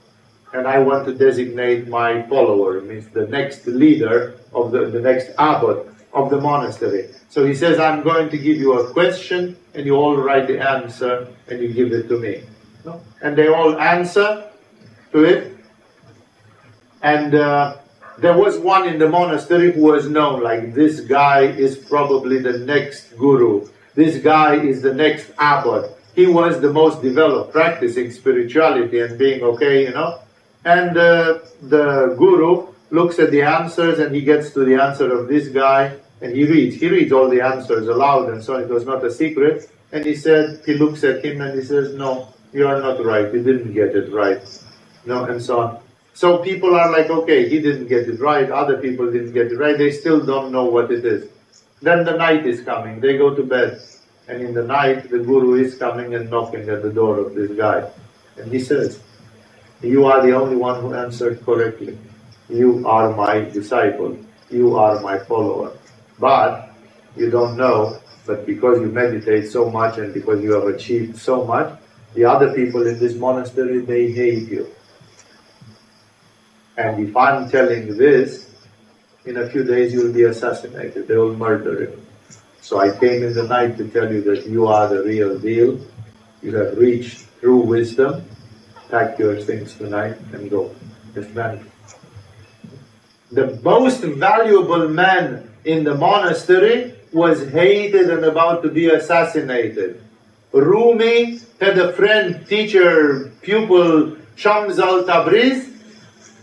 And 0.52 0.66
I 0.66 0.78
want 0.78 1.06
to 1.06 1.14
designate 1.14 1.88
my 1.88 2.22
follower, 2.28 2.80
means 2.80 3.08
the 3.08 3.26
next 3.26 3.66
leader 3.66 4.38
of 4.54 4.70
the, 4.70 4.86
the 4.86 5.00
next 5.00 5.30
abbot 5.38 5.86
of 6.12 6.30
the 6.30 6.40
monastery. 6.40 7.10
So 7.28 7.44
he 7.44 7.54
says, 7.54 7.78
I'm 7.78 8.02
going 8.02 8.30
to 8.30 8.38
give 8.38 8.56
you 8.56 8.80
a 8.80 8.92
question, 8.92 9.56
and 9.74 9.84
you 9.84 9.96
all 9.96 10.16
write 10.16 10.46
the 10.46 10.60
answer, 10.60 11.28
and 11.48 11.60
you 11.60 11.72
give 11.72 11.92
it 11.92 12.08
to 12.08 12.18
me. 12.18 12.44
No? 12.84 13.02
And 13.20 13.36
they 13.36 13.48
all 13.48 13.78
answer 13.78 14.48
to 15.12 15.24
it. 15.24 15.52
And 17.02 17.34
uh, 17.34 17.78
there 18.18 18.36
was 18.36 18.56
one 18.58 18.88
in 18.88 18.98
the 18.98 19.08
monastery 19.08 19.72
who 19.72 19.82
was 19.82 20.08
known, 20.08 20.42
like 20.42 20.74
this 20.74 21.00
guy 21.00 21.42
is 21.42 21.76
probably 21.76 22.38
the 22.38 22.58
next 22.60 23.16
guru. 23.18 23.68
This 23.94 24.18
guy 24.22 24.56
is 24.56 24.80
the 24.80 24.94
next 24.94 25.30
abbot 25.38 25.95
he 26.16 26.26
was 26.26 26.60
the 26.62 26.72
most 26.72 27.02
developed, 27.02 27.52
practicing 27.52 28.10
spirituality 28.12 29.00
and 29.00 29.18
being 29.18 29.42
okay, 29.44 29.84
you 29.84 29.92
know. 29.94 30.20
And 30.64 30.98
uh, 30.98 31.40
the 31.62 32.16
guru 32.18 32.68
looks 32.90 33.20
at 33.20 33.30
the 33.32 33.42
answers 33.42 34.00
and 34.00 34.14
he 34.16 34.22
gets 34.22 34.50
to 34.52 34.64
the 34.64 34.76
answer 34.82 35.12
of 35.16 35.28
this 35.28 35.48
guy 35.48 35.96
and 36.22 36.34
he 36.34 36.44
reads. 36.46 36.76
He 36.76 36.88
reads 36.88 37.12
all 37.12 37.30
the 37.30 37.42
answers 37.42 37.88
aloud 37.88 38.30
and 38.30 38.44
so. 38.44 38.56
It 38.56 38.70
was 38.70 38.86
not 38.86 39.04
a 39.04 39.12
secret. 39.12 39.70
And 39.92 40.04
he 40.06 40.16
said, 40.16 40.62
he 40.66 40.74
looks 40.74 41.04
at 41.04 41.24
him 41.24 41.42
and 41.42 41.58
he 41.58 41.64
says, 41.64 41.94
no, 41.94 42.34
you 42.52 42.66
are 42.68 42.80
not 42.80 43.04
right. 43.04 43.32
You 43.34 43.44
didn't 43.44 43.74
get 43.74 43.94
it 43.96 44.12
right. 44.12 44.42
No, 45.06 45.24
and 45.26 45.42
so 45.42 45.60
on. 45.60 45.80
So 46.14 46.38
people 46.38 46.74
are 46.76 46.90
like, 46.92 47.10
okay, 47.10 47.48
he 47.48 47.60
didn't 47.60 47.88
get 47.88 48.08
it 48.08 48.20
right. 48.20 48.50
Other 48.50 48.78
people 48.78 49.12
didn't 49.12 49.34
get 49.34 49.52
it 49.52 49.58
right. 49.58 49.78
They 49.78 49.92
still 49.92 50.24
don't 50.26 50.52
know 50.52 50.66
what 50.66 50.90
it 50.92 51.04
is. 51.04 51.30
Then 51.82 52.04
the 52.06 52.16
night 52.16 52.46
is 52.46 52.62
coming. 52.62 53.00
They 53.00 53.18
go 53.18 53.34
to 53.34 53.44
bed. 53.44 53.80
And 54.28 54.42
in 54.42 54.54
the 54.54 54.64
night, 54.64 55.10
the 55.10 55.18
Guru 55.18 55.54
is 55.54 55.76
coming 55.76 56.14
and 56.14 56.30
knocking 56.30 56.68
at 56.68 56.82
the 56.82 56.92
door 56.92 57.18
of 57.18 57.34
this 57.34 57.50
guy. 57.52 57.88
And 58.36 58.52
he 58.52 58.60
says, 58.60 59.00
You 59.82 60.06
are 60.06 60.22
the 60.26 60.34
only 60.34 60.56
one 60.56 60.80
who 60.80 60.94
answered 60.94 61.44
correctly. 61.44 61.98
You 62.48 62.86
are 62.86 63.14
my 63.14 63.40
disciple. 63.40 64.18
You 64.50 64.76
are 64.76 65.00
my 65.00 65.18
follower. 65.20 65.76
But 66.18 66.70
you 67.16 67.30
don't 67.30 67.56
know, 67.56 67.98
but 68.26 68.46
because 68.46 68.80
you 68.80 68.86
meditate 68.88 69.48
so 69.50 69.70
much 69.70 69.98
and 69.98 70.14
because 70.14 70.42
you 70.42 70.52
have 70.52 70.64
achieved 70.64 71.18
so 71.18 71.44
much, 71.44 71.78
the 72.14 72.24
other 72.24 72.52
people 72.54 72.86
in 72.86 72.98
this 72.98 73.14
monastery, 73.14 73.80
they 73.80 74.10
hate 74.12 74.48
you. 74.48 74.68
And 76.76 77.08
if 77.08 77.16
I'm 77.16 77.48
telling 77.50 77.96
this, 77.96 78.46
in 79.26 79.36
a 79.38 79.48
few 79.50 79.64
days 79.64 79.92
you'll 79.92 80.12
be 80.12 80.24
assassinated. 80.24 81.08
They 81.08 81.16
will 81.16 81.36
murder 81.36 81.80
you. 81.80 82.05
So 82.66 82.80
I 82.80 82.90
came 82.98 83.22
in 83.22 83.32
the 83.32 83.44
night 83.46 83.78
to 83.78 83.86
tell 83.86 84.12
you 84.12 84.22
that 84.22 84.48
you 84.48 84.66
are 84.66 84.88
the 84.88 85.04
real 85.04 85.38
deal. 85.38 85.78
You 86.42 86.56
have 86.56 86.76
reached 86.76 87.22
true 87.38 87.58
wisdom. 87.58 88.24
Pack 88.90 89.20
your 89.20 89.36
things 89.40 89.74
tonight 89.74 90.18
and 90.32 90.50
go. 90.50 90.74
Just 91.14 91.28
vanish. 91.28 91.64
The 93.30 93.60
most 93.62 94.02
valuable 94.02 94.88
man 94.88 95.48
in 95.64 95.84
the 95.84 95.94
monastery 95.94 96.94
was 97.12 97.48
hated 97.50 98.10
and 98.10 98.24
about 98.24 98.64
to 98.64 98.68
be 98.68 98.90
assassinated. 98.90 100.02
Rumi 100.50 101.38
had 101.60 101.78
a 101.78 101.92
friend, 101.92 102.44
teacher, 102.48 103.30
pupil, 103.42 104.16
Shams 104.34 104.80
al 104.80 105.04
Tabriz. 105.04 105.70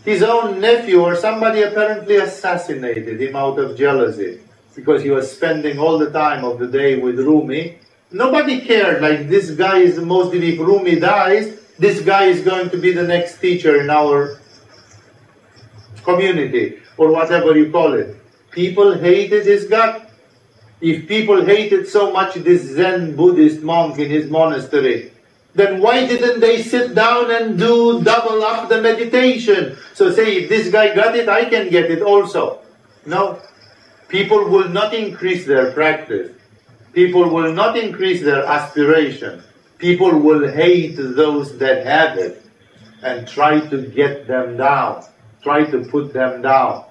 His 0.06 0.22
own 0.22 0.58
nephew 0.58 1.02
or 1.02 1.16
somebody 1.16 1.60
apparently 1.60 2.16
assassinated 2.16 3.20
him 3.20 3.36
out 3.36 3.58
of 3.58 3.76
jealousy 3.76 4.40
because 4.74 5.02
he 5.02 5.10
was 5.10 5.30
spending 5.30 5.78
all 5.78 5.98
the 5.98 6.10
time 6.10 6.44
of 6.44 6.58
the 6.58 6.66
day 6.66 6.96
with 6.96 7.18
Rumi. 7.18 7.78
Nobody 8.10 8.60
cared, 8.60 9.02
like 9.02 9.28
this 9.28 9.50
guy 9.50 9.78
is 9.78 9.98
mostly, 9.98 10.54
if 10.54 10.58
Rumi 10.58 10.96
dies, 11.00 11.58
this 11.78 12.00
guy 12.02 12.24
is 12.24 12.42
going 12.42 12.70
to 12.70 12.78
be 12.78 12.92
the 12.92 13.02
next 13.02 13.38
teacher 13.38 13.80
in 13.80 13.90
our 13.90 14.38
community 16.04 16.78
or 16.96 17.10
whatever 17.10 17.56
you 17.56 17.70
call 17.70 17.94
it. 17.94 18.16
People 18.50 18.94
hated 18.96 19.44
this 19.44 19.64
guy. 19.64 20.06
If 20.80 21.08
people 21.08 21.44
hated 21.44 21.88
so 21.88 22.12
much 22.12 22.34
this 22.34 22.62
Zen 22.62 23.16
Buddhist 23.16 23.62
monk 23.62 23.98
in 23.98 24.10
his 24.10 24.30
monastery, 24.30 25.12
then 25.54 25.80
why 25.80 26.06
didn't 26.06 26.40
they 26.40 26.62
sit 26.62 26.94
down 26.94 27.30
and 27.30 27.58
do 27.58 28.02
double 28.02 28.42
up 28.44 28.68
the 28.68 28.82
meditation? 28.82 29.76
So 29.94 30.12
say, 30.12 30.36
if 30.36 30.48
this 30.48 30.70
guy 30.70 30.94
got 30.94 31.16
it, 31.16 31.28
I 31.28 31.46
can 31.46 31.70
get 31.70 31.90
it 31.90 32.02
also. 32.02 32.60
No. 33.06 33.40
People 34.14 34.48
will 34.48 34.68
not 34.68 34.94
increase 34.94 35.44
their 35.44 35.72
practice. 35.72 36.30
People 36.92 37.34
will 37.34 37.52
not 37.52 37.76
increase 37.76 38.22
their 38.22 38.44
aspiration. 38.44 39.42
People 39.78 40.20
will 40.20 40.48
hate 40.48 40.94
those 40.94 41.58
that 41.58 41.84
have 41.84 42.16
it 42.16 42.46
and 43.02 43.26
try 43.26 43.58
to 43.58 43.82
get 43.88 44.28
them 44.28 44.56
down, 44.56 45.02
try 45.42 45.64
to 45.64 45.80
put 45.86 46.12
them 46.12 46.42
down. 46.42 46.84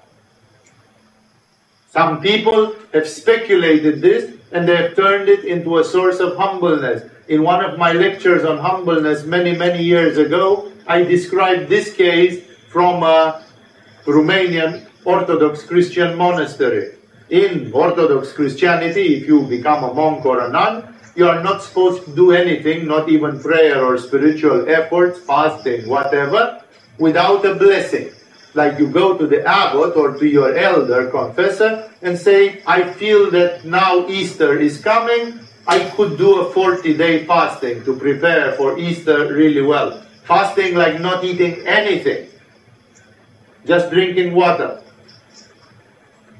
Some 1.88 2.20
people 2.20 2.76
have 2.92 3.08
speculated 3.08 4.02
this 4.02 4.36
and 4.52 4.68
they 4.68 4.76
have 4.76 4.94
turned 4.94 5.30
it 5.30 5.46
into 5.46 5.78
a 5.78 5.84
source 5.84 6.20
of 6.20 6.36
humbleness. 6.36 7.10
In 7.28 7.42
one 7.42 7.64
of 7.64 7.78
my 7.78 7.92
lectures 7.92 8.44
on 8.44 8.58
humbleness 8.58 9.24
many, 9.24 9.56
many 9.56 9.82
years 9.82 10.18
ago, 10.18 10.70
I 10.86 11.04
described 11.04 11.70
this 11.70 11.90
case 11.94 12.44
from 12.68 13.02
a 13.02 13.42
Romanian 14.04 14.86
Orthodox 15.06 15.64
Christian 15.64 16.18
monastery. 16.18 16.98
In 17.30 17.72
Orthodox 17.72 18.32
Christianity, 18.32 19.16
if 19.16 19.26
you 19.26 19.42
become 19.42 19.82
a 19.84 19.94
monk 19.94 20.26
or 20.26 20.40
a 20.40 20.48
nun, 20.50 20.94
you 21.16 21.26
are 21.26 21.42
not 21.42 21.62
supposed 21.62 22.04
to 22.04 22.14
do 22.14 22.32
anything, 22.32 22.86
not 22.86 23.08
even 23.08 23.40
prayer 23.40 23.82
or 23.82 23.96
spiritual 23.96 24.68
efforts, 24.68 25.18
fasting, 25.20 25.88
whatever, 25.88 26.62
without 26.98 27.44
a 27.46 27.54
blessing. 27.54 28.10
Like 28.52 28.78
you 28.78 28.88
go 28.88 29.16
to 29.16 29.26
the 29.26 29.44
abbot 29.44 29.96
or 29.96 30.16
to 30.16 30.26
your 30.26 30.54
elder 30.56 31.10
confessor 31.10 31.90
and 32.02 32.18
say, 32.18 32.62
I 32.66 32.92
feel 32.92 33.30
that 33.30 33.64
now 33.64 34.06
Easter 34.06 34.58
is 34.58 34.80
coming, 34.80 35.40
I 35.66 35.80
could 35.96 36.18
do 36.18 36.40
a 36.40 36.52
40 36.52 36.94
day 36.96 37.24
fasting 37.24 37.84
to 37.84 37.96
prepare 37.96 38.52
for 38.52 38.78
Easter 38.78 39.32
really 39.32 39.62
well. 39.62 40.02
Fasting 40.24 40.74
like 40.74 41.00
not 41.00 41.24
eating 41.24 41.66
anything, 41.66 42.28
just 43.66 43.90
drinking 43.90 44.34
water. 44.34 44.83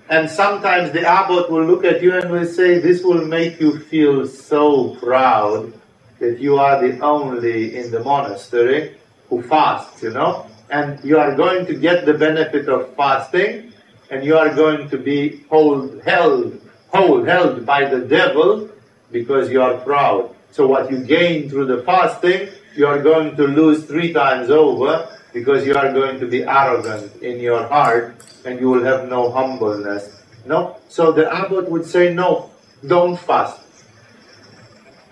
And 0.09 0.28
sometimes 0.28 0.92
the 0.92 1.07
abbot 1.07 1.50
will 1.50 1.64
look 1.64 1.84
at 1.84 2.02
you 2.02 2.14
and 2.14 2.30
will 2.30 2.46
say, 2.46 2.78
This 2.78 3.02
will 3.02 3.24
make 3.24 3.59
you 3.59 3.78
feel 3.78 4.26
so 4.26 4.96
proud 4.96 5.72
that 6.18 6.38
you 6.38 6.59
are 6.59 6.80
the 6.86 7.00
only 7.00 7.76
in 7.76 7.90
the 7.90 8.00
monastery 8.05 8.96
who 9.28 9.42
fasts, 9.42 10.02
you 10.02 10.11
know? 10.11 10.46
And 10.68 11.02
you 11.05 11.18
are 11.18 11.34
going 11.34 11.66
to 11.66 11.74
get 11.74 12.05
the 12.05 12.14
benefit 12.14 12.68
of 12.68 12.94
fasting, 12.96 13.72
and 14.11 14.24
you 14.24 14.36
are 14.36 14.55
going 14.55 14.90
to 14.90 14.98
be 14.98 15.42
hold, 15.48 16.02
held, 16.02 16.61
hold, 16.88 17.26
held 17.26 17.64
by 17.64 17.88
the 17.88 18.00
devil 18.00 18.68
because 19.11 19.50
you 19.50 19.62
are 19.62 19.78
proud. 19.78 20.34
So 20.50 20.66
what 20.66 20.90
you 20.90 21.02
gain 21.02 21.48
through 21.48 21.66
the 21.66 21.82
fasting, 21.82 22.48
you 22.76 22.86
are 22.86 23.02
going 23.02 23.36
to 23.36 23.44
lose 23.44 23.84
three 23.84 24.12
times 24.12 24.50
over 24.50 25.09
because 25.32 25.66
you 25.66 25.74
are 25.74 25.92
going 25.92 26.20
to 26.20 26.26
be 26.26 26.44
arrogant 26.44 27.22
in 27.22 27.40
your 27.40 27.66
heart 27.66 28.14
and 28.45 28.61
you 28.61 28.68
will 28.68 28.84
have 28.84 29.09
no 29.09 29.30
humbleness. 29.30 30.22
No? 30.47 30.76
So 30.88 31.12
the 31.12 31.32
abbot 31.32 31.70
would 31.70 31.86
say, 31.86 32.12
no, 32.12 32.51
don't 32.86 33.18
fast. 33.18 33.61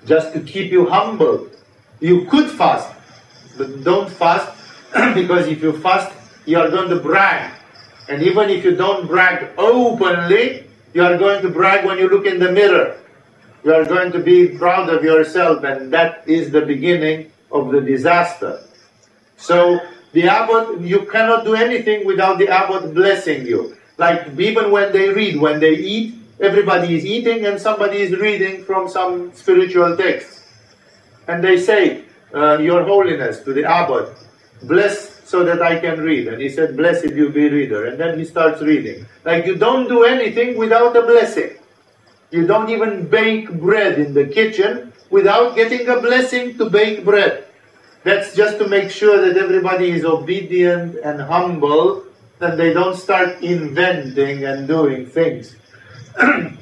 Just 0.04 0.32
to 0.34 0.40
keep 0.40 0.70
you 0.70 0.86
humble. 0.86 1.48
You 2.00 2.26
could 2.26 2.50
fast, 2.50 2.92
but 3.56 3.84
don't 3.84 4.10
fast 4.10 4.50
because 5.14 5.46
if 5.46 5.62
you 5.62 5.72
fast, 5.78 6.12
you 6.44 6.58
are 6.58 6.68
going 6.68 6.90
to 6.90 6.96
brag. 6.96 7.52
And 8.08 8.22
even 8.22 8.50
if 8.50 8.64
you 8.64 8.74
don't 8.74 9.06
brag 9.06 9.50
openly, 9.56 10.66
you 10.92 11.02
are 11.02 11.16
going 11.16 11.42
to 11.42 11.48
brag 11.48 11.86
when 11.86 11.98
you 11.98 12.08
look 12.08 12.26
in 12.26 12.40
the 12.40 12.50
mirror. 12.50 12.98
You 13.64 13.74
are 13.74 13.84
going 13.84 14.10
to 14.12 14.18
be 14.18 14.48
proud 14.48 14.88
of 14.88 15.04
yourself, 15.04 15.62
and 15.62 15.92
that 15.92 16.26
is 16.26 16.50
the 16.50 16.62
beginning 16.62 17.30
of 17.52 17.70
the 17.70 17.80
disaster. 17.80 18.60
So 19.36 19.80
the 20.12 20.28
abbot, 20.28 20.80
you 20.80 21.06
cannot 21.06 21.44
do 21.44 21.54
anything 21.54 22.06
without 22.06 22.38
the 22.38 22.48
abbot 22.48 22.94
blessing 22.94 23.46
you. 23.46 23.76
Like 23.98 24.28
even 24.38 24.70
when 24.70 24.92
they 24.92 25.08
read, 25.08 25.40
when 25.40 25.60
they 25.60 25.74
eat, 25.74 26.14
everybody 26.40 26.96
is 26.96 27.04
eating 27.04 27.46
and 27.46 27.60
somebody 27.60 27.98
is 27.98 28.12
reading 28.18 28.64
from 28.64 28.88
some 28.88 29.32
spiritual 29.32 29.96
text. 29.96 30.44
And 31.28 31.42
they 31.42 31.58
say, 31.58 32.04
uh, 32.34 32.58
Your 32.58 32.84
Holiness, 32.84 33.40
to 33.40 33.52
the 33.52 33.64
abbot, 33.64 34.14
bless 34.62 35.12
so 35.24 35.44
that 35.44 35.62
I 35.62 35.78
can 35.80 36.00
read. 36.00 36.28
And 36.28 36.42
he 36.42 36.48
said, 36.48 36.76
Blessed 36.76 37.14
you 37.16 37.30
be 37.30 37.48
reader. 37.48 37.86
And 37.86 37.98
then 37.98 38.18
he 38.18 38.24
starts 38.24 38.60
reading. 38.60 39.06
Like 39.24 39.46
you 39.46 39.56
don't 39.56 39.88
do 39.88 40.04
anything 40.04 40.58
without 40.58 40.96
a 40.96 41.02
blessing. 41.02 41.56
You 42.30 42.46
don't 42.46 42.68
even 42.68 43.08
bake 43.08 43.50
bread 43.52 43.98
in 43.98 44.14
the 44.14 44.26
kitchen 44.26 44.92
without 45.10 45.54
getting 45.54 45.88
a 45.88 46.00
blessing 46.00 46.58
to 46.58 46.68
bake 46.68 47.04
bread. 47.04 47.44
That's 48.04 48.34
just 48.34 48.58
to 48.58 48.68
make 48.68 48.90
sure 48.90 49.20
that 49.20 49.36
everybody 49.36 49.90
is 49.90 50.04
obedient 50.04 50.96
and 50.96 51.20
humble, 51.20 52.04
that 52.38 52.56
they 52.56 52.72
don't 52.72 52.96
start 52.96 53.42
inventing 53.42 54.44
and 54.44 54.66
doing 54.66 55.06
things. 55.06 55.54
and 56.18 56.58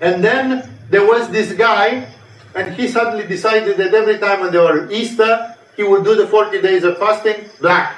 then 0.00 0.68
there 0.90 1.06
was 1.06 1.30
this 1.30 1.52
guy, 1.52 2.08
and 2.54 2.74
he 2.74 2.86
suddenly 2.86 3.26
decided 3.26 3.78
that 3.78 3.94
every 3.94 4.18
time 4.18 4.52
there 4.52 4.62
were 4.62 4.90
Easter, 4.90 5.56
he 5.76 5.82
would 5.82 6.04
do 6.04 6.14
the 6.14 6.26
40 6.26 6.60
days 6.60 6.84
of 6.84 6.98
fasting 6.98 7.48
black. 7.60 7.96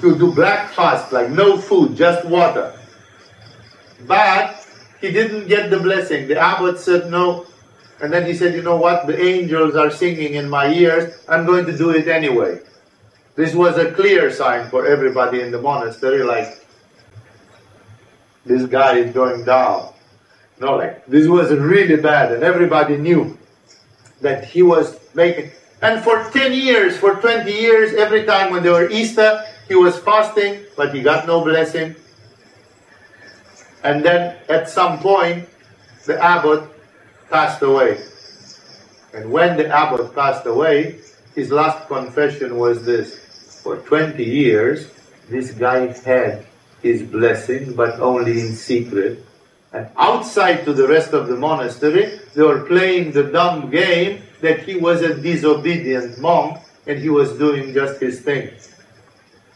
He 0.00 0.06
would 0.06 0.18
do 0.18 0.32
black 0.32 0.70
fast, 0.70 1.12
like 1.12 1.30
no 1.30 1.58
food, 1.58 1.96
just 1.96 2.24
water. 2.26 2.78
But 4.06 4.64
he 5.00 5.10
didn't 5.10 5.48
get 5.48 5.70
the 5.70 5.78
blessing. 5.80 6.28
The 6.28 6.38
abbot 6.38 6.78
said, 6.78 7.10
No, 7.10 7.46
and 8.00 8.12
then 8.12 8.26
he 8.26 8.34
said, 8.34 8.54
You 8.54 8.62
know 8.62 8.76
what? 8.76 9.06
The 9.06 9.20
angels 9.20 9.76
are 9.76 9.90
singing 9.90 10.34
in 10.34 10.48
my 10.48 10.72
ears. 10.72 11.24
I'm 11.28 11.46
going 11.46 11.66
to 11.66 11.76
do 11.76 11.90
it 11.90 12.08
anyway. 12.08 12.60
This 13.34 13.54
was 13.54 13.76
a 13.76 13.92
clear 13.92 14.30
sign 14.30 14.68
for 14.68 14.86
everybody 14.86 15.40
in 15.40 15.52
the 15.52 15.60
monastery 15.60 16.24
like, 16.24 16.64
this 18.44 18.66
guy 18.66 18.96
is 18.98 19.12
going 19.12 19.44
down. 19.44 19.92
No, 20.60 20.76
like, 20.76 21.06
this 21.06 21.28
was 21.28 21.52
really 21.52 21.96
bad, 21.96 22.32
and 22.32 22.42
everybody 22.42 22.96
knew 22.96 23.38
that 24.20 24.44
he 24.44 24.62
was 24.62 24.98
making. 25.14 25.52
And 25.80 26.02
for 26.02 26.28
10 26.30 26.52
years, 26.52 26.96
for 26.96 27.14
20 27.14 27.52
years, 27.52 27.94
every 27.94 28.24
time 28.24 28.50
when 28.50 28.64
they 28.64 28.70
were 28.70 28.90
Easter, 28.90 29.44
he 29.68 29.76
was 29.76 29.96
fasting, 29.98 30.64
but 30.76 30.92
he 30.92 31.02
got 31.02 31.26
no 31.26 31.44
blessing. 31.44 31.94
And 33.84 34.04
then 34.04 34.36
at 34.48 34.68
some 34.68 34.98
point, 34.98 35.48
the 36.06 36.20
abbot 36.20 36.64
passed 37.30 37.62
away. 37.62 37.98
And 39.14 39.30
when 39.30 39.56
the 39.56 39.68
abbot 39.68 40.14
passed 40.14 40.46
away, 40.46 41.00
his 41.34 41.50
last 41.50 41.88
confession 41.88 42.56
was 42.56 42.84
this 42.84 43.24
For 43.62 43.76
20 43.78 44.24
years, 44.24 44.88
this 45.28 45.50
guy 45.52 45.92
had 45.92 46.46
his 46.82 47.02
blessing, 47.02 47.74
but 47.74 48.00
only 48.00 48.40
in 48.40 48.54
secret. 48.54 49.24
And 49.72 49.88
outside 49.96 50.64
to 50.64 50.72
the 50.72 50.88
rest 50.88 51.12
of 51.12 51.28
the 51.28 51.36
monastery, 51.36 52.20
they 52.34 52.42
were 52.42 52.64
playing 52.66 53.12
the 53.12 53.24
dumb 53.24 53.70
game 53.70 54.22
that 54.40 54.60
he 54.62 54.76
was 54.76 55.02
a 55.02 55.14
disobedient 55.20 56.18
monk 56.18 56.58
and 56.86 56.98
he 56.98 57.10
was 57.10 57.32
doing 57.36 57.74
just 57.74 58.00
his 58.00 58.20
thing. 58.20 58.50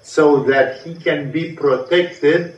So 0.03 0.43
that 0.45 0.83
he 0.83 0.95
can 0.95 1.33
be 1.33 1.53
protected 1.53 2.57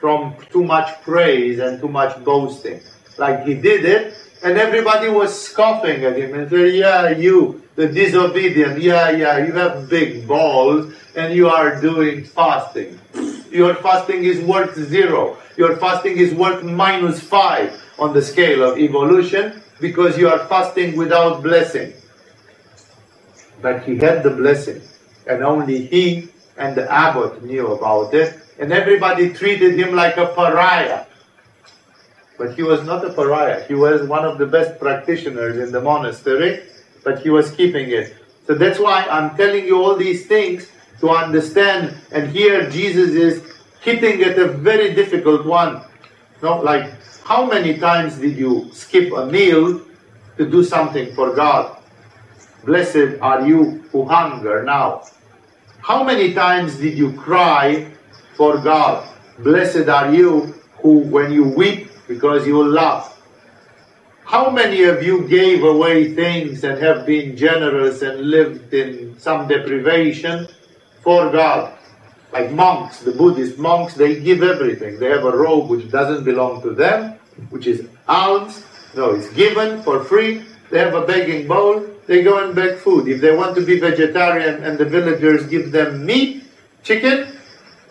from 0.00 0.36
too 0.50 0.64
much 0.64 1.02
praise 1.02 1.58
and 1.58 1.80
too 1.80 1.88
much 1.88 2.22
boasting. 2.24 2.80
Like 3.18 3.44
he 3.44 3.54
did 3.54 3.84
it, 3.84 4.14
and 4.42 4.58
everybody 4.58 5.08
was 5.08 5.38
scoffing 5.48 6.04
at 6.04 6.16
him 6.16 6.34
and 6.34 6.50
said, 6.50 6.74
Yeah, 6.74 7.10
you, 7.10 7.62
the 7.74 7.88
disobedient, 7.88 8.80
yeah, 8.80 9.10
yeah, 9.10 9.38
you 9.38 9.52
have 9.52 9.88
big 9.88 10.26
balls 10.26 10.92
and 11.14 11.34
you 11.34 11.48
are 11.48 11.80
doing 11.80 12.24
fasting. 12.24 12.98
your 13.50 13.74
fasting 13.76 14.24
is 14.24 14.40
worth 14.40 14.76
zero. 14.76 15.38
Your 15.56 15.76
fasting 15.76 16.18
is 16.18 16.34
worth 16.34 16.62
minus 16.62 17.20
five 17.20 17.72
on 17.98 18.12
the 18.12 18.22
scale 18.22 18.62
of 18.62 18.78
evolution 18.78 19.62
because 19.80 20.18
you 20.18 20.28
are 20.28 20.46
fasting 20.46 20.96
without 20.96 21.42
blessing. 21.42 21.92
But 23.62 23.84
he 23.84 23.96
had 23.96 24.22
the 24.22 24.30
blessing, 24.30 24.82
and 25.26 25.42
only 25.42 25.86
he 25.86 26.28
and 26.58 26.76
the 26.76 26.90
abbot 26.92 27.42
knew 27.42 27.72
about 27.72 28.12
it, 28.12 28.38
and 28.58 28.72
everybody 28.72 29.32
treated 29.32 29.78
him 29.78 29.94
like 29.94 30.18
a 30.18 30.26
pariah. 30.26 31.06
But 32.38 32.54
he 32.54 32.62
was 32.62 32.82
not 32.84 33.04
a 33.04 33.12
pariah. 33.12 33.64
He 33.64 33.74
was 33.74 34.06
one 34.06 34.24
of 34.24 34.38
the 34.38 34.46
best 34.46 34.78
practitioners 34.78 35.58
in 35.58 35.72
the 35.72 35.80
monastery, 35.80 36.62
but 37.02 37.20
he 37.20 37.30
was 37.30 37.50
keeping 37.50 37.90
it. 37.90 38.14
So 38.46 38.54
that's 38.54 38.78
why 38.78 39.04
I'm 39.04 39.36
telling 39.36 39.64
you 39.64 39.82
all 39.82 39.96
these 39.96 40.26
things 40.26 40.68
to 41.00 41.10
understand. 41.10 41.96
And 42.12 42.30
here 42.30 42.68
Jesus 42.70 43.10
is 43.10 43.42
hitting 43.80 44.22
at 44.22 44.38
a 44.38 44.48
very 44.48 44.94
difficult 44.94 45.46
one. 45.46 45.82
No, 46.42 46.60
like 46.60 46.92
how 47.24 47.46
many 47.46 47.78
times 47.78 48.18
did 48.18 48.36
you 48.36 48.70
skip 48.72 49.12
a 49.12 49.26
meal 49.26 49.80
to 50.36 50.50
do 50.50 50.62
something 50.62 51.14
for 51.14 51.34
God? 51.34 51.76
Blessed 52.64 53.18
are 53.20 53.46
you 53.46 53.84
who 53.90 54.04
hunger 54.04 54.62
now. 54.62 55.04
How 55.80 56.02
many 56.02 56.34
times 56.34 56.76
did 56.76 56.98
you 56.98 57.12
cry 57.12 57.90
for 58.36 58.58
God? 58.58 59.08
Blessed 59.38 59.88
are 59.88 60.12
you 60.12 60.54
who, 60.82 60.98
when 60.98 61.32
you 61.32 61.44
weep, 61.44 61.90
because 62.08 62.46
you 62.46 62.62
laugh. 62.62 63.12
How 64.24 64.50
many 64.50 64.82
of 64.84 65.02
you 65.02 65.26
gave 65.28 65.62
away 65.62 66.12
things 66.14 66.64
and 66.64 66.82
have 66.82 67.06
been 67.06 67.36
generous 67.36 68.02
and 68.02 68.20
lived 68.22 68.74
in 68.74 69.18
some 69.18 69.46
deprivation 69.46 70.48
for 71.02 71.30
God? 71.30 71.72
Like 72.32 72.50
monks, 72.50 73.00
the 73.00 73.12
Buddhist 73.12 73.56
monks, 73.56 73.94
they 73.94 74.20
give 74.20 74.42
everything. 74.42 74.98
They 74.98 75.10
have 75.10 75.24
a 75.24 75.36
robe 75.36 75.70
which 75.70 75.90
doesn't 75.90 76.24
belong 76.24 76.60
to 76.62 76.74
them, 76.74 77.18
which 77.50 77.68
is 77.68 77.88
alms. 78.08 78.64
No, 78.96 79.14
it's 79.14 79.30
given 79.30 79.82
for 79.82 80.02
free. 80.02 80.42
They 80.70 80.80
have 80.80 80.94
a 80.94 81.06
begging 81.06 81.46
bowl. 81.46 81.86
They 82.06 82.22
go 82.22 82.44
and 82.44 82.54
beg 82.54 82.78
food. 82.78 83.08
If 83.08 83.20
they 83.20 83.34
want 83.34 83.54
to 83.56 83.64
be 83.64 83.78
vegetarian 83.78 84.64
and 84.64 84.76
the 84.76 84.84
villagers 84.84 85.46
give 85.46 85.70
them 85.70 86.04
meat, 86.04 86.44
chicken, 86.82 87.28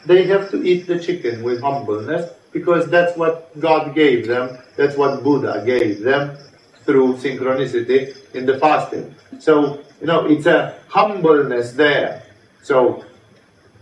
they 0.05 0.26
have 0.26 0.51
to 0.51 0.61
eat 0.63 0.86
the 0.86 0.99
chicken 0.99 1.43
with 1.43 1.61
humbleness 1.61 2.30
because 2.55 2.87
that's 2.87 3.17
what 3.17 3.51
God 3.59 3.93
gave 3.93 4.27
them, 4.27 4.57
that's 4.77 4.95
what 4.95 5.21
Buddha 5.21 5.61
gave 5.65 6.01
them 6.01 6.37
through 6.85 7.17
synchronicity 7.17 8.15
in 8.33 8.45
the 8.45 8.57
fasting. 8.57 9.13
So, 9.39 9.83
you 9.99 10.07
know, 10.07 10.25
it's 10.25 10.45
a 10.45 10.79
humbleness 10.87 11.73
there. 11.73 12.23
So, 12.63 13.03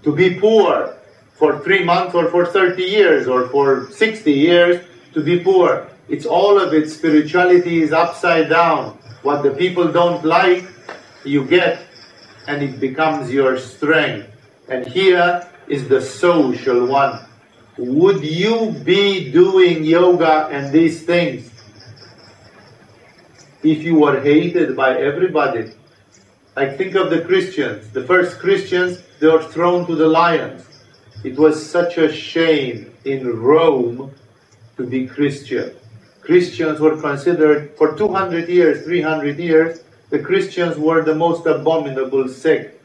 to 0.02 0.16
be 0.16 0.40
poor 0.40 0.98
for 1.36 1.60
three 1.60 1.84
months 1.84 2.16
or 2.16 2.32
for 2.32 2.48
30 2.48 2.82
years 2.82 3.28
or 3.28 3.48
for 3.50 3.92
60 3.92 4.32
years, 4.32 4.84
to 5.14 5.22
be 5.22 5.40
poor, 5.40 5.88
it's 6.10 6.26
all 6.26 6.60
of 6.60 6.74
it. 6.74 6.90
Spirituality 6.90 7.84
is 7.84 7.94
upside 7.94 8.50
down. 8.50 8.98
What 9.22 9.44
the 9.44 9.52
people 9.52 9.92
don't 9.92 10.26
like, 10.26 10.66
you 11.24 11.46
get, 11.46 11.80
and 12.48 12.64
it 12.64 12.80
becomes 12.80 13.30
your 13.30 13.60
strength. 13.60 14.30
And 14.68 14.88
here 14.88 15.48
is 15.68 15.88
the 15.88 16.02
social 16.02 16.88
one 16.88 17.20
would 17.78 18.24
you 18.24 18.72
be 18.84 19.32
doing 19.32 19.84
yoga 19.84 20.48
and 20.52 20.72
these 20.72 21.04
things 21.04 21.50
if 23.64 23.84
you 23.84 23.96
were 24.00 24.20
hated 24.20 24.76
by 24.76 24.98
everybody? 24.98 25.72
Like 26.56 26.78
think 26.78 26.96
of 26.96 27.10
the 27.10 27.22
Christians. 27.22 27.90
The 27.92 28.04
first 28.04 28.40
Christians, 28.40 29.02
they 29.20 29.28
were 29.28 29.42
thrown 29.42 29.88
to 29.88 29.96
the 29.96 30.08
lions. 30.08 30.68
It 31.24 31.38
was 31.38 31.70
such 31.70 31.98
a 31.98 32.12
shame 32.14 32.94
in 33.06 33.28
Rome 33.28 34.14
to 34.78 34.86
be 34.86 35.08
Christian. 35.08 35.76
Christians 36.22 36.80
were 36.80 37.00
considered, 37.02 37.76
for 37.78 37.98
200 37.98 38.50
years, 38.50 38.86
300 38.86 39.40
years, 39.40 39.84
the 40.10 40.20
Christians 40.20 40.78
were 40.78 41.04
the 41.04 41.16
most 41.16 41.46
abominable 41.48 42.28
sect 42.28 42.82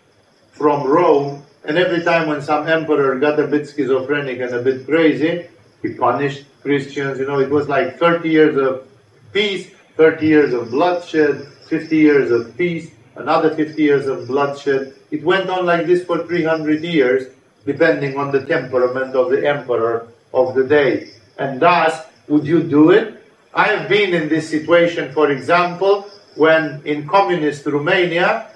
from 0.51 0.86
Rome 0.86 1.45
and 1.69 1.77
every 1.77 2.03
time 2.03 2.29
when 2.29 2.41
some 2.41 2.66
emperor 2.66 3.19
got 3.19 3.39
a 3.39 3.47
bit 3.47 3.69
schizophrenic 3.69 4.41
and 4.41 4.55
a 4.55 4.62
bit 4.62 4.87
crazy, 4.87 5.47
he 5.83 5.93
punished 5.93 6.47
Christians. 6.62 7.19
You 7.19 7.27
know, 7.27 7.41
it 7.41 7.51
was 7.51 7.69
like 7.69 7.99
30 7.99 8.27
years 8.27 8.57
of 8.57 8.89
peace, 9.35 9.71
30 9.99 10.27
years 10.27 10.55
of 10.55 10.71
bloodshed, 10.71 11.47
50 11.69 11.95
years 11.95 12.31
of 12.31 12.57
peace, 12.57 12.91
another 13.16 13.55
50 13.55 13.83
years 13.83 14.07
of 14.07 14.27
bloodshed. 14.27 14.95
It 15.11 15.23
went 15.23 15.51
on 15.51 15.66
like 15.66 15.87
this 15.87 16.07
for 16.07 16.27
300 16.27 16.83
years, 16.83 17.35
depending 17.66 18.16
on 18.16 18.33
the 18.33 18.47
temperament 18.47 19.14
of 19.14 19.31
the 19.31 19.47
emperor 19.47 20.09
of 20.33 20.55
the 20.55 20.64
day. 20.64 21.11
And 21.39 21.61
thus, 21.61 22.01
would 22.29 22.47
you 22.47 22.62
do 22.62 22.93
it? 22.93 23.23
I 23.53 23.69
have 23.69 23.91
been 23.91 24.14
in 24.14 24.31
this 24.31 24.49
situation, 24.49 25.12
for 25.12 25.31
example, 25.31 26.09
when 26.35 26.81
in 26.87 27.07
communist 27.07 27.66
Romania, 27.66 28.49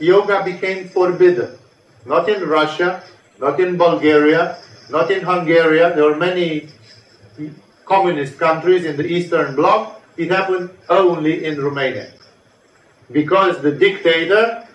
yoga 0.00 0.42
became 0.42 0.88
forbidden 0.88 1.58
not 2.06 2.28
in 2.28 2.42
Russia, 2.48 3.02
not 3.38 3.60
in 3.60 3.76
Bulgaria, 3.76 4.58
not 4.90 5.10
in 5.10 5.22
Hungary. 5.22 5.78
There 5.78 6.10
are 6.10 6.16
many 6.16 6.68
communist 7.84 8.38
countries 8.38 8.84
in 8.84 8.96
the 8.96 9.06
Eastern 9.06 9.54
Bloc. 9.54 10.02
It 10.16 10.30
happened 10.30 10.70
only 10.88 11.44
in 11.44 11.62
Romania. 11.62 12.12
Because 13.10 13.62
the 13.62 13.72
dictator 13.72 14.66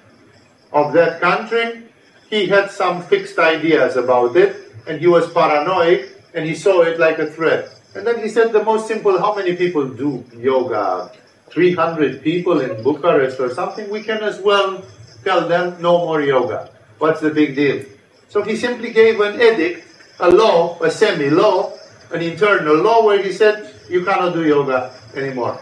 of 0.72 0.94
that 0.94 1.22
country, 1.22 1.84
he 2.30 2.48
had 2.48 2.72
some 2.72 3.04
fixed 3.04 3.38
ideas 3.38 3.96
about 3.96 4.36
it, 4.36 4.56
and 4.88 5.00
he 5.00 5.08
was 5.08 5.32
paranoid, 5.32 6.10
and 6.34 6.46
he 6.46 6.56
saw 6.56 6.82
it 6.82 7.00
like 7.00 7.20
a 7.20 7.30
threat. 7.30 7.70
And 7.94 8.08
then 8.08 8.20
he 8.20 8.30
said 8.30 8.52
the 8.52 8.64
most 8.64 8.88
simple, 8.88 9.20
how 9.20 9.36
many 9.36 9.56
people 9.56 9.88
do 9.88 10.26
yoga? 10.36 11.12
300 11.52 12.24
people 12.24 12.62
in 12.62 12.82
Bucharest 12.82 13.40
or 13.40 13.54
something, 13.54 13.88
we 13.92 14.02
can 14.02 14.24
as 14.24 14.40
well 14.40 14.84
tell 15.24 15.48
them 15.48 15.80
no 15.80 16.00
more 16.00 16.22
yoga. 16.22 16.73
What's 17.00 17.22
the 17.22 17.30
big 17.30 17.56
deal? 17.56 17.86
So 18.30 18.41
he 18.41 18.56
simply 18.56 18.91
gave 18.91 19.20
an 19.20 19.36
edict, 19.36 19.86
a 20.20 20.30
law, 20.30 20.80
a 20.82 20.89
semi 20.89 21.30
law, 21.30 21.74
an 22.12 22.22
internal 22.22 22.78
law 22.78 23.06
where 23.06 23.22
he 23.22 23.32
said, 23.32 23.74
you 23.89 24.06
cannot 24.06 24.34
do 24.34 24.46
yoga 24.46 24.94
anymore. 25.16 25.60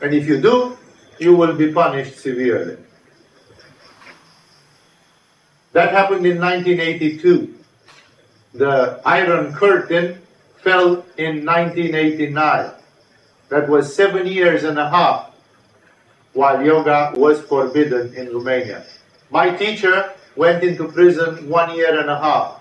And 0.00 0.14
if 0.14 0.26
you 0.26 0.40
do, 0.40 0.76
you 1.18 1.36
will 1.36 1.54
be 1.54 1.72
punished 1.72 2.18
severely. 2.18 2.78
That 5.72 5.90
happened 5.90 6.24
in 6.26 6.40
1982. 6.40 7.54
The 8.54 9.00
Iron 9.04 9.52
Curtain 9.52 10.22
fell 10.62 11.04
in 11.18 11.44
1989. 11.44 12.70
That 13.48 13.68
was 13.68 13.94
seven 13.94 14.26
years 14.26 14.64
and 14.64 14.78
a 14.78 14.88
half 14.88 15.34
while 16.32 16.64
yoga 16.64 17.12
was 17.16 17.40
forbidden 17.40 18.14
in 18.14 18.32
Romania. 18.32 18.84
My 19.30 19.50
teacher 19.50 20.13
went 20.36 20.64
into 20.64 20.88
prison 20.88 21.48
one 21.48 21.74
year 21.76 21.98
and 21.98 22.10
a 22.10 22.18
half. 22.18 22.60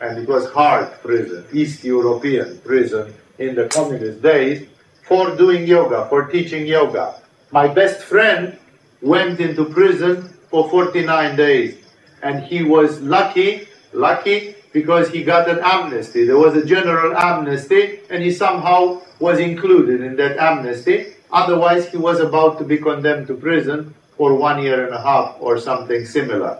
And 0.00 0.18
it 0.18 0.28
was 0.28 0.48
hard 0.50 0.92
prison, 1.02 1.44
East 1.52 1.84
European 1.84 2.58
prison 2.58 3.14
in 3.38 3.54
the 3.54 3.68
communist 3.68 4.22
days 4.22 4.68
for 5.06 5.34
doing 5.36 5.66
yoga, 5.66 6.06
for 6.08 6.26
teaching 6.26 6.66
yoga. 6.66 7.20
My 7.50 7.66
best 7.66 8.02
friend 8.02 8.58
went 9.02 9.40
into 9.40 9.64
prison 9.64 10.28
for 10.50 10.68
49 10.70 11.36
days. 11.36 11.84
And 12.22 12.44
he 12.44 12.62
was 12.62 13.00
lucky, 13.00 13.68
lucky 13.92 14.54
because 14.72 15.08
he 15.08 15.24
got 15.24 15.48
an 15.48 15.60
amnesty. 15.62 16.24
There 16.24 16.38
was 16.38 16.56
a 16.56 16.64
general 16.64 17.16
amnesty 17.16 18.00
and 18.10 18.22
he 18.22 18.30
somehow 18.30 19.02
was 19.18 19.38
included 19.38 20.00
in 20.00 20.16
that 20.16 20.36
amnesty. 20.36 21.14
Otherwise, 21.30 21.88
he 21.88 21.96
was 21.96 22.20
about 22.20 22.58
to 22.58 22.64
be 22.64 22.78
condemned 22.78 23.26
to 23.28 23.34
prison 23.34 23.94
for 24.16 24.34
one 24.34 24.62
year 24.62 24.84
and 24.84 24.94
a 24.94 25.00
half 25.00 25.36
or 25.40 25.58
something 25.58 26.04
similar. 26.04 26.58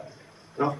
No? 0.58 0.78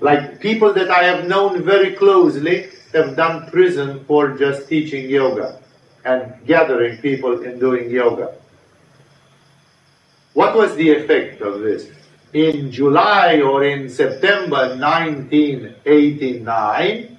Like 0.00 0.40
people 0.40 0.72
that 0.74 0.90
I 0.90 1.04
have 1.04 1.26
known 1.26 1.62
very 1.62 1.94
closely 1.94 2.68
have 2.92 3.16
done 3.16 3.50
prison 3.50 4.04
for 4.04 4.36
just 4.36 4.68
teaching 4.68 5.08
yoga 5.10 5.58
and 6.04 6.34
gathering 6.46 6.98
people 6.98 7.42
and 7.44 7.58
doing 7.58 7.90
yoga. 7.90 8.34
What 10.34 10.54
was 10.54 10.76
the 10.76 10.90
effect 10.90 11.40
of 11.40 11.60
this? 11.60 11.88
In 12.32 12.70
July 12.70 13.40
or 13.40 13.64
in 13.64 13.88
September 13.88 14.76
1989, 14.76 17.18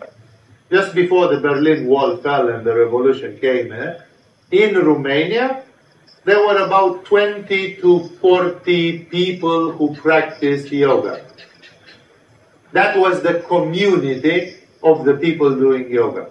just 0.70 0.94
before 0.94 1.28
the 1.28 1.40
Berlin 1.40 1.88
Wall 1.88 2.18
fell 2.18 2.50
and 2.50 2.66
the 2.66 2.76
revolution 2.76 3.38
came 3.40 3.72
eh, 3.72 3.98
in 4.52 4.76
Romania, 4.76 5.64
there 6.26 6.46
were 6.46 6.58
about 6.58 7.06
20 7.06 7.78
to 7.78 8.10
40 8.22 9.06
people 9.06 9.72
who 9.72 9.96
practiced 9.96 10.72
yoga. 10.72 11.26
That 12.74 12.98
was 12.98 13.22
the 13.22 13.40
community 13.48 14.58
of 14.84 15.06
the 15.06 15.16
people 15.16 15.56
doing 15.56 15.90
yoga. 15.90 16.30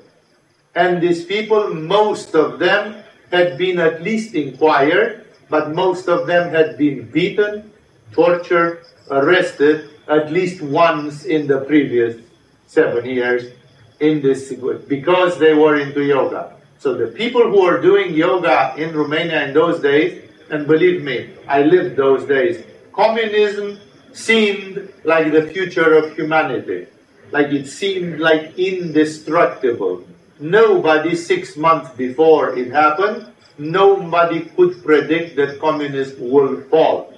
And 0.74 1.02
these 1.02 1.24
people, 1.24 1.72
most 1.74 2.34
of 2.34 2.58
them 2.58 3.02
had 3.32 3.56
been 3.56 3.78
at 3.78 4.02
least 4.02 4.34
inquired, 4.34 5.26
but 5.48 5.74
most 5.74 6.08
of 6.08 6.26
them 6.26 6.50
had 6.50 6.76
been 6.76 7.10
beaten, 7.10 7.72
tortured, 8.12 8.84
arrested 9.10 9.90
at 10.08 10.30
least 10.30 10.62
once 10.62 11.24
in 11.24 11.46
the 11.46 11.60
previous 11.62 12.20
seven 12.66 13.06
years 13.06 13.52
in 14.00 14.20
this 14.20 14.52
because 14.86 15.38
they 15.38 15.54
were 15.54 15.76
into 15.80 16.02
yoga. 16.04 16.52
So 16.78 16.94
the 16.94 17.08
people 17.08 17.42
who 17.50 17.62
were 17.62 17.80
doing 17.80 18.14
yoga 18.14 18.74
in 18.76 18.94
Romania 18.94 19.46
in 19.46 19.54
those 19.54 19.80
days, 19.80 20.22
and 20.50 20.66
believe 20.66 21.02
me, 21.02 21.30
I 21.48 21.62
lived 21.62 21.96
those 21.96 22.24
days, 22.24 22.64
communism 22.92 23.80
seemed 24.12 24.92
like 25.04 25.32
the 25.32 25.46
future 25.46 25.94
of 25.94 26.14
humanity. 26.16 26.86
Like 27.32 27.48
it 27.48 27.66
seemed 27.66 28.20
like 28.20 28.58
indestructible. 28.58 30.06
Nobody 30.38 31.16
six 31.16 31.56
months 31.56 31.90
before 31.96 32.56
it 32.56 32.70
happened, 32.70 33.32
nobody 33.58 34.40
could 34.56 34.82
predict 34.84 35.36
that 35.36 35.58
communism 35.60 36.30
will 36.30 36.60
fall. 36.62 37.14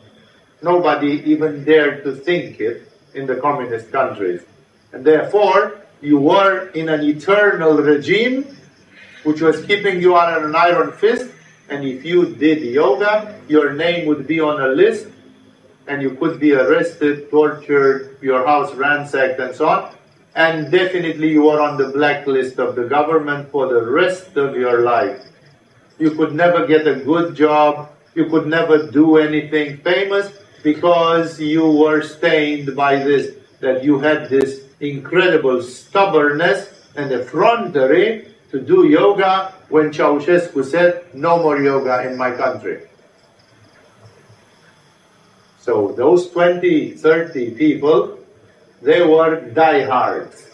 Nobody 0.62 1.22
even 1.26 1.64
dared 1.64 2.04
to 2.04 2.14
think 2.14 2.60
it 2.60 2.90
in 3.14 3.26
the 3.26 3.36
communist 3.36 3.92
countries. 3.92 4.42
And 4.92 5.04
therefore, 5.04 5.82
you 6.00 6.18
were 6.18 6.68
in 6.68 6.88
an 6.88 7.02
eternal 7.02 7.76
regime 7.76 8.56
which 9.24 9.40
was 9.40 9.64
keeping 9.66 10.00
you 10.00 10.16
on 10.16 10.44
an 10.44 10.54
iron 10.54 10.92
fist. 10.92 11.30
And 11.68 11.84
if 11.84 12.04
you 12.04 12.34
did 12.34 12.62
yoga, 12.62 13.38
your 13.48 13.72
name 13.74 14.06
would 14.06 14.26
be 14.26 14.40
on 14.40 14.60
a 14.60 14.68
list 14.68 15.06
and 15.88 16.02
you 16.02 16.10
could 16.10 16.38
be 16.38 16.52
arrested, 16.52 17.30
tortured, 17.30 18.18
your 18.20 18.46
house 18.46 18.74
ransacked, 18.74 19.40
and 19.40 19.54
so 19.54 19.68
on. 19.68 19.94
And 20.34 20.70
definitely 20.70 21.32
you 21.32 21.42
were 21.44 21.60
on 21.60 21.78
the 21.78 21.88
blacklist 21.88 22.58
of 22.58 22.76
the 22.76 22.84
government 22.84 23.50
for 23.50 23.66
the 23.66 23.82
rest 23.82 24.36
of 24.36 24.54
your 24.54 24.82
life. 24.82 25.20
You 25.98 26.12
could 26.12 26.34
never 26.34 26.66
get 26.66 26.86
a 26.86 26.96
good 26.96 27.34
job. 27.34 27.90
You 28.14 28.26
could 28.26 28.46
never 28.46 28.90
do 28.90 29.16
anything 29.16 29.78
famous 29.78 30.32
because 30.62 31.40
you 31.40 31.66
were 31.70 32.02
stained 32.02 32.76
by 32.76 32.96
this, 32.96 33.34
that 33.60 33.82
you 33.82 33.98
had 33.98 34.28
this 34.28 34.62
incredible 34.80 35.62
stubbornness 35.62 36.88
and 36.96 37.10
effrontery 37.12 38.34
to 38.50 38.60
do 38.60 38.86
yoga 38.86 39.54
when 39.68 39.90
Ceausescu 39.90 40.64
said, 40.64 41.14
no 41.14 41.42
more 41.42 41.58
yoga 41.60 42.08
in 42.08 42.16
my 42.16 42.30
country. 42.30 42.87
So 45.68 45.92
those 45.92 46.30
20, 46.30 46.92
30 46.92 47.50
people, 47.50 48.18
they 48.80 49.02
were 49.02 49.50
diehards. 49.52 50.46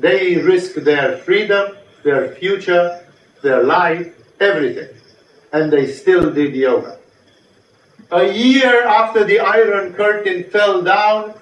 They 0.00 0.38
risked 0.38 0.84
their 0.84 1.18
freedom, 1.18 1.76
their 2.02 2.34
future, 2.34 3.06
their 3.44 3.62
life, 3.62 4.12
everything. 4.40 4.88
And 5.52 5.72
they 5.72 5.92
still 5.92 6.32
did 6.32 6.56
yoga. 6.56 6.98
A 8.10 8.32
year 8.32 8.84
after 8.84 9.22
the 9.22 9.38
Iron 9.38 9.92
Curtain 9.92 10.50
fell 10.50 10.82
down, 10.82 11.34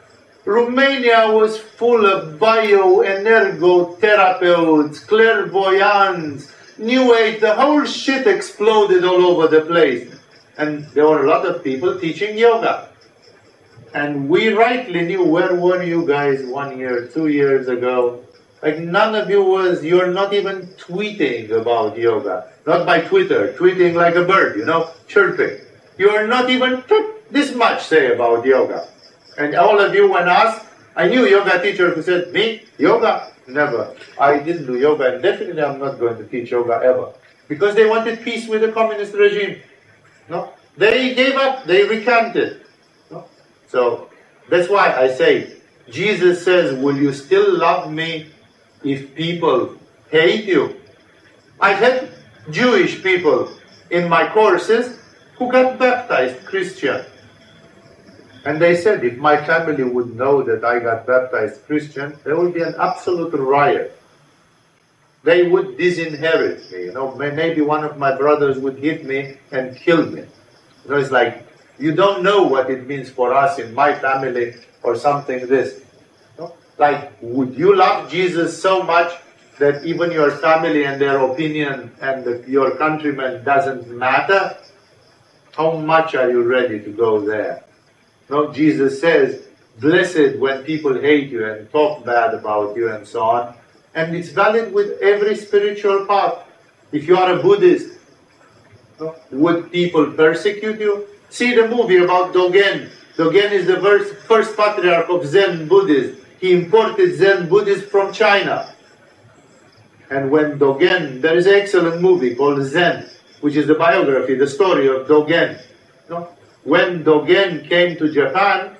Romania 0.45 1.32
was 1.32 1.57
full 1.57 2.05
of 2.05 2.39
bioenergotherapeutes, 2.39 5.07
clairvoyants, 5.07 6.53
New 6.76 7.14
Age, 7.14 7.41
the 7.41 7.55
whole 7.55 7.87
shit 7.87 8.26
exploded 8.26 9.05
all 9.05 9.24
over 9.24 9.49
the 9.49 9.62
place. 9.62 10.14
And 10.57 10.85
there 10.95 11.07
were 11.07 11.25
a 11.25 11.29
lot 11.29 11.47
of 11.47 11.65
people 11.65 11.99
teaching 11.99 12.39
yoga. 12.39 12.89
And 13.93 14.29
we 14.29 14.53
rightly 14.53 15.03
knew 15.03 15.25
where 15.25 15.55
were 15.55 15.83
you 15.83 16.07
guys 16.07 16.45
one 16.45 16.79
year, 16.79 17.07
two 17.07 17.29
years 17.29 17.69
ago. 17.69 18.25
Like 18.63 18.79
none 18.79 19.15
of 19.15 19.29
you 19.29 19.45
was, 19.45 19.85
you're 19.85 20.13
not 20.13 20.33
even 20.33 20.67
tweeting 20.79 21.51
about 21.51 21.99
yoga. 21.99 22.51
Not 22.67 22.87
by 22.87 23.03
Twitter, 23.03 23.53
tweeting 23.53 23.95
like 23.95 24.15
a 24.15 24.25
bird, 24.25 24.57
you 24.57 24.65
know, 24.65 24.91
chirping. 25.07 25.61
You're 25.99 26.27
not 26.27 26.51
even 26.51 26.83
this 27.31 27.55
much 27.55 27.85
say 27.85 28.15
about 28.15 28.45
yoga. 28.45 28.89
And 29.39 29.55
all 29.55 29.79
of 29.81 29.95
you, 29.95 30.11
when 30.11 30.29
asked, 30.29 30.67
I 30.97 31.09
knew 31.09 31.27
yoga 31.27 31.61
teacher 31.63 31.91
who 31.91 32.03
said, 32.03 32.33
me, 32.33 32.63
yoga? 32.79 33.33
Never. 33.47 33.95
I 34.19 34.39
didn't 34.39 34.67
do 34.67 34.79
yoga 34.79 35.15
and 35.15 35.23
definitely 35.23 35.63
I'm 35.63 35.79
not 35.79 35.99
going 35.99 36.17
to 36.17 36.25
teach 36.25 36.51
yoga 36.51 36.81
ever. 36.83 37.13
Because 37.49 37.75
they 37.75 37.87
wanted 37.87 38.23
peace 38.23 38.49
with 38.49 38.63
the 38.63 38.73
communist 38.73 39.13
regime. 39.13 39.61
No? 40.29 40.53
They 40.77 41.14
gave 41.14 41.37
up, 41.37 41.64
they 41.66 41.85
recanted. 41.85 42.62
No? 43.11 43.27
So 43.68 44.11
that's 44.49 44.68
why 44.68 44.93
I 44.95 45.09
say, 45.09 45.57
Jesus 45.91 46.45
says, 46.45 46.75
will 46.79 46.97
you 46.97 47.12
still 47.12 47.59
love 47.59 47.91
me 47.93 48.31
if 48.83 49.14
people 49.14 49.77
hate 50.11 50.45
you? 50.47 50.77
I've 51.61 51.79
had 51.79 52.11
Jewish 52.51 53.03
people 53.03 53.51
in 53.91 54.09
my 54.09 54.29
courses 54.31 54.99
who 55.37 55.51
got 55.51 55.79
baptized 55.79 56.45
Christian. 56.47 57.05
And 58.45 58.61
they 58.61 58.77
said, 58.77 59.05
if 59.05 59.16
my 59.16 59.43
family 59.45 59.85
would 59.85 60.14
know 60.16 60.43
that 60.43 60.64
I 60.64 60.79
got 60.79 61.07
baptized 61.07 61.64
Christian, 61.66 62.18
there 62.25 62.37
would 62.37 62.53
be 62.53 62.62
an 62.62 62.75
absolute 62.79 63.33
riot. 63.35 63.99
They 65.25 65.49
would 65.49 65.79
disinherit 65.79 66.70
me. 66.70 66.85
You 66.85 66.93
know, 66.93 67.14
maybe 67.14 67.62
one 67.62 67.83
of 67.83 67.99
my 67.99 68.14
brothers 68.14 68.59
would 68.59 68.79
hit 68.79 69.05
me 69.07 69.39
and 69.51 69.75
kill 69.75 70.07
me. 70.07 70.20
You 70.85 70.91
know, 70.91 70.97
it's 70.97 71.11
like, 71.11 71.47
you 71.79 71.95
don't 71.95 72.22
know 72.22 72.43
what 72.43 72.70
it 72.70 72.87
means 72.87 73.09
for 73.11 73.33
us 73.33 73.59
in 73.59 73.75
my 73.75 73.95
family 73.95 74.55
or 74.83 74.97
something 74.97 75.47
this. 75.47 75.81
You 76.37 76.45
know? 76.45 76.55
Like, 76.77 77.12
would 77.22 77.55
you 77.55 77.75
love 77.75 78.11
Jesus 78.11 78.61
so 78.61 78.83
much 78.83 79.18
that 79.59 79.85
even 79.85 80.12
your 80.12 80.31
family 80.31 80.85
and 80.85 81.01
their 81.01 81.18
opinion 81.18 81.93
and 82.03 82.25
the, 82.25 82.45
your 82.47 82.77
countrymen 82.77 83.43
doesn't 83.45 83.89
matter? 83.89 84.59
How 85.57 85.79
much 85.79 86.14
are 86.14 86.31
you 86.31 86.43
ready 86.43 86.81
to 86.81 86.91
go 86.91 87.20
there? 87.25 87.64
No, 88.29 88.53
Jesus 88.53 89.01
says, 89.01 89.47
blessed 89.81 90.39
when 90.39 90.64
people 90.64 91.01
hate 91.01 91.31
you 91.31 91.47
and 91.47 91.70
talk 91.72 92.05
bad 92.05 92.35
about 92.35 92.77
you 92.77 92.93
and 92.93 93.07
so 93.07 93.22
on. 93.22 93.55
And 93.95 94.15
it's 94.17 94.31
valid 94.31 94.73
with 94.73 95.01
every 95.01 95.37
spiritual 95.37 96.07
path. 96.07 96.43
If 96.93 97.07
you 97.07 97.17
are 97.17 97.39
a 97.39 97.43
Buddhist, 97.43 97.99
would 99.31 99.71
people 99.73 100.13
persecute 100.13 100.81
you? 100.81 101.07
See 101.31 101.55
the 101.55 101.69
movie 101.69 101.99
about 101.99 102.33
Dogen. 102.33 102.91
Dogen 103.17 103.53
is 103.53 103.67
the 103.67 103.81
first, 104.27 104.57
patriarch 104.57 105.09
of 105.09 105.25
Zen 105.27 105.69
Buddhism. 105.69 106.25
He 106.41 106.53
imported 106.53 107.15
Zen 107.17 107.49
Buddhism 107.49 107.89
from 107.89 108.13
China. 108.13 108.75
And 110.11 110.31
when 110.31 110.59
Dogen, 110.59 111.21
there 111.23 111.37
is 111.37 111.47
an 111.47 111.55
excellent 111.55 112.03
movie 112.03 112.35
called 112.35 112.63
Zen, 112.65 113.09
which 113.41 113.57
is 113.57 113.67
the 113.67 113.75
biography, 113.75 114.35
the 114.35 114.47
story 114.47 114.89
of 114.89 115.07
Dogen. 115.07 115.61
When 116.65 117.05
Dogen 117.05 117.69
came 117.69 117.97
to 117.99 118.13
Japan, 118.13 118.77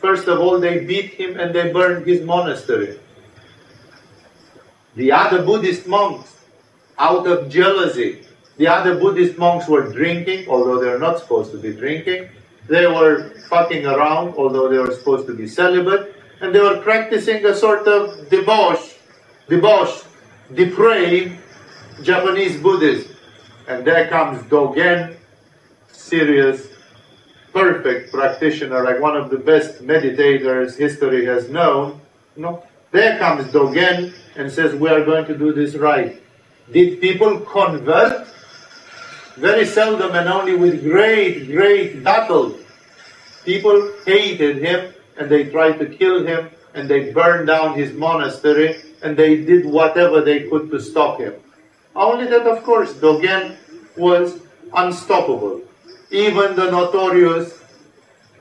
first 0.00 0.28
of 0.28 0.40
all, 0.40 0.60
they 0.60 0.84
beat 0.84 1.14
him 1.14 1.38
and 1.38 1.54
they 1.54 1.72
burned 1.72 2.06
his 2.06 2.22
monastery. 2.22 2.98
The 4.98 5.12
other 5.12 5.42
Buddhist 5.44 5.86
monks, 5.86 6.34
out 6.98 7.24
of 7.28 7.48
jealousy, 7.48 8.22
the 8.56 8.66
other 8.66 8.98
Buddhist 8.98 9.38
monks 9.38 9.68
were 9.68 9.92
drinking, 9.92 10.48
although 10.48 10.80
they're 10.80 10.98
not 10.98 11.20
supposed 11.20 11.52
to 11.52 11.58
be 11.58 11.72
drinking. 11.72 12.30
They 12.66 12.84
were 12.88 13.30
fucking 13.48 13.86
around, 13.86 14.34
although 14.34 14.68
they 14.68 14.78
were 14.78 14.92
supposed 14.92 15.28
to 15.28 15.34
be 15.34 15.46
celibate. 15.46 16.16
And 16.40 16.52
they 16.52 16.58
were 16.58 16.78
practicing 16.78 17.44
a 17.46 17.54
sort 17.54 17.86
of 17.86 18.28
debauch, 18.28 18.98
debauch, 19.48 20.04
depraved 20.52 21.38
Japanese 22.02 22.60
Buddhism. 22.60 23.14
And 23.68 23.86
there 23.86 24.08
comes 24.08 24.42
Dogen, 24.50 25.14
serious 25.92 26.66
perfect 27.52 28.12
practitioner, 28.12 28.82
like 28.82 29.00
one 29.00 29.16
of 29.16 29.30
the 29.30 29.38
best 29.38 29.80
meditators 29.80 30.76
history 30.76 31.24
has 31.24 31.48
known, 31.48 32.00
know, 32.34 32.64
there 32.90 33.18
comes 33.18 33.44
Dogen 33.46 34.14
and 34.36 34.50
says, 34.50 34.74
we 34.74 34.88
are 34.88 35.04
going 35.04 35.26
to 35.26 35.36
do 35.36 35.52
this 35.52 35.74
right. 35.74 36.20
Did 36.72 37.00
people 37.00 37.40
convert? 37.40 38.28
Very 39.36 39.66
seldom 39.66 40.14
and 40.14 40.28
only 40.28 40.56
with 40.56 40.82
great, 40.82 41.46
great 41.46 42.02
battle. 42.02 42.56
People 43.44 43.92
hated 44.04 44.58
him 44.58 44.92
and 45.16 45.30
they 45.30 45.44
tried 45.44 45.78
to 45.78 45.86
kill 45.86 46.26
him 46.26 46.50
and 46.74 46.88
they 46.88 47.12
burned 47.12 47.46
down 47.46 47.78
his 47.78 47.92
monastery 47.92 48.82
and 49.02 49.16
they 49.16 49.44
did 49.44 49.64
whatever 49.64 50.20
they 50.20 50.48
could 50.48 50.70
to 50.70 50.80
stop 50.80 51.20
him. 51.20 51.34
Only 51.94 52.26
that, 52.26 52.46
of 52.46 52.64
course, 52.64 52.94
Dogen 52.94 53.56
was 53.96 54.40
unstoppable 54.74 55.62
even 56.10 56.56
the 56.56 56.70
notorious 56.70 57.62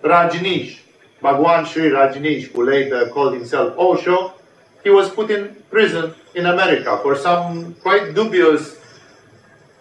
Rajneesh, 0.01 0.79
Bhagwan 1.21 1.65
Sri 1.65 1.89
Rajneesh, 1.89 2.51
who 2.51 2.65
later 2.65 3.09
called 3.09 3.33
himself 3.33 3.77
Osho, 3.77 4.33
he 4.83 4.89
was 4.89 5.09
put 5.09 5.31
in 5.31 5.55
prison 5.69 6.13
in 6.35 6.45
America 6.45 6.99
for 7.01 7.15
some 7.15 7.73
quite 7.75 8.13
dubious 8.13 8.77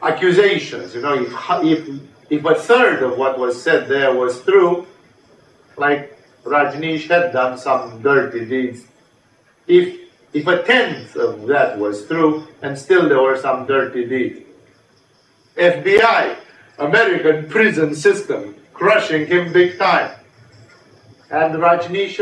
accusations. 0.02 0.94
You 0.94 1.02
know, 1.02 1.14
if, 1.14 1.32
if, 1.62 2.00
if 2.30 2.44
a 2.44 2.54
third 2.54 3.02
of 3.02 3.18
what 3.18 3.38
was 3.38 3.60
said 3.60 3.88
there 3.88 4.14
was 4.14 4.42
true, 4.42 4.86
like 5.76 6.18
Rajneesh 6.44 7.08
had 7.08 7.32
done 7.32 7.58
some 7.58 8.02
dirty 8.02 8.44
deeds. 8.44 8.84
If, 9.66 10.00
if 10.32 10.46
a 10.46 10.62
tenth 10.62 11.16
of 11.16 11.46
that 11.48 11.78
was 11.78 12.06
true, 12.06 12.46
and 12.62 12.78
still 12.78 13.08
there 13.08 13.20
were 13.20 13.36
some 13.36 13.66
dirty 13.66 14.06
deeds. 14.06 14.40
FBI 15.56 16.36
American 16.78 17.48
prison 17.48 17.94
system, 17.94 18.54
crushing 18.72 19.26
him 19.26 19.52
big 19.52 19.78
time. 19.78 20.12
And 21.30 21.54
Rajneesh 21.54 22.18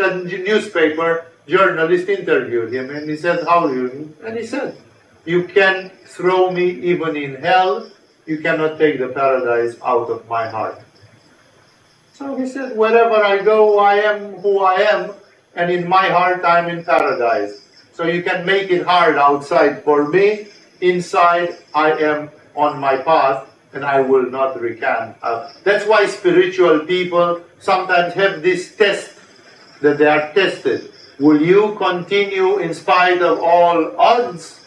newspaper 0.46 1.26
journalist 1.46 2.08
interviewed 2.08 2.72
him 2.72 2.90
and 2.90 3.08
he 3.08 3.16
said, 3.16 3.44
How 3.46 3.66
are 3.66 3.74
you? 3.74 4.14
And 4.24 4.36
he 4.38 4.46
said, 4.46 4.76
You 5.24 5.44
can 5.44 5.90
throw 6.06 6.50
me 6.50 6.70
even 6.70 7.16
in 7.16 7.36
hell, 7.36 7.90
you 8.26 8.38
cannot 8.38 8.78
take 8.78 8.98
the 8.98 9.08
paradise 9.08 9.76
out 9.84 10.08
of 10.08 10.26
my 10.28 10.48
heart. 10.48 10.80
So 12.14 12.36
he 12.36 12.46
said, 12.46 12.76
Wherever 12.76 13.16
I 13.16 13.42
go, 13.42 13.78
I 13.78 13.96
am 13.96 14.34
who 14.40 14.60
I 14.60 14.74
am, 14.80 15.12
and 15.54 15.70
in 15.70 15.88
my 15.88 16.08
heart, 16.08 16.42
I'm 16.44 16.68
in 16.68 16.84
paradise. 16.84 17.60
So 17.92 18.06
you 18.06 18.22
can 18.22 18.46
make 18.46 18.70
it 18.70 18.86
hard 18.86 19.16
outside 19.16 19.84
for 19.84 20.08
me. 20.08 20.48
Inside, 20.80 21.58
I 21.74 21.92
am 21.92 22.30
on 22.56 22.80
my 22.80 22.96
path, 22.96 23.48
and 23.72 23.84
I 23.84 24.00
will 24.00 24.30
not 24.30 24.60
recant. 24.60 25.16
Uh, 25.22 25.52
that's 25.62 25.86
why 25.86 26.06
spiritual 26.06 26.80
people 26.86 27.40
sometimes 27.64 28.12
have 28.14 28.42
this 28.42 28.76
test 28.76 29.16
that 29.80 29.96
they 29.96 30.06
are 30.06 30.32
tested. 30.34 30.92
Will 31.18 31.40
you 31.40 31.74
continue 31.76 32.58
in 32.58 32.74
spite 32.74 33.22
of 33.22 33.40
all 33.40 33.96
odds 33.98 34.60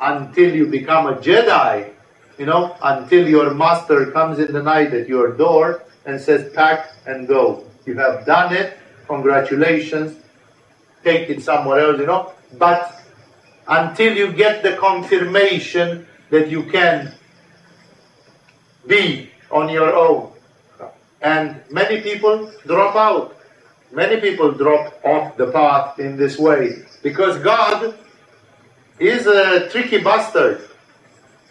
until 0.00 0.54
you 0.54 0.66
become 0.66 1.06
a 1.06 1.16
Jedi? 1.16 1.92
You 2.38 2.46
know, 2.46 2.74
until 2.82 3.28
your 3.28 3.52
master 3.52 4.10
comes 4.12 4.38
in 4.38 4.52
the 4.52 4.62
night 4.62 4.94
at 4.94 5.06
your 5.06 5.36
door 5.36 5.82
and 6.06 6.18
says, 6.18 6.50
pack 6.54 6.92
and 7.06 7.28
go. 7.28 7.64
You 7.84 7.94
have 7.96 8.24
done 8.24 8.54
it. 8.54 8.78
Congratulations. 9.06 10.16
Take 11.04 11.28
it 11.28 11.42
somewhere 11.42 11.80
else, 11.80 11.98
you 12.00 12.06
know. 12.06 12.32
But 12.56 13.02
until 13.68 14.16
you 14.16 14.32
get 14.32 14.62
the 14.62 14.76
confirmation 14.76 16.06
that 16.30 16.48
you 16.48 16.64
can 16.64 17.12
be 18.86 19.30
on 19.50 19.68
your 19.68 19.94
own. 19.94 20.29
And 21.22 21.62
many 21.70 22.00
people 22.02 22.52
drop 22.66 22.96
out. 22.96 23.36
Many 23.92 24.20
people 24.20 24.52
drop 24.52 25.00
off 25.04 25.36
the 25.36 25.50
path 25.52 25.98
in 25.98 26.16
this 26.16 26.38
way 26.38 26.82
because 27.02 27.38
God 27.42 27.98
is 29.00 29.26
a 29.26 29.68
tricky 29.70 29.98
bastard. 29.98 30.62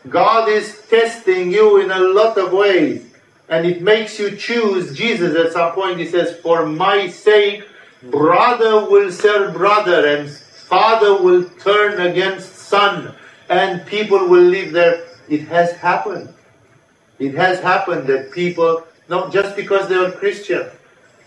God 0.10 0.50
is 0.50 0.82
testing 0.90 1.52
you 1.52 1.82
in 1.82 1.92
a 1.92 2.00
lot 2.00 2.38
of 2.38 2.54
ways 2.54 3.06
and 3.50 3.66
it 3.68 3.82
makes 3.82 4.20
you 4.20 4.36
choose 4.38 4.96
Jesus 4.98 5.36
at 5.38 5.54
some 5.54 5.74
point. 5.74 6.00
He 6.00 6.08
says, 6.08 6.38
For 6.42 6.66
my 6.66 7.10
sake, 7.10 7.66
brother 8.04 8.90
will 8.90 9.12
serve 9.12 9.54
brother 9.56 10.08
and 10.08 10.30
father 10.32 11.22
will 11.22 11.46
turn 11.62 12.02
against 12.02 12.56
son 12.56 13.16
and 13.50 13.86
people 13.88 14.28
will 14.28 14.44
live 14.44 14.74
there. 14.74 15.06
It 15.30 15.48
has 15.50 15.74
happened. 15.74 16.34
It 17.20 17.36
has 17.36 17.60
happened 17.62 18.08
that 18.08 18.32
people, 18.32 18.86
not 19.10 19.34
just 19.34 19.56
because 19.56 19.90
they 19.90 19.96
are 19.96 20.12
Christian, 20.12 20.68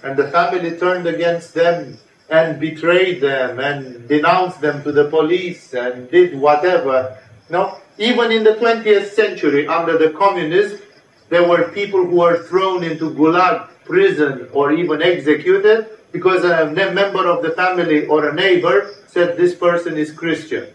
and 0.02 0.16
the 0.16 0.28
family 0.28 0.78
turned 0.78 1.06
against 1.06 1.54
them 1.54 1.98
and 2.30 2.58
betrayed 2.58 3.20
them 3.20 3.58
and 3.60 4.08
denounced 4.08 4.60
them 4.60 4.82
to 4.84 4.92
the 4.92 5.08
police 5.08 5.74
and 5.74 6.10
did 6.10 6.38
whatever. 6.38 7.18
No, 7.50 7.78
even 7.98 8.32
in 8.32 8.44
the 8.44 8.54
20th 8.54 9.10
century, 9.10 9.66
under 9.66 9.98
the 9.98 10.10
communists, 10.10 10.80
there 11.28 11.46
were 11.46 11.68
people 11.68 12.06
who 12.06 12.16
were 12.16 12.42
thrown 12.44 12.82
into 12.84 13.10
gulag 13.10 13.68
prison 13.84 14.48
or 14.52 14.72
even 14.72 15.02
executed 15.02 15.86
because 16.12 16.44
a 16.44 16.70
member 16.70 17.26
of 17.26 17.42
the 17.42 17.50
family 17.50 18.06
or 18.06 18.28
a 18.28 18.34
neighbor 18.34 18.94
said 19.08 19.36
this 19.36 19.54
person 19.54 19.96
is 19.96 20.12
Christian. 20.12 20.68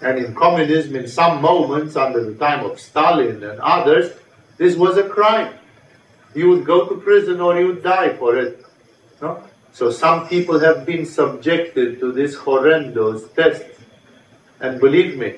And 0.00 0.18
in 0.18 0.34
communism, 0.34 0.96
in 0.96 1.08
some 1.08 1.42
moments, 1.42 1.96
under 1.96 2.24
the 2.24 2.34
time 2.34 2.64
of 2.64 2.78
Stalin 2.78 3.42
and 3.42 3.58
others, 3.60 4.12
this 4.58 4.76
was 4.76 4.98
a 4.98 5.08
crime. 5.08 5.54
You 6.34 6.50
would 6.50 6.66
go 6.66 6.86
to 6.88 6.96
prison 7.00 7.40
or 7.40 7.58
you 7.58 7.68
would 7.68 7.82
die 7.82 8.14
for 8.16 8.36
it. 8.36 8.64
No? 9.22 9.42
So 9.72 9.90
some 9.90 10.28
people 10.28 10.58
have 10.58 10.84
been 10.84 11.06
subjected 11.06 12.00
to 12.00 12.12
this 12.12 12.34
horrendous 12.34 13.28
test. 13.30 13.64
And 14.60 14.80
believe 14.80 15.16
me, 15.16 15.36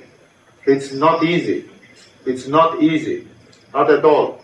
it's 0.67 0.93
not 0.93 1.23
easy. 1.23 1.69
It's 2.25 2.47
not 2.47 2.83
easy. 2.83 3.29
Not 3.73 3.91
at 3.91 4.05
all. 4.05 4.43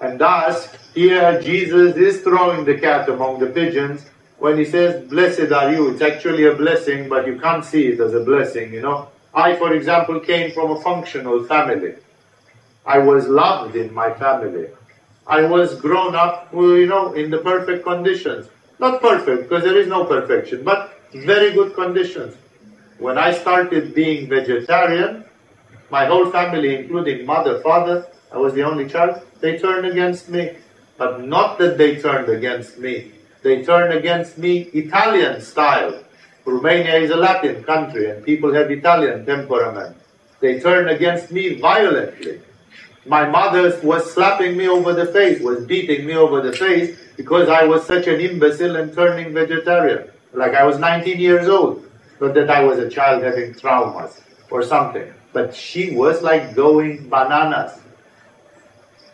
And 0.00 0.20
thus, 0.20 0.68
here 0.94 1.40
Jesus 1.40 1.96
is 1.96 2.22
throwing 2.22 2.64
the 2.64 2.78
cat 2.78 3.08
among 3.08 3.40
the 3.40 3.46
pigeons 3.46 4.04
when 4.38 4.58
he 4.58 4.64
says, 4.64 5.08
Blessed 5.08 5.52
are 5.52 5.72
you. 5.72 5.90
It's 5.90 6.02
actually 6.02 6.46
a 6.46 6.54
blessing, 6.54 7.08
but 7.08 7.26
you 7.26 7.38
can't 7.38 7.64
see 7.64 7.88
it 7.88 8.00
as 8.00 8.14
a 8.14 8.20
blessing, 8.20 8.72
you 8.72 8.82
know. 8.82 9.08
I, 9.34 9.56
for 9.56 9.72
example, 9.72 10.20
came 10.20 10.52
from 10.52 10.72
a 10.72 10.80
functional 10.80 11.44
family. 11.44 11.94
I 12.94 12.98
was 12.98 13.28
loved 13.28 13.76
in 13.76 13.94
my 13.94 14.12
family. 14.14 14.66
I 15.24 15.42
was 15.44 15.80
grown 15.80 16.16
up, 16.16 16.52
you 16.52 16.86
know, 16.86 17.12
in 17.12 17.30
the 17.30 17.38
perfect 17.38 17.84
conditions. 17.84 18.48
Not 18.80 19.00
perfect, 19.00 19.44
because 19.44 19.62
there 19.62 19.78
is 19.78 19.86
no 19.86 20.04
perfection, 20.04 20.64
but 20.64 20.98
very 21.14 21.52
good 21.52 21.74
conditions. 21.74 22.34
When 22.98 23.16
I 23.16 23.30
started 23.32 23.94
being 23.94 24.28
vegetarian, 24.28 25.24
my 25.88 26.06
whole 26.06 26.30
family, 26.32 26.74
including 26.74 27.26
mother, 27.26 27.60
father, 27.60 28.08
I 28.32 28.38
was 28.38 28.54
the 28.54 28.62
only 28.62 28.88
child, 28.88 29.22
they 29.40 29.56
turned 29.56 29.86
against 29.86 30.28
me. 30.28 30.56
But 30.98 31.24
not 31.24 31.58
that 31.60 31.78
they 31.78 31.96
turned 31.96 32.28
against 32.28 32.78
me. 32.78 33.12
They 33.42 33.62
turned 33.62 33.94
against 33.94 34.36
me 34.36 34.52
Italian 34.82 35.40
style. 35.40 36.02
Romania 36.44 36.96
is 36.96 37.10
a 37.10 37.16
Latin 37.16 37.62
country 37.62 38.10
and 38.10 38.24
people 38.24 38.52
have 38.52 38.68
Italian 38.70 39.24
temperament. 39.24 39.96
They 40.40 40.58
turned 40.58 40.90
against 40.90 41.30
me 41.30 41.54
violently. 41.54 42.40
My 43.06 43.26
mother 43.26 43.78
was 43.82 44.12
slapping 44.12 44.56
me 44.56 44.68
over 44.68 44.92
the 44.92 45.06
face, 45.06 45.40
was 45.40 45.64
beating 45.64 46.06
me 46.06 46.14
over 46.14 46.42
the 46.42 46.52
face 46.52 46.98
because 47.16 47.48
I 47.48 47.64
was 47.64 47.86
such 47.86 48.06
an 48.06 48.20
imbecile 48.20 48.76
and 48.76 48.92
turning 48.92 49.32
vegetarian. 49.32 50.10
Like 50.32 50.54
I 50.54 50.64
was 50.64 50.78
19 50.78 51.18
years 51.18 51.48
old. 51.48 51.84
Not 52.20 52.34
that 52.34 52.50
I 52.50 52.62
was 52.62 52.78
a 52.78 52.90
child 52.90 53.22
having 53.22 53.54
traumas 53.54 54.20
or 54.50 54.62
something. 54.62 55.12
But 55.32 55.54
she 55.54 55.94
was 55.94 56.22
like 56.22 56.54
going 56.54 57.08
bananas. 57.08 57.80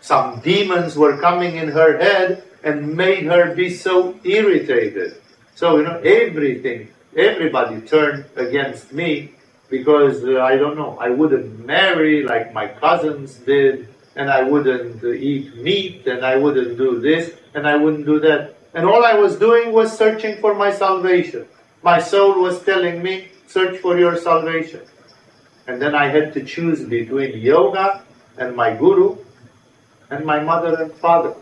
Some 0.01 0.41
demons 0.41 0.97
were 0.97 1.19
coming 1.19 1.57
in 1.57 1.69
her 1.69 1.99
head 1.99 2.43
and 2.65 2.97
made 2.97 3.27
her 3.27 3.55
be 3.55 3.71
so 3.71 4.19
irritated. 4.25 5.21
So, 5.55 5.77
you 5.77 5.85
know, 5.85 5.99
everything, 6.01 6.89
everybody 7.17 7.81
turned 7.83 8.25
against 8.35 8.93
me 8.93 9.33
because 9.69 10.25
uh, 10.25 10.43
I 10.43 10.57
don't 10.57 10.77
know, 10.77 10.97
I 11.01 11.11
wouldn't 11.11 11.65
marry 11.67 12.23
like 12.23 12.53
my 12.53 12.69
cousins 12.69 13.35
did, 13.37 13.89
and 14.15 14.31
I 14.31 14.43
wouldn't 14.43 15.03
uh, 15.03 15.09
eat 15.11 15.57
meat, 15.57 16.07
and 16.07 16.25
I 16.25 16.37
wouldn't 16.37 16.79
do 16.79 17.01
this, 17.01 17.35
and 17.55 17.67
I 17.67 17.77
wouldn't 17.77 18.07
do 18.07 18.21
that. 18.21 18.55
And 18.75 18.87
all 18.87 19.05
I 19.05 19.15
was 19.15 19.37
doing 19.37 19.73
was 19.73 19.97
searching 19.97 20.39
for 20.41 20.55
my 20.55 20.71
salvation. 20.71 21.47
My 21.83 21.99
soul 22.01 22.41
was 22.41 22.63
telling 22.63 23.03
me, 23.03 23.29
search 23.47 23.79
for 23.79 23.99
your 23.99 24.17
salvation. 24.17 24.83
And 25.67 25.81
then 25.83 25.95
I 25.95 26.07
had 26.09 26.33
to 26.35 26.45
choose 26.45 26.85
between 26.85 27.39
yoga 27.39 28.03
and 28.39 28.55
my 28.57 28.75
guru 28.75 29.17
and 30.11 30.25
my 30.25 30.41
mother 30.41 30.83
and 30.83 30.93
father. 30.93 31.35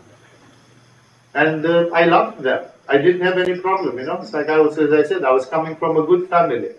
And 1.33 1.65
uh, 1.65 1.89
I 1.93 2.05
loved 2.05 2.41
them. 2.43 2.65
I 2.87 2.97
didn't 2.97 3.21
have 3.21 3.37
any 3.37 3.59
problem, 3.59 3.97
you 3.99 4.05
know. 4.05 4.19
It's 4.21 4.33
like 4.33 4.49
I 4.49 4.59
was, 4.59 4.77
as 4.77 4.93
I 4.93 5.03
said, 5.03 5.23
I 5.23 5.31
was 5.31 5.45
coming 5.45 5.75
from 5.75 5.97
a 5.97 6.05
good 6.05 6.29
family. 6.29 6.71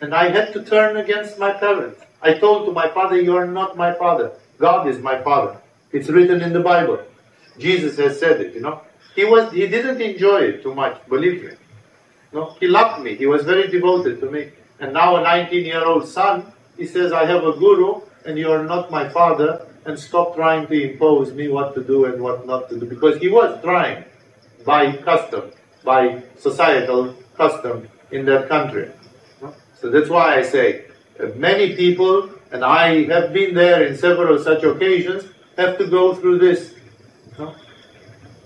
And 0.00 0.14
I 0.14 0.28
had 0.28 0.52
to 0.52 0.64
turn 0.64 0.96
against 0.96 1.38
my 1.38 1.52
parents. 1.52 2.00
I 2.22 2.34
told 2.34 2.66
to 2.66 2.72
my 2.72 2.88
father, 2.88 3.20
you 3.20 3.36
are 3.36 3.46
not 3.46 3.76
my 3.76 3.92
father. 3.92 4.32
God 4.58 4.88
is 4.88 4.98
my 4.98 5.22
father. 5.22 5.60
It's 5.92 6.08
written 6.08 6.42
in 6.42 6.52
the 6.52 6.60
Bible. 6.60 7.00
Jesus 7.58 7.96
has 7.98 8.18
said 8.18 8.40
it, 8.40 8.54
you 8.54 8.60
know. 8.60 8.82
He 9.14 9.24
was, 9.24 9.52
he 9.52 9.66
didn't 9.66 10.00
enjoy 10.00 10.40
it 10.40 10.62
too 10.62 10.74
much, 10.74 11.00
believe 11.08 11.42
me. 11.42 11.52
No, 12.32 12.54
he 12.60 12.66
loved 12.66 13.02
me. 13.02 13.16
He 13.16 13.26
was 13.26 13.44
very 13.44 13.68
devoted 13.68 14.20
to 14.20 14.30
me. 14.30 14.50
And 14.78 14.92
now 14.92 15.16
a 15.16 15.22
19 15.22 15.64
year 15.64 15.84
old 15.84 16.06
son, 16.06 16.52
he 16.76 16.86
says, 16.86 17.12
I 17.12 17.24
have 17.24 17.44
a 17.44 17.52
guru 17.52 18.02
and 18.26 18.38
you 18.38 18.50
are 18.52 18.64
not 18.64 18.90
my 18.90 19.08
father 19.08 19.66
and 19.86 19.98
stop 19.98 20.34
trying 20.34 20.66
to 20.66 20.90
impose 20.90 21.32
me 21.32 21.48
what 21.48 21.74
to 21.76 21.82
do 21.82 22.04
and 22.04 22.20
what 22.20 22.46
not 22.46 22.68
to 22.68 22.78
do. 22.78 22.86
Because 22.86 23.18
he 23.18 23.28
was 23.28 23.58
trying 23.62 24.04
by 24.66 24.96
custom, 24.98 25.52
by 25.84 26.22
societal 26.36 27.14
custom 27.36 27.88
in 28.10 28.26
that 28.26 28.48
country. 28.48 28.90
So 29.80 29.90
that's 29.90 30.08
why 30.08 30.36
I 30.36 30.42
say 30.42 30.86
uh, 31.20 31.26
many 31.36 31.76
people, 31.76 32.30
and 32.50 32.64
I 32.64 33.04
have 33.04 33.32
been 33.32 33.54
there 33.54 33.84
in 33.84 33.96
several 33.96 34.38
such 34.38 34.62
occasions, 34.62 35.24
have 35.56 35.76
to 35.78 35.86
go 35.86 36.14
through 36.14 36.38
this. 36.38 36.74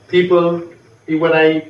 People, 0.09 0.63
when 1.07 1.33
I, 1.33 1.69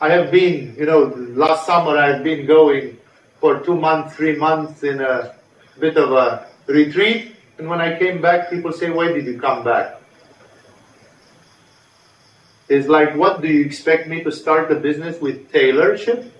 I 0.00 0.08
have 0.10 0.32
been, 0.32 0.74
you 0.76 0.86
know, 0.86 1.14
last 1.34 1.66
summer 1.66 1.96
I've 1.96 2.24
been 2.24 2.46
going 2.46 2.98
for 3.38 3.60
two 3.60 3.76
months, 3.76 4.16
three 4.16 4.36
months 4.36 4.82
in 4.82 5.00
a 5.00 5.36
bit 5.78 5.96
of 5.96 6.10
a 6.12 6.48
retreat, 6.66 7.36
and 7.58 7.68
when 7.68 7.80
I 7.80 7.96
came 7.96 8.20
back, 8.20 8.50
people 8.50 8.72
say, 8.72 8.90
why 8.90 9.12
did 9.12 9.26
you 9.26 9.38
come 9.38 9.62
back? 9.62 10.00
It's 12.68 12.88
like, 12.88 13.14
what 13.14 13.40
do 13.40 13.48
you 13.48 13.64
expect 13.64 14.08
me 14.08 14.24
to 14.24 14.32
start 14.32 14.72
a 14.72 14.76
business 14.76 15.20
with 15.20 15.52
tailorship? 15.52 16.31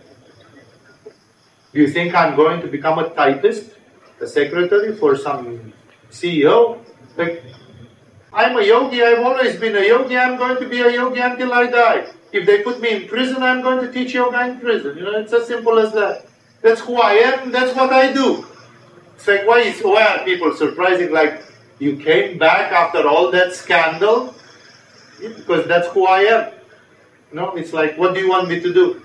You 1.72 1.88
think 1.88 2.14
I'm 2.14 2.36
going 2.36 2.60
to 2.60 2.68
become 2.68 2.98
a 2.98 3.08
typist, 3.10 3.70
a 4.20 4.26
secretary 4.26 4.94
for 4.96 5.16
some 5.16 5.72
CEO? 6.10 6.78
Like, 7.16 7.42
I'm 8.32 8.56
a 8.56 8.62
yogi, 8.62 9.02
I've 9.02 9.20
always 9.20 9.56
been 9.56 9.76
a 9.76 9.86
yogi, 9.86 10.16
I'm 10.16 10.36
going 10.36 10.58
to 10.58 10.68
be 10.68 10.80
a 10.80 10.90
yogi 10.90 11.20
until 11.20 11.52
I 11.52 11.66
die. 11.66 12.06
If 12.30 12.46
they 12.46 12.62
put 12.62 12.80
me 12.80 12.90
in 12.90 13.08
prison, 13.08 13.42
I'm 13.42 13.62
going 13.62 13.84
to 13.86 13.92
teach 13.92 14.14
yoga 14.14 14.46
in 14.48 14.60
prison. 14.60 14.96
You 14.96 15.04
know, 15.04 15.18
it's 15.18 15.32
as 15.32 15.46
simple 15.46 15.78
as 15.78 15.92
that. 15.92 16.26
That's 16.60 16.80
who 16.80 17.00
I 17.00 17.12
am, 17.12 17.50
that's 17.50 17.74
what 17.74 17.90
I 17.90 18.12
do. 18.12 18.46
It's 19.16 19.26
like, 19.26 19.46
why, 19.46 19.60
is, 19.60 19.80
why 19.80 20.02
are 20.02 20.24
people 20.24 20.54
surprising? 20.54 21.10
Like, 21.10 21.42
you 21.78 21.96
came 21.96 22.38
back 22.38 22.72
after 22.72 23.08
all 23.08 23.30
that 23.30 23.54
scandal? 23.54 24.34
Because 25.20 25.66
that's 25.66 25.88
who 25.88 26.06
I 26.06 26.20
am. 26.20 26.52
No, 27.32 27.54
it's 27.56 27.72
like, 27.72 27.96
what 27.96 28.14
do 28.14 28.20
you 28.20 28.28
want 28.28 28.48
me 28.48 28.60
to 28.60 28.72
do? 28.72 29.02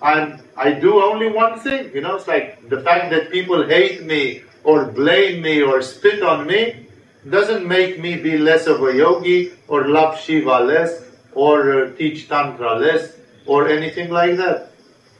And 0.00 0.40
I 0.56 0.72
do 0.72 1.02
only 1.02 1.28
one 1.28 1.58
thing. 1.58 1.90
You 1.94 2.00
know, 2.00 2.16
it's 2.16 2.28
like 2.28 2.68
the 2.68 2.80
fact 2.80 3.10
that 3.10 3.30
people 3.30 3.66
hate 3.66 4.04
me 4.04 4.42
or 4.64 4.86
blame 4.86 5.42
me 5.42 5.62
or 5.62 5.82
spit 5.82 6.22
on 6.22 6.46
me 6.46 6.86
doesn't 7.28 7.66
make 7.66 7.98
me 7.98 8.16
be 8.16 8.38
less 8.38 8.66
of 8.66 8.82
a 8.82 8.94
yogi 8.94 9.52
or 9.66 9.88
love 9.88 10.20
Shiva 10.20 10.60
less 10.60 11.02
or 11.32 11.84
uh, 11.84 11.96
teach 11.96 12.28
Tantra 12.28 12.76
less 12.78 13.12
or 13.46 13.68
anything 13.68 14.10
like 14.10 14.36
that. 14.36 14.70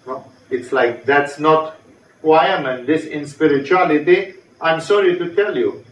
No? 0.06 0.24
It's 0.50 0.72
like 0.72 1.04
that's 1.04 1.38
not 1.38 1.76
who 2.22 2.32
I 2.32 2.46
am. 2.46 2.66
And 2.66 2.86
this 2.86 3.04
in 3.04 3.26
spirituality, 3.26 4.34
I'm 4.60 4.80
sorry 4.80 5.18
to 5.18 5.34
tell 5.34 5.56
you, 5.56 5.84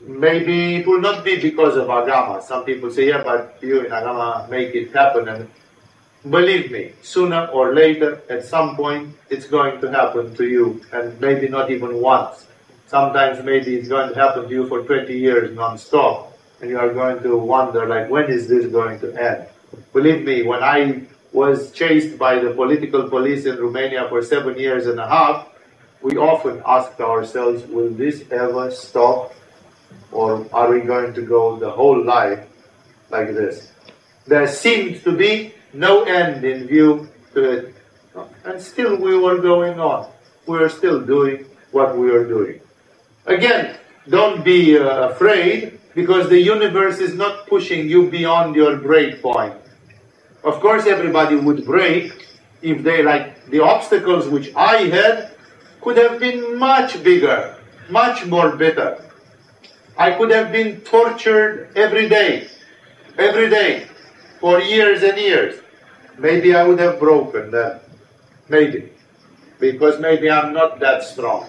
maybe 0.00 0.76
it 0.76 0.86
will 0.86 1.00
not 1.00 1.24
be 1.24 1.40
because 1.40 1.76
of 1.76 1.88
Agama. 1.88 2.42
Some 2.42 2.64
people 2.64 2.90
say, 2.90 3.08
yeah, 3.08 3.22
but 3.22 3.58
you 3.60 3.80
in 3.80 3.90
Agama 3.90 4.48
make 4.48 4.74
it 4.74 4.92
happen. 4.92 5.28
And 5.28 5.50
believe 6.28 6.70
me, 6.70 6.92
sooner 7.02 7.46
or 7.46 7.74
later, 7.74 8.22
at 8.28 8.44
some 8.44 8.76
point, 8.76 9.16
it's 9.30 9.46
going 9.46 9.80
to 9.80 9.90
happen 9.90 10.34
to 10.34 10.46
you. 10.46 10.82
And 10.92 11.20
maybe 11.20 11.48
not 11.48 11.70
even 11.70 12.00
once. 12.00 12.46
Sometimes 12.86 13.44
maybe 13.44 13.76
it's 13.76 13.88
going 13.88 14.08
to 14.08 14.14
happen 14.14 14.44
to 14.44 14.50
you 14.50 14.66
for 14.66 14.82
20 14.82 15.12
years 15.12 15.54
non-stop. 15.54 16.36
And 16.60 16.70
you 16.70 16.78
are 16.78 16.92
going 16.92 17.22
to 17.22 17.36
wonder, 17.36 17.86
like, 17.86 18.10
when 18.10 18.30
is 18.30 18.48
this 18.48 18.66
going 18.66 18.98
to 19.00 19.14
end? 19.14 19.46
Believe 19.92 20.24
me, 20.24 20.42
when 20.42 20.62
I 20.62 21.02
was 21.32 21.70
chased 21.72 22.18
by 22.18 22.38
the 22.38 22.50
political 22.50 23.08
police 23.08 23.44
in 23.44 23.56
Romania 23.58 24.08
for 24.08 24.22
seven 24.22 24.58
years 24.58 24.86
and 24.86 24.98
a 24.98 25.06
half, 25.06 25.48
we 26.00 26.16
often 26.16 26.62
asked 26.66 27.00
ourselves, 27.00 27.64
will 27.66 27.90
this 27.90 28.24
ever 28.30 28.70
stop? 28.70 29.34
Or 30.10 30.46
are 30.52 30.70
we 30.70 30.80
going 30.80 31.12
to 31.14 31.22
go 31.22 31.58
the 31.58 31.70
whole 31.70 32.02
life 32.02 32.46
like 33.10 33.28
this? 33.28 33.72
There 34.26 34.46
seemed 34.46 35.04
to 35.04 35.12
be 35.12 35.54
no 35.72 36.04
end 36.04 36.44
in 36.44 36.66
view 36.66 37.08
to 37.34 37.50
it. 37.50 37.74
And 38.44 38.60
still 38.60 38.96
we 39.00 39.16
were 39.16 39.38
going 39.38 39.78
on. 39.78 40.10
We 40.46 40.58
were 40.58 40.68
still 40.68 41.00
doing 41.04 41.46
what 41.72 41.96
we 41.96 42.10
were 42.10 42.24
doing. 42.26 42.60
Again, 43.26 43.76
don't 44.08 44.44
be 44.44 44.78
uh, 44.78 45.10
afraid 45.10 45.78
because 45.94 46.28
the 46.28 46.40
universe 46.40 46.98
is 46.98 47.14
not 47.14 47.46
pushing 47.46 47.88
you 47.88 48.10
beyond 48.10 48.56
your 48.56 48.76
break 48.76 49.20
point. 49.20 49.54
Of 50.44 50.60
course, 50.60 50.86
everybody 50.86 51.36
would 51.36 51.64
break 51.64 52.26
if 52.62 52.82
they 52.82 53.02
like 53.02 53.46
the 53.50 53.60
obstacles 53.60 54.28
which 54.28 54.54
I 54.54 54.88
had 54.88 55.34
could 55.80 55.96
have 55.96 56.18
been 56.20 56.58
much 56.58 57.02
bigger, 57.02 57.56
much 57.90 58.26
more 58.26 58.56
bitter. 58.56 59.04
I 59.96 60.12
could 60.12 60.30
have 60.30 60.52
been 60.52 60.80
tortured 60.82 61.70
every 61.76 62.08
day, 62.08 62.48
every 63.18 63.50
day, 63.50 63.88
for 64.40 64.60
years 64.60 65.02
and 65.02 65.18
years. 65.18 65.60
Maybe 66.18 66.54
I 66.54 66.64
would 66.64 66.78
have 66.80 66.98
broken 66.98 67.50
then. 67.50 67.80
Maybe. 68.48 68.90
Because 69.58 70.00
maybe 70.00 70.30
I'm 70.30 70.52
not 70.52 70.80
that 70.80 71.02
strong. 71.02 71.48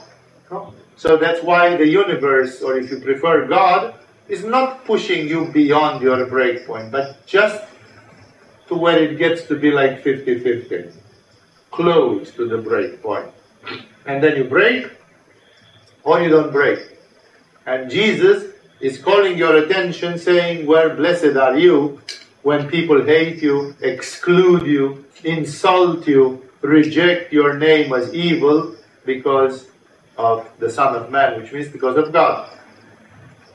So 0.95 1.17
that's 1.17 1.43
why 1.43 1.77
the 1.77 1.87
universe, 1.87 2.61
or 2.61 2.77
if 2.77 2.91
you 2.91 2.99
prefer 2.99 3.47
God, 3.47 3.95
is 4.27 4.43
not 4.43 4.85
pushing 4.85 5.27
you 5.27 5.45
beyond 5.51 6.01
your 6.01 6.25
breakpoint, 6.27 6.91
but 6.91 7.25
just 7.25 7.63
to 8.67 8.75
where 8.75 8.99
it 9.01 9.17
gets 9.17 9.43
to 9.47 9.55
be 9.55 9.71
like 9.71 10.03
50 10.03 10.39
50, 10.39 10.91
close 11.71 12.31
to 12.31 12.47
the 12.47 12.57
break 12.57 13.01
point. 13.01 13.31
And 14.05 14.23
then 14.23 14.37
you 14.37 14.43
break, 14.43 14.91
or 16.03 16.21
you 16.21 16.29
don't 16.29 16.51
break. 16.51 16.79
And 17.65 17.89
Jesus 17.89 18.53
is 18.79 18.97
calling 19.01 19.37
your 19.37 19.57
attention, 19.57 20.17
saying, 20.17 20.65
Where 20.65 20.95
blessed 20.95 21.37
are 21.37 21.57
you 21.57 22.01
when 22.41 22.69
people 22.69 23.03
hate 23.03 23.41
you, 23.41 23.75
exclude 23.81 24.65
you, 24.65 25.05
insult 25.23 26.07
you, 26.07 26.49
reject 26.61 27.33
your 27.33 27.57
name 27.57 27.93
as 27.93 28.13
evil 28.13 28.75
because 29.05 29.67
of 30.17 30.49
the 30.59 30.69
Son 30.69 30.95
of 30.95 31.11
Man, 31.11 31.41
which 31.41 31.51
means 31.51 31.67
because 31.69 31.97
of 31.97 32.11
God. 32.11 32.49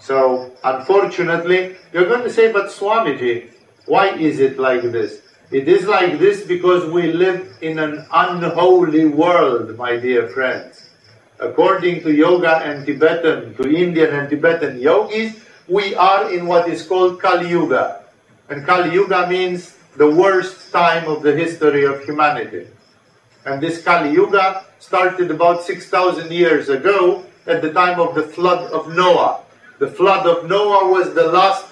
So, 0.00 0.52
unfortunately, 0.62 1.76
you're 1.92 2.06
going 2.06 2.24
to 2.24 2.30
say, 2.30 2.52
but 2.52 2.66
Swamiji, 2.66 3.52
why 3.86 4.16
is 4.16 4.38
it 4.40 4.58
like 4.58 4.82
this? 4.82 5.22
It 5.50 5.68
is 5.68 5.86
like 5.86 6.18
this 6.18 6.44
because 6.44 6.90
we 6.90 7.12
live 7.12 7.56
in 7.60 7.78
an 7.78 8.06
unholy 8.12 9.06
world, 9.06 9.76
my 9.76 9.96
dear 9.96 10.28
friends. 10.28 10.90
According 11.38 12.02
to 12.02 12.12
yoga 12.12 12.56
and 12.58 12.86
Tibetan, 12.86 13.54
to 13.56 13.68
Indian 13.68 14.14
and 14.14 14.30
Tibetan 14.30 14.80
yogis, 14.80 15.40
we 15.68 15.94
are 15.94 16.30
in 16.30 16.46
what 16.46 16.68
is 16.68 16.86
called 16.86 17.20
Kali 17.20 17.48
Yuga. 17.48 18.03
And 18.48 18.66
Kali 18.66 18.92
Yuga 18.92 19.26
means 19.28 19.76
the 19.96 20.10
worst 20.10 20.72
time 20.72 21.08
of 21.08 21.22
the 21.22 21.34
history 21.34 21.84
of 21.84 22.04
humanity. 22.04 22.66
And 23.46 23.62
this 23.62 23.82
Kali 23.82 24.10
Yuga 24.12 24.64
started 24.78 25.30
about 25.30 25.62
6,000 25.62 26.30
years 26.30 26.68
ago 26.68 27.24
at 27.46 27.62
the 27.62 27.72
time 27.72 28.00
of 28.00 28.14
the 28.14 28.22
flood 28.22 28.70
of 28.72 28.94
Noah. 28.94 29.40
The 29.78 29.88
flood 29.88 30.26
of 30.26 30.48
Noah 30.48 30.90
was 30.90 31.14
the 31.14 31.28
last 31.28 31.66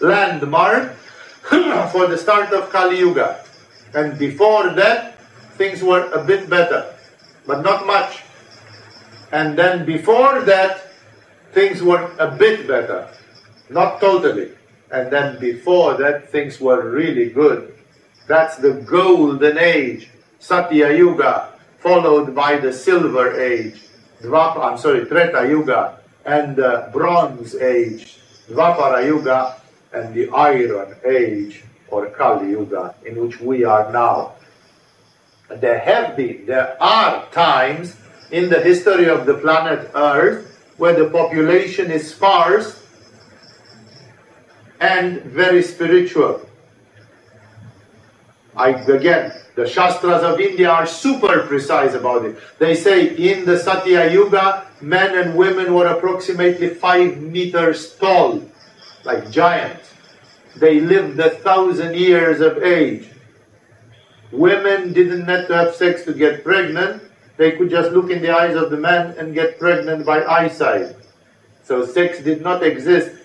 landmark 0.00 0.94
for 1.92 2.06
the 2.06 2.18
start 2.18 2.52
of 2.52 2.70
Kali 2.70 2.98
Yuga. 2.98 3.44
And 3.94 4.18
before 4.18 4.70
that, 4.70 5.18
things 5.58 5.82
were 5.82 6.10
a 6.12 6.24
bit 6.24 6.48
better, 6.48 6.94
but 7.46 7.62
not 7.62 7.86
much. 7.86 8.22
And 9.32 9.58
then 9.58 9.84
before 9.84 10.42
that, 10.42 10.92
things 11.52 11.82
were 11.82 12.10
a 12.18 12.30
bit 12.30 12.66
better, 12.66 13.08
not 13.68 14.00
totally. 14.00 14.52
And 14.90 15.10
then 15.10 15.38
before 15.38 15.94
that, 15.98 16.30
things 16.30 16.60
were 16.60 16.90
really 16.90 17.30
good. 17.30 17.74
That's 18.26 18.56
the 18.56 18.72
golden 18.72 19.58
age, 19.58 20.10
Satya 20.38 20.92
Yuga, 20.92 21.52
followed 21.78 22.34
by 22.34 22.58
the 22.58 22.72
silver 22.72 23.40
age, 23.40 23.82
Dvapa, 24.22 24.72
I'm 24.72 24.78
sorry, 24.78 25.06
Treta 25.06 25.48
Yuga, 25.48 25.98
and 26.24 26.56
the 26.56 26.90
bronze 26.92 27.54
age, 27.54 28.18
Dvapara 28.48 29.04
Yuga, 29.06 29.60
and 29.92 30.14
the 30.14 30.28
Iron 30.30 30.96
Age 31.04 31.64
or 31.88 32.06
Kali 32.10 32.50
Yuga 32.50 32.94
in 33.04 33.16
which 33.16 33.40
we 33.40 33.64
are 33.64 33.90
now. 33.92 34.34
There 35.48 35.78
have 35.78 36.16
been, 36.16 36.46
there 36.46 36.80
are 36.80 37.26
times 37.32 37.96
in 38.30 38.50
the 38.50 38.60
history 38.60 39.08
of 39.08 39.26
the 39.26 39.34
planet 39.34 39.90
Earth 39.94 40.46
where 40.76 40.94
the 40.94 41.10
population 41.10 41.90
is 41.90 42.14
sparse 42.14 42.79
and 44.80 45.22
very 45.22 45.62
spiritual. 45.62 46.40
I, 48.56 48.70
again, 48.70 49.32
the 49.54 49.68
Shastras 49.68 50.22
of 50.22 50.40
India 50.40 50.70
are 50.70 50.86
super 50.86 51.46
precise 51.46 51.94
about 51.94 52.24
it. 52.24 52.38
They 52.58 52.74
say 52.74 53.14
in 53.14 53.44
the 53.44 53.58
Satya 53.58 54.10
Yuga, 54.10 54.66
men 54.80 55.16
and 55.16 55.36
women 55.36 55.72
were 55.74 55.86
approximately 55.86 56.70
five 56.70 57.18
meters 57.18 57.94
tall 57.96 58.42
like 59.04 59.30
giants. 59.30 59.94
They 60.56 60.80
lived 60.80 61.18
a 61.20 61.30
thousand 61.30 61.94
years 61.96 62.40
of 62.40 62.62
age. 62.62 63.08
Women 64.32 64.92
didn't 64.92 65.26
need 65.26 65.46
to 65.48 65.54
have 65.54 65.74
sex 65.74 66.04
to 66.04 66.12
get 66.12 66.44
pregnant. 66.44 67.02
They 67.36 67.52
could 67.52 67.70
just 67.70 67.92
look 67.92 68.10
in 68.10 68.20
the 68.20 68.30
eyes 68.30 68.56
of 68.56 68.70
the 68.70 68.76
man 68.76 69.14
and 69.18 69.34
get 69.34 69.58
pregnant 69.58 70.04
by 70.04 70.24
eyesight. 70.24 70.96
So 71.62 71.86
sex 71.86 72.20
did 72.20 72.42
not 72.42 72.62
exist 72.62 73.19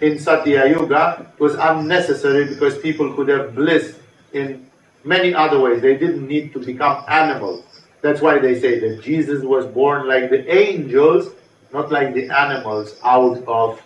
in 0.00 0.18
Satya 0.18 0.66
Yuga. 0.68 1.26
It 1.34 1.40
was 1.40 1.54
unnecessary 1.56 2.46
because 2.48 2.78
people 2.78 3.14
could 3.14 3.28
have 3.28 3.54
bliss 3.54 3.98
in 4.32 4.70
many 5.04 5.34
other 5.34 5.60
ways. 5.60 5.82
They 5.82 5.96
didn't 5.96 6.26
need 6.28 6.52
to 6.54 6.60
become 6.60 7.04
animals. 7.08 7.64
That's 8.02 8.20
why 8.22 8.38
they 8.38 8.60
say 8.60 8.80
that 8.80 9.02
Jesus 9.02 9.42
was 9.44 9.66
born 9.66 10.08
like 10.08 10.30
the 10.30 10.42
angels, 10.54 11.30
not 11.72 11.92
like 11.92 12.14
the 12.14 12.30
animals, 12.30 12.96
out 13.04 13.42
of 13.48 13.82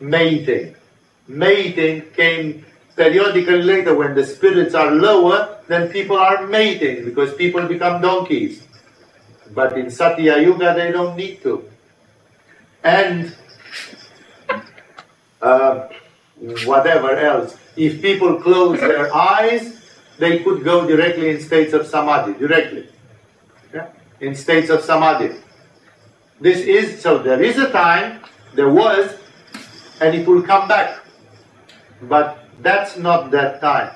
mating 0.00 0.76
mating 1.28 2.02
came 2.16 2.64
periodically 2.96 3.62
later 3.62 3.94
when 3.94 4.14
the 4.14 4.24
spirits 4.24 4.74
are 4.74 4.90
lower, 4.92 5.58
then 5.68 5.90
people 5.90 6.16
are 6.16 6.46
mating 6.46 7.04
because 7.06 7.34
people 7.34 7.66
become 7.68 8.02
donkeys. 8.02 8.62
But 9.54 9.78
in 9.78 9.90
Satya 9.90 10.38
Yuga, 10.38 10.74
they 10.74 10.92
don't 10.92 11.16
need 11.16 11.42
to. 11.44 11.64
And 12.84 13.36
uh, 15.46 15.88
whatever 16.64 17.10
else. 17.16 17.56
If 17.76 18.02
people 18.02 18.40
close 18.40 18.80
their 18.80 19.14
eyes, 19.14 19.64
they 20.18 20.42
could 20.42 20.64
go 20.64 20.86
directly 20.86 21.30
in 21.30 21.40
states 21.40 21.72
of 21.72 21.86
samadhi, 21.86 22.38
directly. 22.38 22.88
Yeah? 23.72 23.88
In 24.20 24.34
states 24.34 24.70
of 24.70 24.82
samadhi. 24.82 25.36
This 26.40 26.58
is, 26.58 27.00
so 27.00 27.18
there 27.18 27.42
is 27.42 27.58
a 27.58 27.70
time, 27.70 28.20
there 28.54 28.68
was, 28.68 29.16
and 30.00 30.14
it 30.14 30.26
will 30.26 30.42
come 30.42 30.68
back. 30.68 31.00
But 32.02 32.38
that's 32.60 32.96
not 32.96 33.30
that 33.30 33.60
time. 33.60 33.92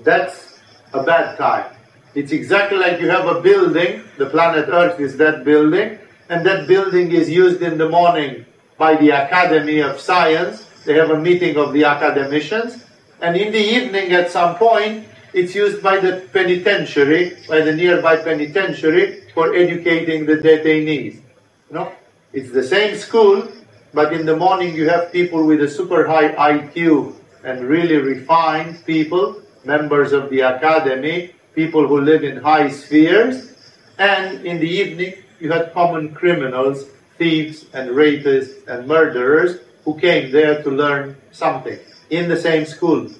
that's 0.00 0.60
a 0.92 1.02
bad 1.02 1.36
time. 1.36 1.66
It's 2.14 2.32
exactly 2.32 2.78
like 2.78 3.00
you 3.00 3.08
have 3.10 3.26
a 3.26 3.40
building, 3.42 4.04
the 4.16 4.26
planet 4.26 4.68
Earth 4.68 4.98
is 5.00 5.16
that 5.18 5.44
building, 5.44 5.98
and 6.30 6.46
that 6.46 6.68
building 6.68 7.10
is 7.12 7.28
used 7.28 7.62
in 7.62 7.78
the 7.78 7.88
morning 7.88 8.46
by 8.78 8.96
the 8.96 9.10
Academy 9.10 9.80
of 9.80 10.00
Science. 10.00 10.64
They 10.86 10.94
have 10.94 11.10
a 11.10 11.18
meeting 11.18 11.56
of 11.58 11.72
the 11.74 11.84
academicians, 11.84 12.84
and 13.20 13.36
in 13.36 13.52
the 13.52 13.60
evening 13.60 14.12
at 14.12 14.30
some 14.30 14.56
point, 14.56 15.06
it's 15.34 15.54
used 15.54 15.82
by 15.82 15.98
the 15.98 16.26
penitentiary, 16.32 17.36
by 17.46 17.60
the 17.60 17.74
nearby 17.74 18.16
penitentiary, 18.16 19.24
for 19.34 19.54
educating 19.54 20.24
the 20.24 20.36
detainees. 20.36 21.20
You 21.68 21.74
know, 21.74 21.92
it's 22.32 22.50
the 22.50 22.62
same 22.62 22.96
school, 22.96 23.46
but 23.92 24.12
in 24.12 24.24
the 24.24 24.36
morning 24.36 24.74
you 24.74 24.88
have 24.88 25.12
people 25.12 25.44
with 25.44 25.62
a 25.62 25.68
super 25.68 26.06
high 26.06 26.32
IQ 26.32 27.14
and 27.44 27.64
really 27.64 27.96
refined 27.96 28.84
people, 28.86 29.42
members 29.64 30.12
of 30.12 30.30
the 30.30 30.40
academy, 30.40 31.34
people 31.54 31.86
who 31.86 32.00
live 32.00 32.24
in 32.24 32.38
high 32.38 32.70
spheres, 32.70 33.54
and 33.98 34.46
in 34.46 34.58
the 34.60 34.68
evening 34.68 35.14
you 35.40 35.50
had 35.52 35.72
common 35.74 36.14
criminals, 36.14 36.86
thieves 37.18 37.66
and 37.74 37.90
rapists 37.90 38.66
and 38.66 38.86
murderers 38.86 39.60
who 39.84 39.98
came 39.98 40.30
there 40.30 40.62
to 40.62 40.70
learn 40.70 41.16
something 41.32 41.78
in 42.10 42.28
the 42.28 42.36
same 42.36 42.64
school 42.64 43.10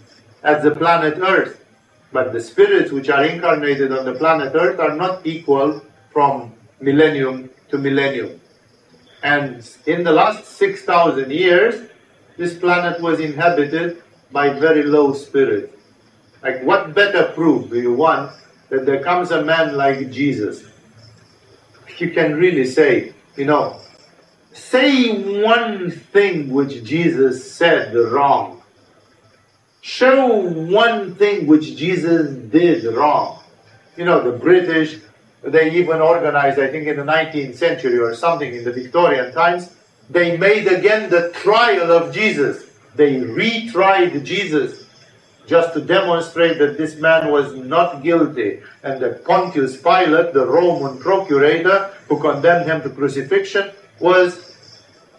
as 0.42 0.62
the 0.62 0.70
planet 0.70 1.18
Earth. 1.18 1.64
But 2.12 2.32
the 2.32 2.40
spirits 2.40 2.90
which 2.90 3.10
are 3.10 3.24
incarnated 3.24 3.92
on 3.92 4.04
the 4.06 4.14
planet 4.14 4.54
Earth 4.54 4.78
are 4.80 4.94
not 4.94 5.26
equal 5.26 5.82
from 6.10 6.54
millennium 6.80 7.50
to 7.70 7.78
millennium. 7.78 8.40
And 9.22 9.68
in 9.86 10.04
the 10.04 10.12
last 10.12 10.46
6,000 10.56 11.30
years, 11.30 11.90
this 12.36 12.56
planet 12.56 13.00
was 13.02 13.20
inhabited 13.20 14.02
by 14.30 14.50
very 14.50 14.84
low 14.84 15.12
spirits. 15.12 15.74
Like, 16.42 16.62
what 16.62 16.94
better 16.94 17.32
proof 17.32 17.68
do 17.68 17.80
you 17.80 17.92
want 17.92 18.32
that 18.70 18.86
there 18.86 19.02
comes 19.02 19.32
a 19.32 19.44
man 19.44 19.76
like 19.76 20.10
Jesus? 20.10 20.64
You 21.98 22.12
can 22.12 22.36
really 22.36 22.64
say, 22.64 23.12
you 23.36 23.44
know, 23.44 23.80
say 24.58 25.42
one 25.42 25.90
thing 25.90 26.50
which 26.50 26.84
Jesus 26.84 27.50
said 27.52 27.94
wrong. 27.94 28.62
Show 29.80 30.26
one 30.36 31.14
thing 31.14 31.46
which 31.46 31.76
Jesus 31.76 32.34
did 32.50 32.84
wrong. 32.84 33.42
You 33.96 34.04
know, 34.04 34.30
the 34.30 34.36
British, 34.36 34.98
they 35.42 35.72
even 35.72 36.00
organized, 36.00 36.58
I 36.58 36.68
think 36.68 36.86
in 36.86 36.96
the 36.96 37.04
19th 37.04 37.56
century 37.56 37.98
or 37.98 38.14
something, 38.14 38.52
in 38.54 38.64
the 38.64 38.72
Victorian 38.72 39.32
times, 39.32 39.74
they 40.10 40.36
made 40.36 40.66
again 40.66 41.10
the 41.10 41.30
trial 41.32 41.90
of 41.92 42.12
Jesus. 42.12 42.64
They 42.96 43.16
retried 43.16 44.24
Jesus 44.24 44.86
just 45.46 45.72
to 45.74 45.80
demonstrate 45.80 46.58
that 46.58 46.76
this 46.76 46.96
man 46.96 47.30
was 47.30 47.54
not 47.54 48.02
guilty. 48.02 48.60
And 48.82 49.00
that 49.02 49.24
Pontius 49.24 49.76
Pilate, 49.76 50.34
the 50.34 50.46
Roman 50.46 50.98
procurator 50.98 51.94
who 52.08 52.20
condemned 52.20 52.66
him 52.66 52.82
to 52.82 52.90
crucifixion, 52.90 53.70
was 54.00 54.47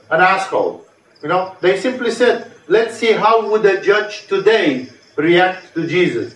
an 0.09 0.21
asshole. 0.21 0.85
You 1.21 1.29
know, 1.29 1.55
they 1.61 1.79
simply 1.79 2.11
said, 2.11 2.51
let's 2.67 2.97
see 2.97 3.11
how 3.11 3.49
would 3.49 3.65
a 3.65 3.81
judge 3.81 4.27
today 4.27 4.87
react 5.15 5.73
to 5.73 5.87
Jesus. 5.87 6.35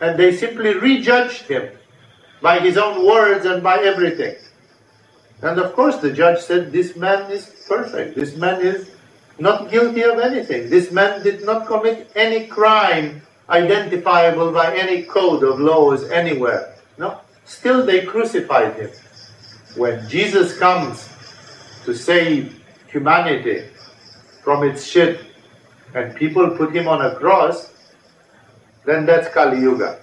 And 0.00 0.18
they 0.18 0.36
simply 0.36 0.74
rejudged 0.74 1.42
him 1.42 1.70
by 2.40 2.58
his 2.60 2.76
own 2.76 3.06
words 3.06 3.46
and 3.46 3.62
by 3.62 3.78
everything. 3.78 4.36
And 5.42 5.58
of 5.58 5.74
course, 5.74 5.96
the 5.96 6.12
judge 6.12 6.40
said, 6.40 6.72
This 6.72 6.96
man 6.96 7.30
is 7.30 7.44
perfect. 7.68 8.16
This 8.16 8.36
man 8.36 8.60
is 8.62 8.90
not 9.38 9.70
guilty 9.70 10.02
of 10.02 10.18
anything. 10.18 10.70
This 10.70 10.90
man 10.92 11.22
did 11.22 11.44
not 11.44 11.66
commit 11.66 12.10
any 12.14 12.46
crime 12.46 13.22
identifiable 13.48 14.52
by 14.52 14.74
any 14.76 15.02
code 15.02 15.42
of 15.42 15.60
laws 15.60 16.08
anywhere. 16.10 16.76
No. 16.98 17.20
Still, 17.44 17.84
they 17.84 18.06
crucified 18.06 18.76
him. 18.76 18.90
When 19.76 20.08
Jesus 20.08 20.56
comes 20.58 21.08
to 21.84 21.94
save 21.94 22.63
humanity 22.94 23.66
from 24.44 24.62
its 24.62 24.86
shit 24.86 25.20
and 25.94 26.14
people 26.14 26.50
put 26.56 26.74
him 26.74 26.86
on 26.88 27.04
a 27.04 27.14
cross, 27.16 27.72
then 28.86 29.04
that's 29.04 29.28
Kali 29.34 29.60
Yuga. 29.60 29.98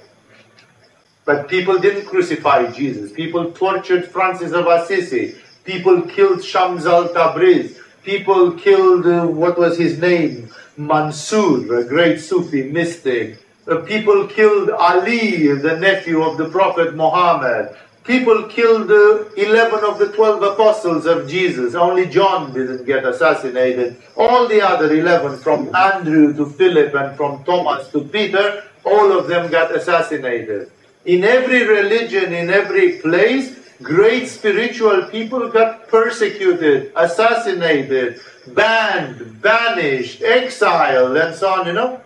But 1.25 1.47
people 1.47 1.77
didn't 1.79 2.07
crucify 2.07 2.71
Jesus. 2.71 3.11
People 3.11 3.51
tortured 3.51 4.05
Francis 4.07 4.51
of 4.51 4.67
Assisi. 4.67 5.35
People 5.63 6.01
killed 6.01 6.43
Shams 6.43 6.85
al 6.85 7.09
Tabriz. 7.09 7.77
People 8.03 8.53
killed, 8.53 9.05
uh, 9.05 9.27
what 9.27 9.57
was 9.57 9.77
his 9.77 9.99
name? 9.99 10.49
Mansur, 10.75 11.79
a 11.79 11.83
great 11.85 12.19
Sufi 12.19 12.63
mystic. 12.63 13.37
Uh, 13.67 13.77
people 13.81 14.27
killed 14.27 14.71
Ali, 14.71 15.47
the 15.67 15.77
nephew 15.77 16.23
of 16.23 16.37
the 16.37 16.49
Prophet 16.49 16.95
Muhammad. 16.95 17.77
People 18.03 18.43
killed 18.47 18.89
uh, 18.89 19.29
11 19.37 19.83
of 19.83 19.99
the 19.99 20.11
12 20.11 20.41
apostles 20.41 21.05
of 21.05 21.29
Jesus. 21.29 21.75
Only 21.75 22.07
John 22.07 22.51
didn't 22.51 22.85
get 22.85 23.05
assassinated. 23.05 24.01
All 24.17 24.47
the 24.47 24.61
other 24.61 24.91
11, 24.91 25.37
from 25.37 25.73
Andrew 25.75 26.33
to 26.35 26.47
Philip 26.47 26.95
and 26.95 27.15
from 27.15 27.43
Thomas 27.43 27.89
to 27.91 28.01
Peter, 28.01 28.63
all 28.83 29.11
of 29.11 29.27
them 29.27 29.51
got 29.51 29.75
assassinated. 29.75 30.71
In 31.05 31.23
every 31.23 31.67
religion, 31.67 32.33
in 32.33 32.49
every 32.49 32.97
place, 32.97 33.55
great 33.83 34.27
spiritual 34.27 35.03
people 35.05 35.49
got 35.49 35.87
persecuted, 35.87 36.91
assassinated, 36.95 38.19
banned, 38.47 39.41
banished, 39.41 40.23
exiled, 40.23 41.17
and 41.17 41.35
so 41.35 41.49
on, 41.49 41.67
you 41.67 41.73
know. 41.73 42.01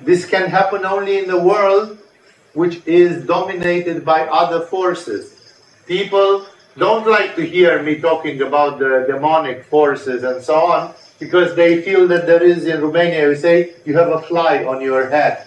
This 0.00 0.24
can 0.24 0.50
happen 0.50 0.84
only 0.84 1.18
in 1.18 1.26
the 1.26 1.40
world 1.40 1.98
which 2.54 2.80
is 2.86 3.26
dominated 3.26 4.04
by 4.04 4.22
other 4.22 4.60
forces. 4.66 5.54
People 5.86 6.46
don't 6.78 7.06
like 7.06 7.36
to 7.36 7.46
hear 7.46 7.82
me 7.82 8.00
talking 8.00 8.40
about 8.42 8.78
the 8.78 9.04
demonic 9.06 9.64
forces 9.64 10.22
and 10.24 10.42
so 10.42 10.56
on 10.66 10.94
because 11.18 11.54
they 11.54 11.82
feel 11.82 12.08
that 12.08 12.26
there 12.26 12.42
is 12.42 12.64
in 12.64 12.80
Romania, 12.80 13.28
we 13.28 13.36
say, 13.36 13.74
you 13.84 13.96
have 13.96 14.08
a 14.08 14.20
fly 14.22 14.64
on 14.64 14.80
your 14.80 15.08
head, 15.08 15.46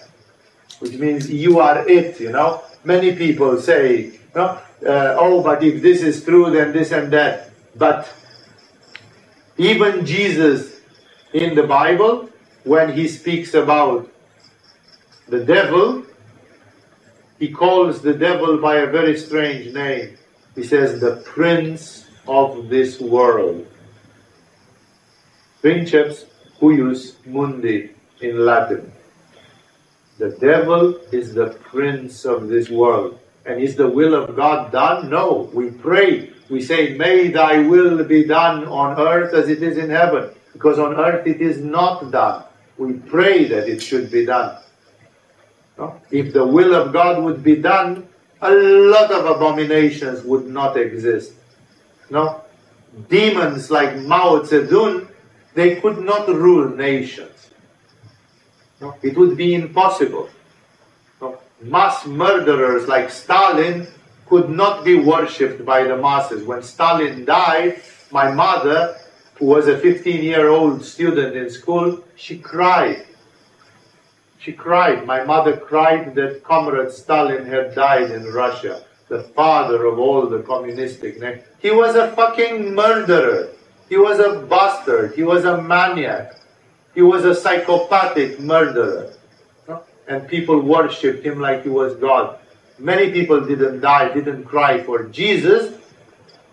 which 0.80 0.94
means 0.94 1.30
you 1.30 1.60
are 1.60 1.88
it, 1.88 2.20
you 2.20 2.32
know. 2.32 2.64
Many 2.84 3.16
people 3.16 3.60
say, 3.60 4.18
know, 4.38 4.60
uh, 4.86 5.16
oh, 5.20 5.44
but 5.44 5.64
if 5.64 5.82
this 5.82 6.02
is 6.02 6.24
true, 6.24 6.52
then 6.52 6.72
this 6.72 6.92
and 6.92 7.12
that. 7.12 7.50
But 7.76 8.08
even 9.58 10.06
Jesus 10.06 10.80
in 11.34 11.56
the 11.56 11.64
Bible, 11.64 12.30
when 12.64 12.94
he 12.94 13.08
speaks 13.08 13.54
about 13.54 14.10
the 15.28 15.44
devil, 15.44 16.04
he 17.40 17.52
calls 17.52 18.02
the 18.02 18.14
devil 18.14 18.58
by 18.58 18.78
a 18.78 18.88
very 18.88 19.18
strange 19.18 19.74
name. 19.74 20.18
He 20.56 20.64
says, 20.64 21.00
the 21.00 21.18
prince 21.18 22.06
of 22.28 22.70
this 22.70 23.00
world. 23.00 23.68
Princeps 25.62 26.26
huius 26.60 27.14
mundi 27.26 27.92
in 28.22 28.46
Latin. 28.46 28.92
The 30.18 30.30
devil 30.40 30.98
is 31.12 31.34
the 31.36 31.50
prince 31.70 32.26
of 32.26 32.48
this 32.48 32.70
world. 32.70 33.20
And 33.46 33.62
is 33.62 33.76
the 33.76 33.88
will 33.88 34.16
of 34.16 34.36
God 34.36 34.72
done? 34.72 35.10
No. 35.10 35.50
We 35.54 35.70
pray. 35.72 36.34
We 36.50 36.62
say, 36.62 36.98
May 36.98 37.30
thy 37.30 37.60
will 37.60 38.04
be 38.04 38.26
done 38.26 38.66
on 38.66 39.00
earth 39.00 39.34
as 39.34 39.48
it 39.48 39.62
is 39.62 39.78
in 39.78 39.90
heaven. 39.90 40.32
Because 40.54 40.80
on 40.80 40.96
earth 40.96 41.28
it 41.28 41.40
is 41.40 41.60
not 41.60 42.12
done. 42.12 42.44
We 42.78 42.94
pray 42.94 43.48
that 43.48 43.70
it 43.70 43.82
should 43.82 44.12
be 44.12 44.26
done. 44.26 44.58
If 46.10 46.34
the 46.34 46.46
will 46.46 46.74
of 46.74 46.92
God 46.92 47.24
would 47.24 47.44
be 47.44 47.56
done, 47.56 48.08
a 48.42 48.52
lot 48.52 49.12
of 49.12 49.26
abominations 49.26 50.24
would 50.24 50.48
not 50.48 50.78
exist. 50.78 51.34
No? 52.10 52.44
Demons 53.10 53.70
like 53.70 53.98
Mao 53.98 54.40
Zedong, 54.42 55.08
they 55.54 55.76
could 55.76 56.00
not 56.00 56.28
rule 56.28 56.70
nations. 56.70 57.52
No? 58.82 58.96
It 59.02 59.18
would 59.18 59.38
be 59.38 59.54
impossible. 59.54 60.30
No? 61.22 61.40
Mass 61.62 62.06
murderers 62.06 62.88
like 62.88 63.10
Stalin 63.12 63.88
could 64.28 64.50
not 64.50 64.84
be 64.84 64.96
worshipped 64.96 65.64
by 65.66 65.84
the 65.84 65.98
masses. 65.98 66.44
When 66.44 66.64
Stalin 66.64 67.26
died, 67.26 67.82
my 68.12 68.32
mother, 68.32 68.98
who 69.36 69.46
was 69.46 69.68
a 69.68 69.78
15 69.78 70.24
year 70.24 70.50
old 70.50 70.84
student 70.84 71.36
in 71.36 71.50
school, 71.50 72.04
she 72.16 72.40
cried 72.40 73.06
she 74.48 74.54
cried. 74.54 75.06
My 75.06 75.26
mother 75.26 75.58
cried 75.58 76.16
that 76.16 76.42
Comrade 76.42 76.90
Stalin 76.94 77.46
had 77.46 77.76
died 77.76 78.12
in 78.12 78.24
Russia, 78.32 78.82
the 79.10 79.24
father 79.36 79.86
of 79.86 80.00
all 80.00 80.26
the 80.26 80.40
communistic. 80.40 81.22
He 81.60 81.70
was 81.70 81.96
a 81.96 82.12
fucking 82.14 82.74
murderer. 82.74 83.50
He 83.90 83.98
was 83.98 84.20
a 84.20 84.40
bastard. 84.48 85.16
He 85.16 85.24
was 85.24 85.44
a 85.44 85.62
maniac. 85.62 86.40
He 86.96 87.02
was 87.02 87.26
a 87.26 87.36
psychopathic 87.36 88.40
murderer. 88.40 89.12
And 90.08 90.26
people 90.30 90.62
worshipped 90.62 91.26
him 91.26 91.42
like 91.42 91.64
he 91.64 91.70
was 91.70 91.96
God. 91.96 92.40
Many 92.80 93.12
people 93.12 93.42
didn't 93.42 93.82
die, 93.82 94.14
didn't 94.14 94.46
cry 94.46 94.82
for 94.82 95.04
Jesus, 95.10 95.76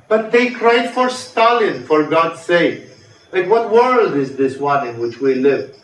but 0.08 0.32
they 0.32 0.50
cried 0.50 0.90
for 0.90 1.08
Stalin, 1.08 1.84
for 1.84 2.02
God's 2.10 2.40
sake. 2.40 2.88
Like, 3.30 3.48
what 3.48 3.70
world 3.70 4.16
is 4.16 4.36
this 4.36 4.58
one 4.58 4.88
in 4.88 4.98
which 4.98 5.20
we 5.20 5.36
live? 5.36 5.76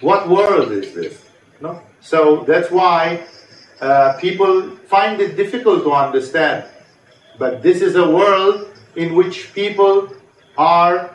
What 0.00 0.28
world 0.28 0.72
is 0.72 0.94
this? 0.94 1.24
No? 1.60 1.82
So 2.00 2.44
that's 2.44 2.70
why 2.70 3.26
uh, 3.80 4.16
people 4.20 4.70
find 4.86 5.20
it 5.20 5.36
difficult 5.36 5.82
to 5.84 5.92
understand. 5.92 6.64
But 7.38 7.62
this 7.62 7.82
is 7.82 7.96
a 7.96 8.08
world 8.08 8.68
in 8.96 9.14
which 9.14 9.52
people 9.54 10.12
are, 10.56 11.14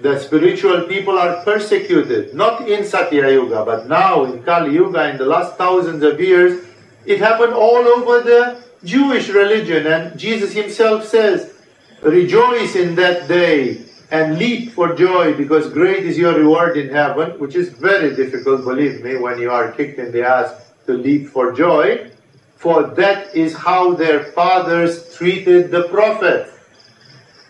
the 0.00 0.18
spiritual 0.18 0.82
people 0.82 1.18
are 1.18 1.44
persecuted. 1.44 2.34
Not 2.34 2.68
in 2.68 2.84
Satya 2.84 3.30
Yuga, 3.30 3.64
but 3.64 3.88
now 3.88 4.24
in 4.24 4.42
Kali 4.42 4.74
Yuga, 4.74 5.10
in 5.10 5.16
the 5.18 5.26
last 5.26 5.56
thousands 5.56 6.02
of 6.02 6.20
years, 6.20 6.64
it 7.04 7.18
happened 7.18 7.52
all 7.52 7.86
over 7.86 8.20
the 8.20 8.62
Jewish 8.84 9.28
religion. 9.28 9.86
And 9.86 10.18
Jesus 10.18 10.52
himself 10.52 11.06
says, 11.06 11.54
Rejoice 12.02 12.74
in 12.76 12.96
that 12.96 13.28
day 13.28 13.84
and 14.12 14.38
leap 14.38 14.72
for 14.72 14.94
joy 14.94 15.32
because 15.32 15.72
great 15.72 16.04
is 16.04 16.18
your 16.18 16.38
reward 16.38 16.76
in 16.76 16.90
heaven, 16.90 17.30
which 17.40 17.54
is 17.54 17.70
very 17.70 18.14
difficult, 18.14 18.62
believe 18.62 19.02
me, 19.02 19.16
when 19.16 19.40
you 19.40 19.50
are 19.50 19.72
kicked 19.72 19.98
in 19.98 20.12
the 20.12 20.22
ass 20.22 20.52
to 20.84 20.92
leap 20.92 21.28
for 21.28 21.50
joy. 21.52 22.10
For 22.56 22.82
that 22.94 23.34
is 23.34 23.56
how 23.56 23.94
their 23.94 24.22
fathers 24.22 25.16
treated 25.16 25.70
the 25.70 25.88
prophet. 25.88 26.52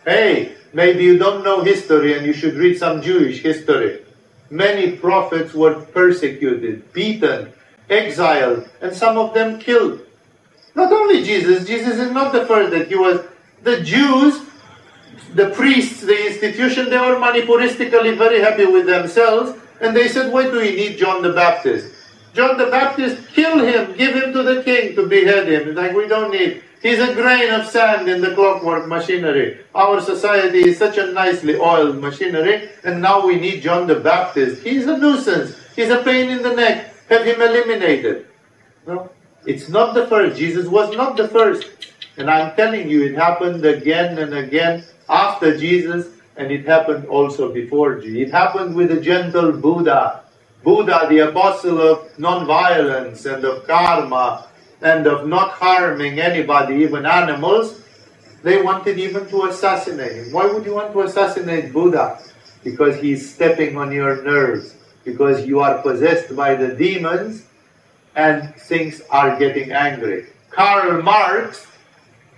Hey, 0.07 0.55
maybe 0.73 1.03
you 1.03 1.19
don't 1.19 1.43
know 1.43 1.65
history 1.65 2.17
and 2.17 2.25
you 2.25 2.33
should 2.33 2.55
read 2.55 2.79
some 2.79 3.03
Jewish 3.03 3.43
history. 3.43 4.05
Many 4.49 4.97
prophets 4.97 5.53
were 5.53 5.81
persecuted, 5.81 6.93
beaten, 6.93 7.53
exiled, 7.91 8.69
and 8.81 8.95
some 8.95 9.19
of 9.19 9.35
them 9.35 9.59
killed. 9.59 10.01
Not 10.77 10.93
only 10.93 11.25
Jesus, 11.25 11.67
Jesus 11.67 11.99
is 11.99 12.13
not 12.13 12.33
the 12.33 12.47
first 12.47 12.71
that 12.71 12.87
he 12.87 12.95
was. 12.95 13.21
The 13.63 13.83
Jews, 13.83 14.41
the 15.35 15.51
priests, 15.51 16.01
the 16.01 16.27
institution, 16.27 16.90
they 16.90 16.99
were 16.99 17.16
manipuristically 17.16 18.16
very 18.16 18.40
happy 18.40 18.66
with 18.66 18.86
themselves, 18.86 19.59
and 19.81 19.97
they 19.97 20.09
said, 20.09 20.32
Why 20.32 20.44
do 20.44 20.59
we 20.59 20.77
need 20.77 20.99
John 20.99 21.23
the 21.23 21.32
Baptist? 21.32 21.94
John 22.35 22.57
the 22.57 22.66
Baptist, 22.66 23.28
kill 23.35 23.59
him, 23.65 23.97
give 23.97 24.15
him 24.15 24.32
to 24.32 24.43
the 24.43 24.62
king 24.62 24.94
to 24.97 25.07
behead 25.07 25.49
him. 25.49 25.74
Like 25.74 25.94
we 25.94 26.09
don't 26.09 26.31
need. 26.31 26.62
He's 26.81 26.99
a 26.99 27.15
grain 27.15 27.51
of 27.53 27.66
sand 27.66 28.09
in 28.09 28.20
the 28.20 28.35
clockwork 28.35 28.89
machinery. 28.89 29.61
Our 29.74 30.01
society 30.01 30.69
is 30.69 30.78
such 30.78 30.99
a 30.99 31.12
nicely 31.12 31.57
oiled 31.57 31.99
machinery, 31.99 32.70
and 32.85 33.01
now 33.01 33.24
we 33.24 33.36
need 33.36 33.62
John 33.62 33.86
the 33.86 34.01
Baptist. 34.01 34.62
He's 34.62 34.86
a 34.86 34.99
nuisance. 34.99 35.57
He's 35.77 35.90
a 35.90 36.03
pain 36.03 36.31
in 36.31 36.43
the 36.43 36.55
neck. 36.55 36.93
Have 37.09 37.24
him 37.24 37.40
eliminated. 37.40 38.27
No, 38.86 39.11
it's 39.47 39.69
not 39.69 39.94
the 39.94 40.07
first. 40.07 40.36
Jesus 40.36 40.66
was 40.66 40.94
not 40.97 41.16
the 41.16 41.28
first. 41.28 41.65
And 42.16 42.28
I'm 42.28 42.57
telling 42.57 42.90
you, 42.90 43.05
it 43.05 43.15
happened 43.15 43.65
again 43.65 44.19
and 44.19 44.35
again 44.35 44.85
after 45.09 45.57
Jesus, 45.57 46.09
and 46.37 46.51
it 46.51 46.66
happened 46.66 47.07
also 47.07 47.53
before 47.53 48.01
Jesus. 48.01 48.29
It 48.29 48.31
happened 48.31 48.74
with 48.74 48.89
the 48.89 49.01
gentle 49.01 49.53
Buddha. 49.53 50.24
Buddha, 50.62 51.07
the 51.09 51.19
apostle 51.31 51.81
of 51.81 52.19
non-violence 52.19 53.27
and 53.27 53.45
of 53.45 53.66
karma 53.66 54.47
and 54.81 55.07
of 55.07 55.27
not 55.29 55.51
harming 55.51 56.20
anybody, 56.20 56.77
even 56.77 57.07
animals, 57.07 57.81
they 58.43 58.61
wanted 58.62 58.99
even 58.99 59.29
to 59.29 59.45
assassinate 59.45 60.12
him. 60.12 60.33
Why 60.33 60.47
would 60.47 60.65
you 60.65 60.74
want 60.74 60.93
to 60.93 61.03
assassinate 61.03 61.73
Buddha? 61.73 62.19
Because 62.65 62.97
he's 63.01 63.35
stepping 63.35 63.77
on 63.77 63.93
your 63.93 64.23
nerves, 64.23 64.74
because 65.05 65.47
you 65.47 65.61
are 65.61 65.83
possessed 65.83 66.35
by 66.35 66.55
the 66.55 66.74
demons 66.74 67.47
and 68.15 68.55
things 68.57 69.03
are 69.11 69.39
getting 69.39 69.73
angry. 69.73 70.27
Karl 70.51 71.03
Marx 71.03 71.66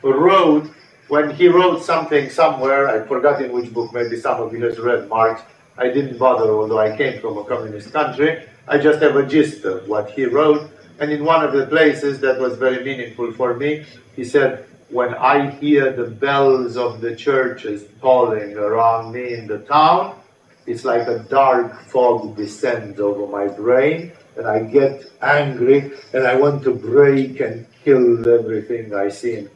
wrote, 0.03 0.71
when 1.15 1.31
he 1.37 1.47
wrote 1.47 1.81
something 1.85 2.29
somewhere, 2.29 2.89
I 2.89 3.07
forgot 3.07 3.41
in 3.41 3.53
which 3.53 3.73
book, 3.73 3.95
maybe 3.95 4.17
some 4.19 4.43
of 4.43 4.53
you 4.53 4.65
have 4.65 4.77
read 4.79 5.09
Marx, 5.09 5.43
I 5.79 5.87
didn't 5.97 6.19
bother, 6.19 6.51
although 6.51 6.81
I 6.81 6.97
came 6.97 7.21
from 7.21 7.39
a 7.39 7.45
communist 7.45 7.93
country. 7.93 8.45
I 8.67 8.79
just 8.79 9.01
have 9.01 9.15
a 9.15 9.25
gist 9.25 9.65
of 9.65 9.87
what 9.87 10.11
he 10.11 10.25
wrote. 10.25 10.69
And 10.99 11.13
in 11.13 11.25
one 11.25 11.45
of 11.45 11.53
the 11.53 11.67
places 11.69 12.19
that 12.23 12.41
was 12.41 12.57
very 12.59 12.85
meaningful 12.85 13.33
for 13.35 13.55
me, 13.55 13.87
he 14.17 14.25
said, 14.25 14.67
When 14.91 15.15
I 15.15 15.51
hear 15.53 15.93
the 15.93 16.11
bells 16.11 16.77
of 16.77 17.01
the 17.01 17.15
churches 17.15 17.85
tolling 18.01 18.57
around 18.57 19.13
me 19.15 19.35
in 19.35 19.47
the 19.47 19.59
town, 19.61 20.19
it's 20.67 20.85
like 20.85 21.07
a 21.07 21.21
dark 21.21 21.81
fog 21.93 22.37
descends 22.37 22.99
over 22.99 23.29
my 23.29 23.47
brain, 23.47 24.11
and 24.37 24.49
I 24.49 24.65
get 24.65 25.05
angry, 25.23 25.93
and 26.13 26.27
I 26.27 26.35
want 26.35 26.65
to 26.65 26.75
break 26.75 27.39
and 27.39 27.67
kill 27.85 28.29
everything 28.29 28.93
I 28.97 29.11
see. 29.11 29.47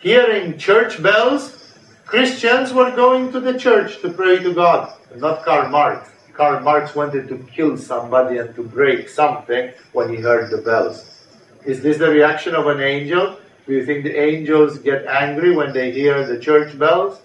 Hearing 0.00 0.56
church 0.56 1.02
bells, 1.02 1.74
Christians 2.06 2.72
were 2.72 2.90
going 2.96 3.32
to 3.32 3.40
the 3.40 3.58
church 3.58 4.00
to 4.00 4.10
pray 4.10 4.38
to 4.42 4.54
God, 4.54 4.94
not 5.16 5.44
Karl 5.44 5.68
Marx. 5.68 6.08
Karl 6.32 6.60
Marx 6.60 6.94
wanted 6.94 7.28
to 7.28 7.36
kill 7.54 7.76
somebody 7.76 8.38
and 8.38 8.54
to 8.54 8.62
break 8.62 9.10
something 9.10 9.72
when 9.92 10.08
he 10.08 10.16
heard 10.16 10.50
the 10.50 10.62
bells. 10.62 11.26
Is 11.66 11.82
this 11.82 11.98
the 11.98 12.08
reaction 12.08 12.54
of 12.54 12.66
an 12.68 12.80
angel? 12.80 13.36
Do 13.66 13.74
you 13.74 13.84
think 13.84 14.04
the 14.04 14.18
angels 14.18 14.78
get 14.78 15.04
angry 15.04 15.54
when 15.54 15.74
they 15.74 15.92
hear 15.92 16.26
the 16.26 16.40
church 16.40 16.78
bells? 16.78 17.20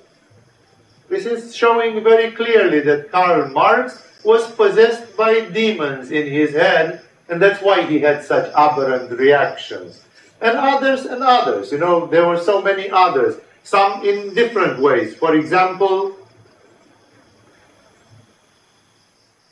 This 1.07 1.25
is 1.25 1.55
showing 1.55 2.03
very 2.03 2.31
clearly 2.31 2.81
that 2.81 3.09
Karl 3.09 3.47
Marx 3.51 4.05
was 4.25 4.51
possessed 4.51 5.15
by 5.15 5.45
demons 5.45 6.11
in 6.11 6.27
his 6.27 6.51
head, 6.51 7.03
and 7.29 7.41
that's 7.41 7.63
why 7.63 7.83
he 7.83 7.99
had 7.99 8.25
such 8.25 8.51
aberrant 8.53 9.11
reactions. 9.11 10.04
And 10.41 10.57
others 10.57 11.05
and 11.05 11.23
others, 11.23 11.71
you 11.71 11.77
know, 11.77 12.07
there 12.07 12.27
were 12.27 12.39
so 12.39 12.61
many 12.61 12.89
others 12.89 13.37
some 13.63 14.05
in 14.05 14.33
different 14.33 14.79
ways. 14.79 15.15
For 15.15 15.35
example, 15.35 16.15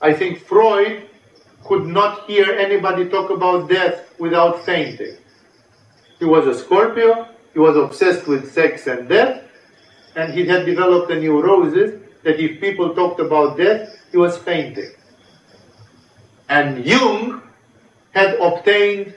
I 0.01 0.13
think 0.13 0.45
Freud 0.45 1.09
could 1.63 1.87
not 1.87 2.29
hear 2.29 2.51
anybody 2.51 3.09
talk 3.09 3.31
about 3.31 3.69
death 3.69 4.13
without 4.19 4.63
fainting. 4.65 5.17
He 6.19 6.25
was 6.25 6.45
a 6.45 6.53
Scorpio, 6.57 7.27
he 7.53 7.59
was 7.59 7.75
obsessed 7.75 8.27
with 8.27 8.51
sex 8.51 8.85
and 8.87 9.09
death, 9.09 9.43
and 10.15 10.33
he 10.33 10.45
had 10.45 10.65
developed 10.65 11.11
a 11.11 11.19
neurosis 11.19 11.99
that 12.23 12.39
if 12.39 12.61
people 12.61 12.93
talked 12.93 13.19
about 13.19 13.57
death, 13.57 13.97
he 14.11 14.17
was 14.17 14.37
fainting. 14.37 14.91
And 16.49 16.85
Jung 16.85 17.41
had 18.11 18.35
obtained 18.35 19.15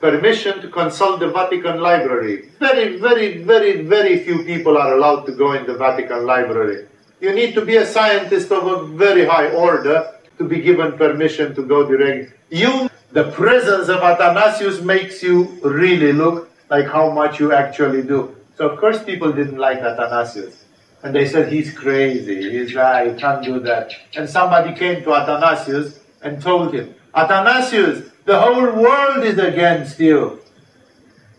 permission 0.00 0.60
to 0.60 0.68
consult 0.68 1.20
the 1.20 1.28
Vatican 1.28 1.80
Library. 1.80 2.50
Very, 2.58 2.98
very, 2.98 3.42
very, 3.42 3.82
very 3.82 4.24
few 4.24 4.44
people 4.44 4.76
are 4.76 4.94
allowed 4.94 5.24
to 5.26 5.32
go 5.32 5.52
in 5.52 5.66
the 5.66 5.74
Vatican 5.74 6.26
Library. 6.26 6.86
You 7.20 7.34
need 7.34 7.54
to 7.54 7.64
be 7.64 7.76
a 7.76 7.86
scientist 7.86 8.52
of 8.52 8.66
a 8.66 8.86
very 8.86 9.24
high 9.24 9.48
order 9.50 10.12
to 10.38 10.44
be 10.44 10.60
given 10.60 10.92
permission 10.98 11.54
to 11.54 11.62
go 11.62 11.88
direct. 11.88 12.34
You, 12.50 12.90
the 13.12 13.30
presence 13.32 13.88
of 13.88 14.02
Athanasius 14.02 14.80
makes 14.82 15.22
you 15.22 15.44
really 15.62 16.12
look 16.12 16.50
like 16.70 16.86
how 16.86 17.10
much 17.10 17.40
you 17.40 17.52
actually 17.52 18.02
do. 18.02 18.36
So 18.56 18.68
of 18.68 18.78
course 18.78 19.02
people 19.02 19.32
didn't 19.32 19.58
like 19.58 19.78
Athanasius. 19.78 20.64
And 21.02 21.14
they 21.14 21.26
said, 21.26 21.52
he's 21.52 21.72
crazy, 21.72 22.50
he's 22.50 22.76
uh, 22.76 23.04
he 23.04 23.20
can't 23.20 23.44
do 23.44 23.60
that. 23.60 23.92
And 24.16 24.28
somebody 24.28 24.74
came 24.74 25.04
to 25.04 25.14
Athanasius 25.14 26.00
and 26.22 26.42
told 26.42 26.74
him, 26.74 26.94
Athanasius, 27.14 28.10
the 28.26 28.38
whole 28.38 28.82
world 28.82 29.24
is 29.24 29.38
against 29.38 29.98
you. 30.00 30.40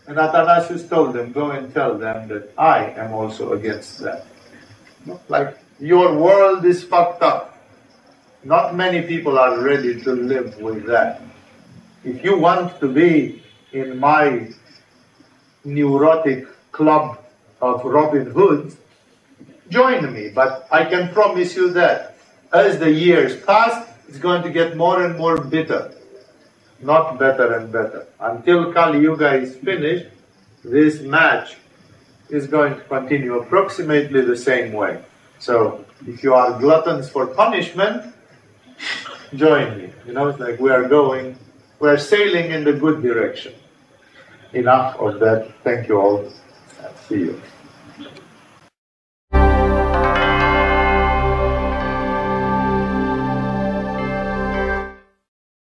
And 0.08 0.18
Athanasius 0.18 0.88
told 0.88 1.14
them, 1.14 1.34
Go 1.34 1.52
and 1.52 1.72
tell 1.74 1.98
them 1.98 2.30
that 2.30 2.54
I 2.58 2.86
am 2.92 3.14
also 3.14 3.52
against 3.54 4.00
them. 4.00 4.22
Like, 5.28 5.58
your 5.80 6.18
world 6.18 6.66
is 6.66 6.84
fucked 6.84 7.22
up. 7.22 7.60
Not 8.44 8.74
many 8.74 9.02
people 9.02 9.38
are 9.38 9.60
ready 9.62 10.02
to 10.02 10.12
live 10.14 10.58
with 10.60 10.86
that. 10.86 11.22
If 12.06 12.24
you 12.24 12.40
want 12.40 12.80
to 12.80 12.88
be 12.88 13.44
in 13.74 14.00
my 14.00 14.50
neurotic 15.66 16.48
club 16.72 17.20
of 17.62 17.84
Robin 17.84 18.32
Hoods, 18.32 18.78
join 19.70 20.14
me. 20.14 20.30
But 20.30 20.68
I 20.72 20.86
can 20.86 21.14
promise 21.14 21.54
you 21.54 21.74
that 21.74 22.18
as 22.54 22.80
the 22.80 22.90
years 22.90 23.36
pass, 23.44 23.90
it's 24.08 24.20
going 24.20 24.42
to 24.44 24.50
get 24.50 24.78
more 24.78 25.04
and 25.04 25.18
more 25.18 25.42
bitter 25.42 25.97
not 26.82 27.18
better 27.20 27.54
and 27.54 27.72
better. 27.72 28.08
Until 28.20 28.74
Kali 28.74 29.00
Yuga 29.00 29.34
is 29.34 29.56
finished, 29.56 30.08
this 30.64 31.02
match 31.02 31.58
is 32.30 32.48
going 32.48 32.76
to 32.76 32.82
continue 32.82 33.40
approximately 33.40 34.22
the 34.22 34.36
same 34.36 34.74
way. 34.74 35.02
So, 35.40 35.86
if 36.06 36.24
you 36.24 36.34
are 36.34 36.60
gluttons 36.60 37.10
for 37.10 37.28
punishment, 37.28 38.14
join 39.36 39.78
me. 39.78 39.90
You 40.06 40.14
know, 40.14 40.28
it's 40.28 40.40
like 40.40 40.60
we 40.60 40.70
are 40.70 40.88
going, 40.88 41.38
we 41.80 41.90
are 41.90 41.98
sailing 41.98 42.52
in 42.52 42.64
the 42.64 42.74
good 42.74 43.02
direction. 43.02 43.54
Enough 44.54 44.96
of 45.00 45.20
that. 45.20 45.52
Thank 45.64 45.88
you 45.88 46.00
all. 46.00 46.32
See 47.08 47.20
you. 47.20 47.42